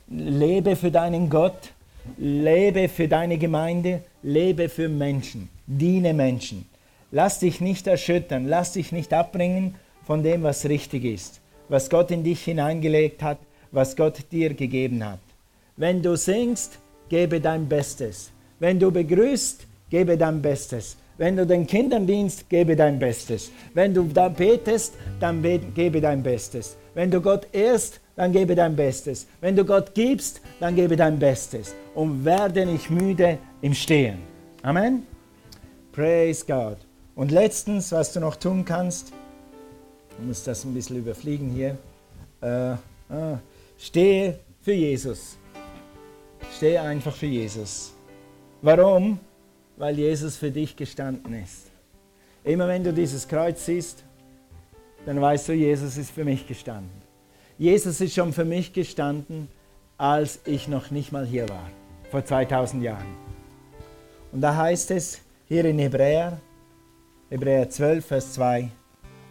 Lebe 0.08 0.76
für 0.76 0.90
deinen 0.90 1.28
Gott. 1.28 1.72
Lebe 2.16 2.88
für 2.88 3.08
deine 3.08 3.38
Gemeinde. 3.38 4.02
Lebe 4.22 4.68
für 4.68 4.88
Menschen. 4.88 5.48
Diene 5.66 6.14
Menschen. 6.14 6.66
Lass 7.10 7.40
dich 7.40 7.60
nicht 7.60 7.86
erschüttern. 7.86 8.46
Lass 8.46 8.72
dich 8.72 8.92
nicht 8.92 9.12
abbringen 9.12 9.74
von 10.06 10.22
dem, 10.22 10.42
was 10.42 10.68
richtig 10.68 11.04
ist. 11.04 11.40
Was 11.68 11.90
Gott 11.90 12.10
in 12.10 12.22
dich 12.22 12.42
hineingelegt 12.44 13.22
hat. 13.22 13.38
Was 13.70 13.96
Gott 13.96 14.18
dir 14.30 14.54
gegeben 14.54 15.04
hat. 15.04 15.20
Wenn 15.76 16.02
du 16.02 16.16
singst, 16.16 16.78
gebe 17.08 17.40
dein 17.40 17.68
Bestes. 17.68 18.30
Wenn 18.60 18.78
du 18.78 18.90
begrüßt, 18.90 19.66
gebe 19.90 20.16
dein 20.16 20.40
Bestes. 20.40 20.96
Wenn 21.18 21.36
du 21.36 21.46
den 21.46 21.66
Kindern 21.66 22.06
dienst, 22.06 22.48
gebe 22.48 22.76
dein 22.76 22.98
Bestes. 22.98 23.50
Wenn 23.74 23.92
du 23.92 24.04
da 24.04 24.28
betest, 24.28 24.94
dann 25.20 25.42
gebe 25.74 26.00
dein 26.00 26.22
Bestes. 26.22 26.76
Wenn 26.94 27.10
du 27.10 27.20
Gott 27.20 27.46
ehrst, 27.52 28.00
dann 28.16 28.32
gebe 28.32 28.54
dein 28.54 28.76
Bestes. 28.76 29.26
Wenn 29.40 29.56
du 29.56 29.64
Gott 29.64 29.94
gibst, 29.94 30.40
dann 30.60 30.74
gebe 30.76 30.96
dein 30.96 31.18
Bestes. 31.18 31.74
Und 31.94 32.24
werde 32.24 32.66
nicht 32.66 32.90
müde 32.90 33.38
im 33.62 33.74
Stehen. 33.74 34.18
Amen. 34.62 35.06
Praise 35.92 36.44
God. 36.44 36.76
Und 37.14 37.30
letztens, 37.30 37.92
was 37.92 38.12
du 38.12 38.20
noch 38.20 38.36
tun 38.36 38.64
kannst, 38.64 39.12
ich 40.18 40.26
muss 40.26 40.44
das 40.44 40.64
ein 40.64 40.74
bisschen 40.74 40.98
überfliegen 40.98 41.50
hier, 41.50 41.78
äh, 42.42 42.76
ah, 43.12 43.38
stehe 43.78 44.38
für 44.60 44.72
Jesus. 44.72 45.38
Stehe 46.56 46.80
einfach 46.82 47.14
für 47.14 47.26
Jesus. 47.26 47.94
Warum? 48.60 49.18
Weil 49.76 49.96
Jesus 49.96 50.36
für 50.36 50.50
dich 50.50 50.76
gestanden 50.76 51.34
ist. 51.34 51.70
Immer 52.44 52.68
wenn 52.68 52.82
du 52.82 52.92
dieses 52.92 53.26
Kreuz 53.26 53.64
siehst, 53.64 54.02
dann 55.06 55.20
weißt 55.20 55.48
du, 55.48 55.52
Jesus 55.52 55.96
ist 55.96 56.10
für 56.10 56.24
mich 56.24 56.46
gestanden. 56.46 56.90
Jesus 57.58 58.00
ist 58.00 58.14
schon 58.14 58.32
für 58.32 58.44
mich 58.44 58.72
gestanden, 58.72 59.48
als 59.98 60.40
ich 60.46 60.66
noch 60.68 60.90
nicht 60.90 61.12
mal 61.12 61.24
hier 61.24 61.48
war, 61.48 61.68
vor 62.10 62.24
2000 62.24 62.82
Jahren. 62.82 63.31
Und 64.32 64.40
da 64.40 64.56
heißt 64.56 64.90
es 64.92 65.20
hier 65.46 65.64
in 65.66 65.78
Hebräer, 65.78 66.40
Hebräer 67.28 67.68
12, 67.68 68.04
Vers 68.04 68.32
2, 68.32 68.68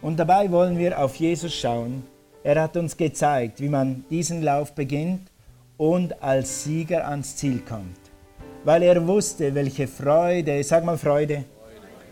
und 0.00 0.16
dabei 0.16 0.50
wollen 0.50 0.78
wir 0.78 0.98
auf 0.98 1.16
Jesus 1.16 1.52
schauen. 1.52 2.04
Er 2.44 2.62
hat 2.62 2.76
uns 2.76 2.96
gezeigt, 2.96 3.60
wie 3.60 3.68
man 3.68 4.04
diesen 4.10 4.42
Lauf 4.42 4.72
beginnt 4.74 5.30
und 5.76 6.22
als 6.22 6.64
Sieger 6.64 7.06
ans 7.08 7.36
Ziel 7.36 7.60
kommt. 7.60 7.98
Weil 8.64 8.84
er 8.84 9.06
wusste, 9.06 9.52
welche 9.54 9.88
Freude, 9.88 10.62
sag 10.62 10.84
mal 10.84 10.98
Freude, 10.98 11.44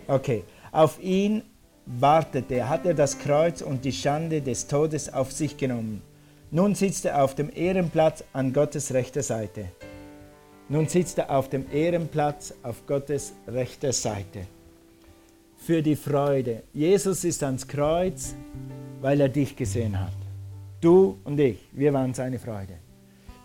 okay, 0.08 0.42
auf 0.72 1.00
ihn 1.00 1.42
wartete, 1.86 2.68
hat 2.68 2.86
er 2.86 2.94
das 2.94 3.18
Kreuz 3.18 3.62
und 3.62 3.84
die 3.84 3.92
Schande 3.92 4.42
des 4.42 4.66
Todes 4.66 5.12
auf 5.12 5.30
sich 5.30 5.56
genommen. 5.56 6.02
Nun 6.50 6.74
sitzt 6.74 7.04
er 7.04 7.22
auf 7.22 7.36
dem 7.36 7.50
Ehrenplatz 7.54 8.24
an 8.32 8.52
Gottes 8.52 8.92
rechter 8.92 9.22
Seite. 9.22 9.66
Nun 10.70 10.86
sitzt 10.86 11.18
er 11.18 11.30
auf 11.30 11.48
dem 11.48 11.66
Ehrenplatz 11.72 12.54
auf 12.62 12.86
Gottes 12.86 13.32
rechter 13.48 13.92
Seite. 13.92 14.46
Für 15.56 15.82
die 15.82 15.96
Freude. 15.96 16.62
Jesus 16.72 17.24
ist 17.24 17.42
ans 17.42 17.66
Kreuz, 17.66 18.36
weil 19.00 19.20
er 19.20 19.28
dich 19.28 19.56
gesehen 19.56 19.98
hat. 19.98 20.12
Du 20.80 21.18
und 21.24 21.40
ich, 21.40 21.58
wir 21.72 21.92
waren 21.92 22.14
seine 22.14 22.38
Freude. 22.38 22.74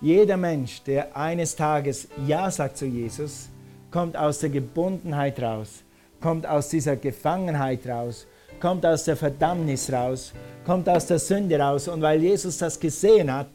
Jeder 0.02 0.38
Mensch, 0.38 0.84
der 0.84 1.18
eines 1.18 1.56
Tages 1.56 2.08
Ja 2.28 2.52
sagt 2.52 2.78
zu 2.78 2.86
Jesus, 2.86 3.50
kommt 3.90 4.16
aus 4.16 4.38
der 4.38 4.50
Gebundenheit 4.50 5.42
raus, 5.42 5.82
kommt 6.22 6.46
aus 6.46 6.70
dieser 6.70 6.96
Gefangenheit 6.96 7.88
raus, 7.88 8.28
kommt 8.60 8.86
aus 8.86 9.04
der 9.04 9.18
Verdammnis 9.18 9.92
raus, 9.92 10.32
kommt 10.64 10.88
aus 10.88 11.08
der 11.08 11.18
Sünde 11.18 11.58
raus. 11.58 11.88
Und 11.88 12.04
weil 12.04 12.22
Jesus 12.22 12.60
das 12.60 12.80
gesehen 12.80 13.34
hat, 13.34 13.50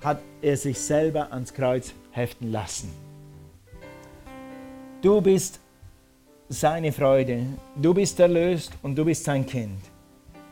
hat 0.00 0.18
er 0.42 0.56
sich 0.56 0.80
selber 0.80 1.32
ans 1.32 1.54
Kreuz 1.54 1.92
heften 2.10 2.50
lassen. 2.50 3.03
Du 5.04 5.20
bist 5.20 5.60
seine 6.48 6.90
Freude, 6.90 7.44
du 7.76 7.92
bist 7.92 8.18
erlöst 8.18 8.72
und 8.82 8.96
du 8.96 9.04
bist 9.04 9.22
sein 9.22 9.44
Kind. 9.44 9.78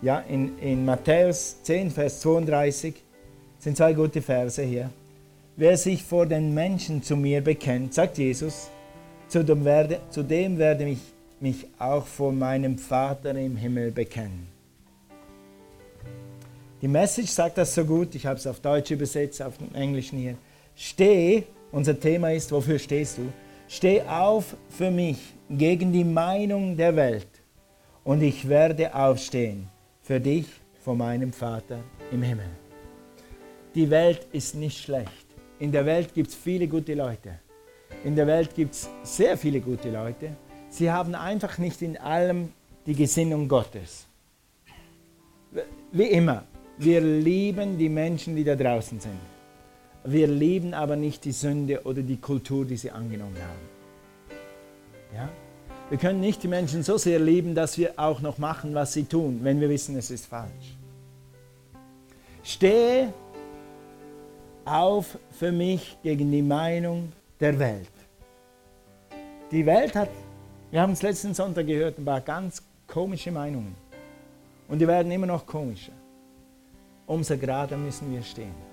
Ja, 0.03 0.19
in, 0.29 0.59
in 0.59 0.85
Matthäus 0.85 1.63
10, 1.63 1.91
Vers 1.91 2.21
32 2.21 2.95
sind 3.59 3.79
zwei 3.79 3.95
gute 3.95 4.21
Verse 4.21 4.63
hier. 4.63 4.91
Wer 5.57 5.79
sich 5.79 6.03
vor 6.03 6.27
den 6.27 6.53
Menschen 6.53 7.03
zu 7.03 7.17
mir 7.17 7.41
bekennt, 7.41 7.95
sagt 7.95 8.19
Jesus, 8.19 8.69
zu 9.27 9.43
dem 9.43 9.65
werde, 9.65 10.01
zu 10.11 10.23
dem 10.23 10.59
werde 10.59 10.87
ich 10.87 11.01
mich 11.41 11.67
auch 11.79 12.05
vor 12.05 12.31
meinem 12.31 12.77
Vater 12.77 13.35
im 13.35 13.57
Himmel 13.57 13.91
bekennen. 13.91 14.49
Die 16.83 16.89
Message 16.89 17.31
sagt 17.31 17.57
das 17.57 17.75
so 17.75 17.87
gut, 17.87 18.15
ich 18.15 18.27
habe 18.27 18.39
es 18.39 18.47
auf 18.47 18.61
Deutsch 18.61 18.91
übersetzt, 18.91 19.41
auf 19.41 19.57
dem 19.57 19.75
Englischen 19.75 20.19
hier. 20.19 20.35
Steh, 20.77 21.45
unser 21.71 21.99
Thema 21.99 22.33
ist, 22.33 22.53
wofür 22.53 22.79
stehst 22.79 23.17
du? 23.17 23.33
Steh 23.75 24.03
auf 24.03 24.55
für 24.69 24.91
mich 24.91 25.17
gegen 25.49 25.95
die 25.95 26.05
Meinung 26.05 26.77
der 26.77 26.95
Welt 26.95 27.41
und 28.05 28.21
ich 28.23 28.47
werde 28.47 28.95
aufstehen 28.95 29.67
für 30.03 30.21
dich 30.21 30.45
vor 30.85 30.95
meinem 30.95 31.33
Vater 31.33 31.79
im 32.11 32.23
Himmel. 32.23 32.51
Die 33.75 33.89
Welt 33.89 34.27
ist 34.31 34.57
nicht 34.57 34.79
schlecht. 34.79 35.27
In 35.59 35.73
der 35.73 35.87
Welt 35.87 36.13
gibt 36.13 36.29
es 36.29 36.35
viele 36.35 36.69
gute 36.69 36.93
Leute. 36.93 37.39
In 38.05 38.15
der 38.15 38.27
Welt 38.27 38.55
gibt 38.55 38.75
es 38.75 38.91
sehr 39.05 39.39
viele 39.39 39.63
gute 39.63 39.91
Leute. 39.91 40.37
Sie 40.69 40.91
haben 40.91 41.15
einfach 41.15 41.57
nicht 41.57 41.81
in 41.81 41.97
allem 41.97 42.53
die 42.85 42.95
Gesinnung 42.95 43.49
Gottes. 43.49 44.07
Wie 45.93 46.11
immer, 46.11 46.45
wir 46.77 47.01
lieben 47.01 47.79
die 47.79 47.89
Menschen, 47.89 48.37
die 48.37 48.45
da 48.45 48.55
draußen 48.55 49.01
sind. 49.01 49.32
Wir 50.05 50.27
lieben 50.27 50.75
aber 50.75 50.97
nicht 50.97 51.25
die 51.25 51.33
Sünde 51.33 51.83
oder 51.85 52.03
die 52.03 52.17
Kultur, 52.17 52.65
die 52.65 52.77
sie 52.77 52.91
angenommen 52.91 53.37
haben. 53.37 54.37
Ja? 55.15 55.29
Wir 55.89 55.99
können 55.99 56.21
nicht 56.21 56.43
die 56.43 56.49
Menschen 56.49 56.83
so 56.83 56.97
sehr 56.97 57.19
lieben, 57.19 57.55
dass 57.55 57.79
wir 57.79 57.93
auch 57.99 58.21
noch 58.21 58.39
machen, 58.39 58.75
was 58.75 58.93
sie 58.93 59.05
tun, 59.05 59.41
wenn 59.43 59.61
wir 59.61 59.69
wissen, 59.69 59.97
es 59.97 60.11
ist 60.11 60.27
falsch. 60.27 60.77
Stehe 62.43 63.13
auf 64.65 65.19
für 65.31 65.53
mich 65.53 65.97
gegen 66.03 66.33
die 66.33 66.43
Meinung 66.43 67.13
der 67.39 67.59
Welt. 67.59 67.91
Die 69.51 69.67
Welt 69.67 69.95
hat, 69.95 70.09
wir 70.71 70.81
haben 70.81 70.93
es 70.93 71.03
letzten 71.03 71.35
Sonntag 71.35 71.67
gehört, 71.67 71.99
ein 71.99 72.05
paar 72.05 72.21
ganz 72.23 72.63
komische 72.87 73.31
Meinungen. 73.31 73.75
Und 74.69 74.79
die 74.79 74.89
werden 74.89 75.13
immer 75.13 75.27
noch 75.27 75.47
komischer. 75.47 75.93
umso 77.07 77.37
gerader 77.37 77.77
müssen 77.77 78.11
wir 78.11 78.23
stehen. 78.23 78.72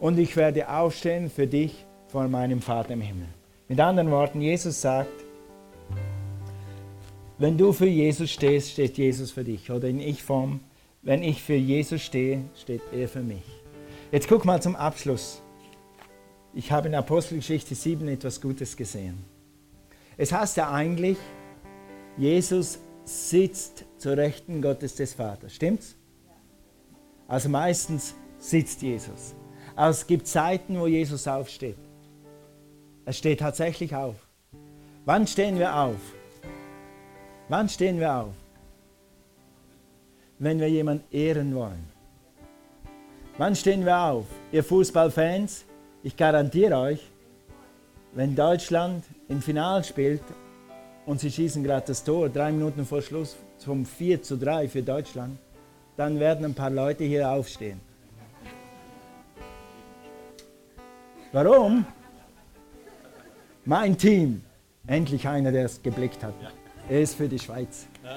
Und 0.00 0.18
ich 0.18 0.34
werde 0.34 0.68
aufstehen 0.68 1.30
für 1.30 1.46
dich 1.46 1.84
vor 2.08 2.26
meinem 2.26 2.62
Vater 2.62 2.94
im 2.94 3.02
Himmel. 3.02 3.28
Mit 3.68 3.78
anderen 3.78 4.10
Worten, 4.10 4.40
Jesus 4.40 4.80
sagt, 4.80 5.24
wenn 7.38 7.56
du 7.56 7.72
für 7.72 7.86
Jesus 7.86 8.30
stehst, 8.30 8.72
steht 8.72 8.98
Jesus 8.98 9.30
für 9.30 9.44
dich. 9.44 9.70
Oder 9.70 9.88
in 9.88 10.00
Ich-Form, 10.00 10.60
wenn 11.02 11.22
ich 11.22 11.42
für 11.42 11.54
Jesus 11.54 12.00
stehe, 12.02 12.42
steht 12.54 12.82
er 12.92 13.08
für 13.08 13.22
mich. 13.22 13.44
Jetzt 14.10 14.26
guck 14.26 14.44
mal 14.44 14.60
zum 14.60 14.74
Abschluss. 14.74 15.42
Ich 16.54 16.72
habe 16.72 16.88
in 16.88 16.94
Apostelgeschichte 16.94 17.74
7 17.74 18.08
etwas 18.08 18.40
Gutes 18.40 18.76
gesehen. 18.76 19.24
Es 20.16 20.32
heißt 20.32 20.56
ja 20.56 20.72
eigentlich, 20.72 21.18
Jesus 22.16 22.78
sitzt 23.04 23.84
zur 23.98 24.16
Rechten 24.16 24.60
Gottes 24.60 24.94
des 24.94 25.14
Vaters. 25.14 25.54
Stimmt's? 25.54 25.94
Also 27.28 27.48
meistens 27.48 28.14
sitzt 28.38 28.82
Jesus. 28.82 29.34
Aber 29.80 29.88
es 29.88 30.06
gibt 30.06 30.26
Zeiten, 30.26 30.78
wo 30.78 30.86
Jesus 30.86 31.26
aufsteht. 31.26 31.78
Er 33.06 33.14
steht 33.14 33.40
tatsächlich 33.40 33.96
auf. 33.96 34.14
Wann 35.06 35.26
stehen 35.26 35.58
wir 35.58 35.74
auf? 35.74 35.96
Wann 37.48 37.66
stehen 37.66 37.98
wir 37.98 38.14
auf? 38.14 38.34
Wenn 40.38 40.60
wir 40.60 40.68
jemanden 40.68 41.04
ehren 41.10 41.54
wollen. 41.54 41.88
Wann 43.38 43.56
stehen 43.56 43.86
wir 43.86 43.98
auf? 43.98 44.26
Ihr 44.52 44.62
Fußballfans, 44.64 45.64
ich 46.02 46.14
garantiere 46.14 46.76
euch, 46.76 47.10
wenn 48.12 48.36
Deutschland 48.36 49.02
im 49.30 49.40
Finale 49.40 49.82
spielt 49.82 50.24
und 51.06 51.20
sie 51.20 51.30
schießen 51.30 51.64
gerade 51.64 51.86
das 51.86 52.04
Tor, 52.04 52.28
drei 52.28 52.52
Minuten 52.52 52.84
vor 52.84 53.00
Schluss 53.00 53.34
vom 53.56 53.86
4 53.86 54.22
zu 54.22 54.36
3 54.36 54.68
für 54.68 54.82
Deutschland, 54.82 55.38
dann 55.96 56.20
werden 56.20 56.44
ein 56.44 56.54
paar 56.54 56.68
Leute 56.68 57.04
hier 57.04 57.30
aufstehen. 57.30 57.80
Warum? 61.32 61.84
Mein 63.64 63.96
Team, 63.96 64.42
endlich 64.86 65.28
einer, 65.28 65.52
der 65.52 65.66
es 65.66 65.80
geblickt 65.80 66.24
hat. 66.24 66.34
Er 66.88 67.02
ist 67.02 67.14
für 67.14 67.28
die 67.28 67.38
Schweiz. 67.38 67.86
Nee, 68.02 68.10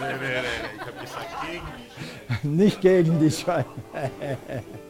nee, 0.00 0.14
nee, 0.20 0.42
ich 0.76 0.80
habe 0.80 0.92
gesagt 1.00 1.28
gegen 1.46 1.66
die 1.76 1.90
Schweiz. 1.90 2.42
Nicht 2.42 2.80
gegen 2.80 3.20
die 3.20 3.30
Schweiz. 3.30 3.66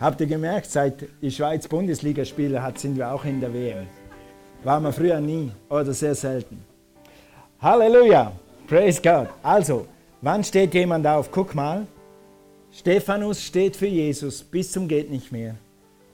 Habt 0.00 0.20
ihr 0.20 0.26
gemerkt, 0.26 0.70
seit 0.70 1.06
die 1.22 1.30
Schweiz 1.30 1.66
Bundesligaspieler 1.66 2.62
hat, 2.62 2.78
sind 2.78 2.96
wir 2.96 3.10
auch 3.12 3.24
in 3.24 3.40
der 3.40 3.52
WM. 3.52 3.86
Waren 4.62 4.84
wir 4.84 4.92
früher 4.92 5.20
nie 5.20 5.50
oder 5.68 5.92
sehr 5.92 6.14
selten. 6.14 6.64
Halleluja, 7.60 8.32
praise 8.66 9.00
God. 9.02 9.28
Also, 9.42 9.86
wann 10.20 10.44
steht 10.44 10.74
jemand 10.74 11.06
auf? 11.06 11.30
Guck 11.30 11.54
mal, 11.54 11.86
Stephanus 12.70 13.42
steht 13.42 13.76
für 13.76 13.86
Jesus 13.86 14.42
bis 14.42 14.70
zum 14.72 14.86
geht 14.86 15.10
nicht 15.10 15.32
mehr. 15.32 15.56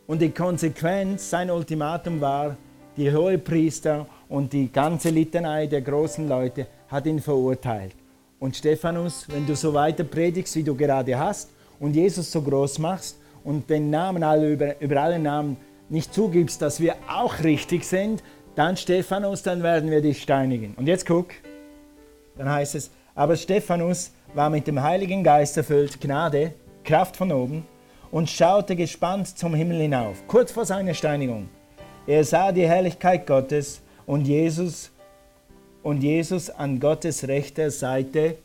Und 0.06 0.22
die 0.22 0.30
Konsequenz, 0.30 1.28
sein 1.30 1.50
Ultimatum 1.50 2.20
war, 2.20 2.56
die 2.96 3.12
Hohepriester 3.12 4.06
und 4.28 4.52
die 4.52 4.70
ganze 4.70 5.10
Litanei 5.10 5.66
der 5.66 5.80
großen 5.80 6.28
Leute 6.28 6.66
hat 6.88 7.06
ihn 7.06 7.20
verurteilt. 7.20 7.94
Und 8.38 8.56
Stephanus, 8.56 9.26
wenn 9.28 9.46
du 9.46 9.56
so 9.56 9.74
weiter 9.74 10.04
predigst, 10.04 10.54
wie 10.56 10.62
du 10.62 10.74
gerade 10.76 11.18
hast, 11.18 11.50
und 11.80 11.96
Jesus 11.96 12.30
so 12.30 12.40
groß 12.40 12.78
machst 12.78 13.18
und 13.42 13.68
den 13.68 13.90
Namen 13.90 14.22
alle 14.22 14.52
über, 14.52 14.80
über 14.80 15.02
alle 15.02 15.18
Namen 15.18 15.56
nicht 15.88 16.14
zugibst, 16.14 16.62
dass 16.62 16.80
wir 16.80 16.94
auch 17.08 17.42
richtig 17.42 17.84
sind, 17.84 18.22
dann 18.54 18.76
Stephanus, 18.76 19.42
dann 19.42 19.62
werden 19.62 19.90
wir 19.90 20.00
dich 20.00 20.22
steinigen. 20.22 20.74
Und 20.76 20.86
jetzt 20.86 21.06
guck, 21.06 21.28
dann 22.36 22.48
heißt 22.48 22.76
es, 22.76 22.90
aber 23.14 23.36
Stephanus 23.36 24.12
war 24.34 24.50
mit 24.50 24.66
dem 24.66 24.82
Heiligen 24.82 25.22
Geist 25.22 25.56
erfüllt, 25.56 26.00
Gnade, 26.00 26.52
Kraft 26.82 27.16
von 27.16 27.32
oben, 27.32 27.66
und 28.10 28.28
schaute 28.28 28.76
gespannt 28.76 29.38
zum 29.38 29.54
Himmel 29.54 29.80
hinauf, 29.80 30.22
kurz 30.26 30.52
vor 30.52 30.64
seiner 30.64 30.94
Steinigung. 30.94 31.48
Er 32.06 32.22
sah 32.24 32.52
die 32.52 32.66
Herrlichkeit 32.66 33.26
Gottes 33.26 33.80
und 34.06 34.26
Jesus 34.26 34.90
und 35.82 36.02
Jesus 36.02 36.50
an 36.50 36.80
Gottes 36.80 37.26
rechter 37.26 37.70
Seite 37.70 38.36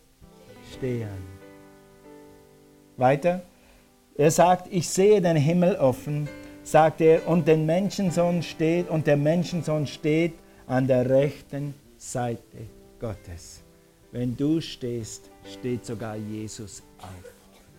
stehen. 0.74 1.08
Weiter. 2.98 3.42
Er 4.18 4.32
sagt, 4.32 4.68
ich 4.72 4.90
sehe 4.90 5.22
den 5.22 5.38
Himmel 5.38 5.76
offen, 5.76 6.28
sagt 6.64 7.02
er, 7.02 7.28
und 7.28 7.48
den 7.48 7.66
Menschensohn 7.66 8.44
steht 8.44 8.90
und 8.90 9.08
der 9.08 9.18
Menschensohn 9.18 9.88
steht 9.88 10.34
an 10.68 10.88
der 10.88 11.10
rechten 11.10 11.74
Seite 11.98 12.68
Gottes. 13.00 13.62
Wenn 14.12 14.36
du 14.36 14.60
stehst, 14.60 15.30
steht 15.50 15.86
sogar 15.86 16.16
Jesus 16.16 16.84
auf. 17.00 17.39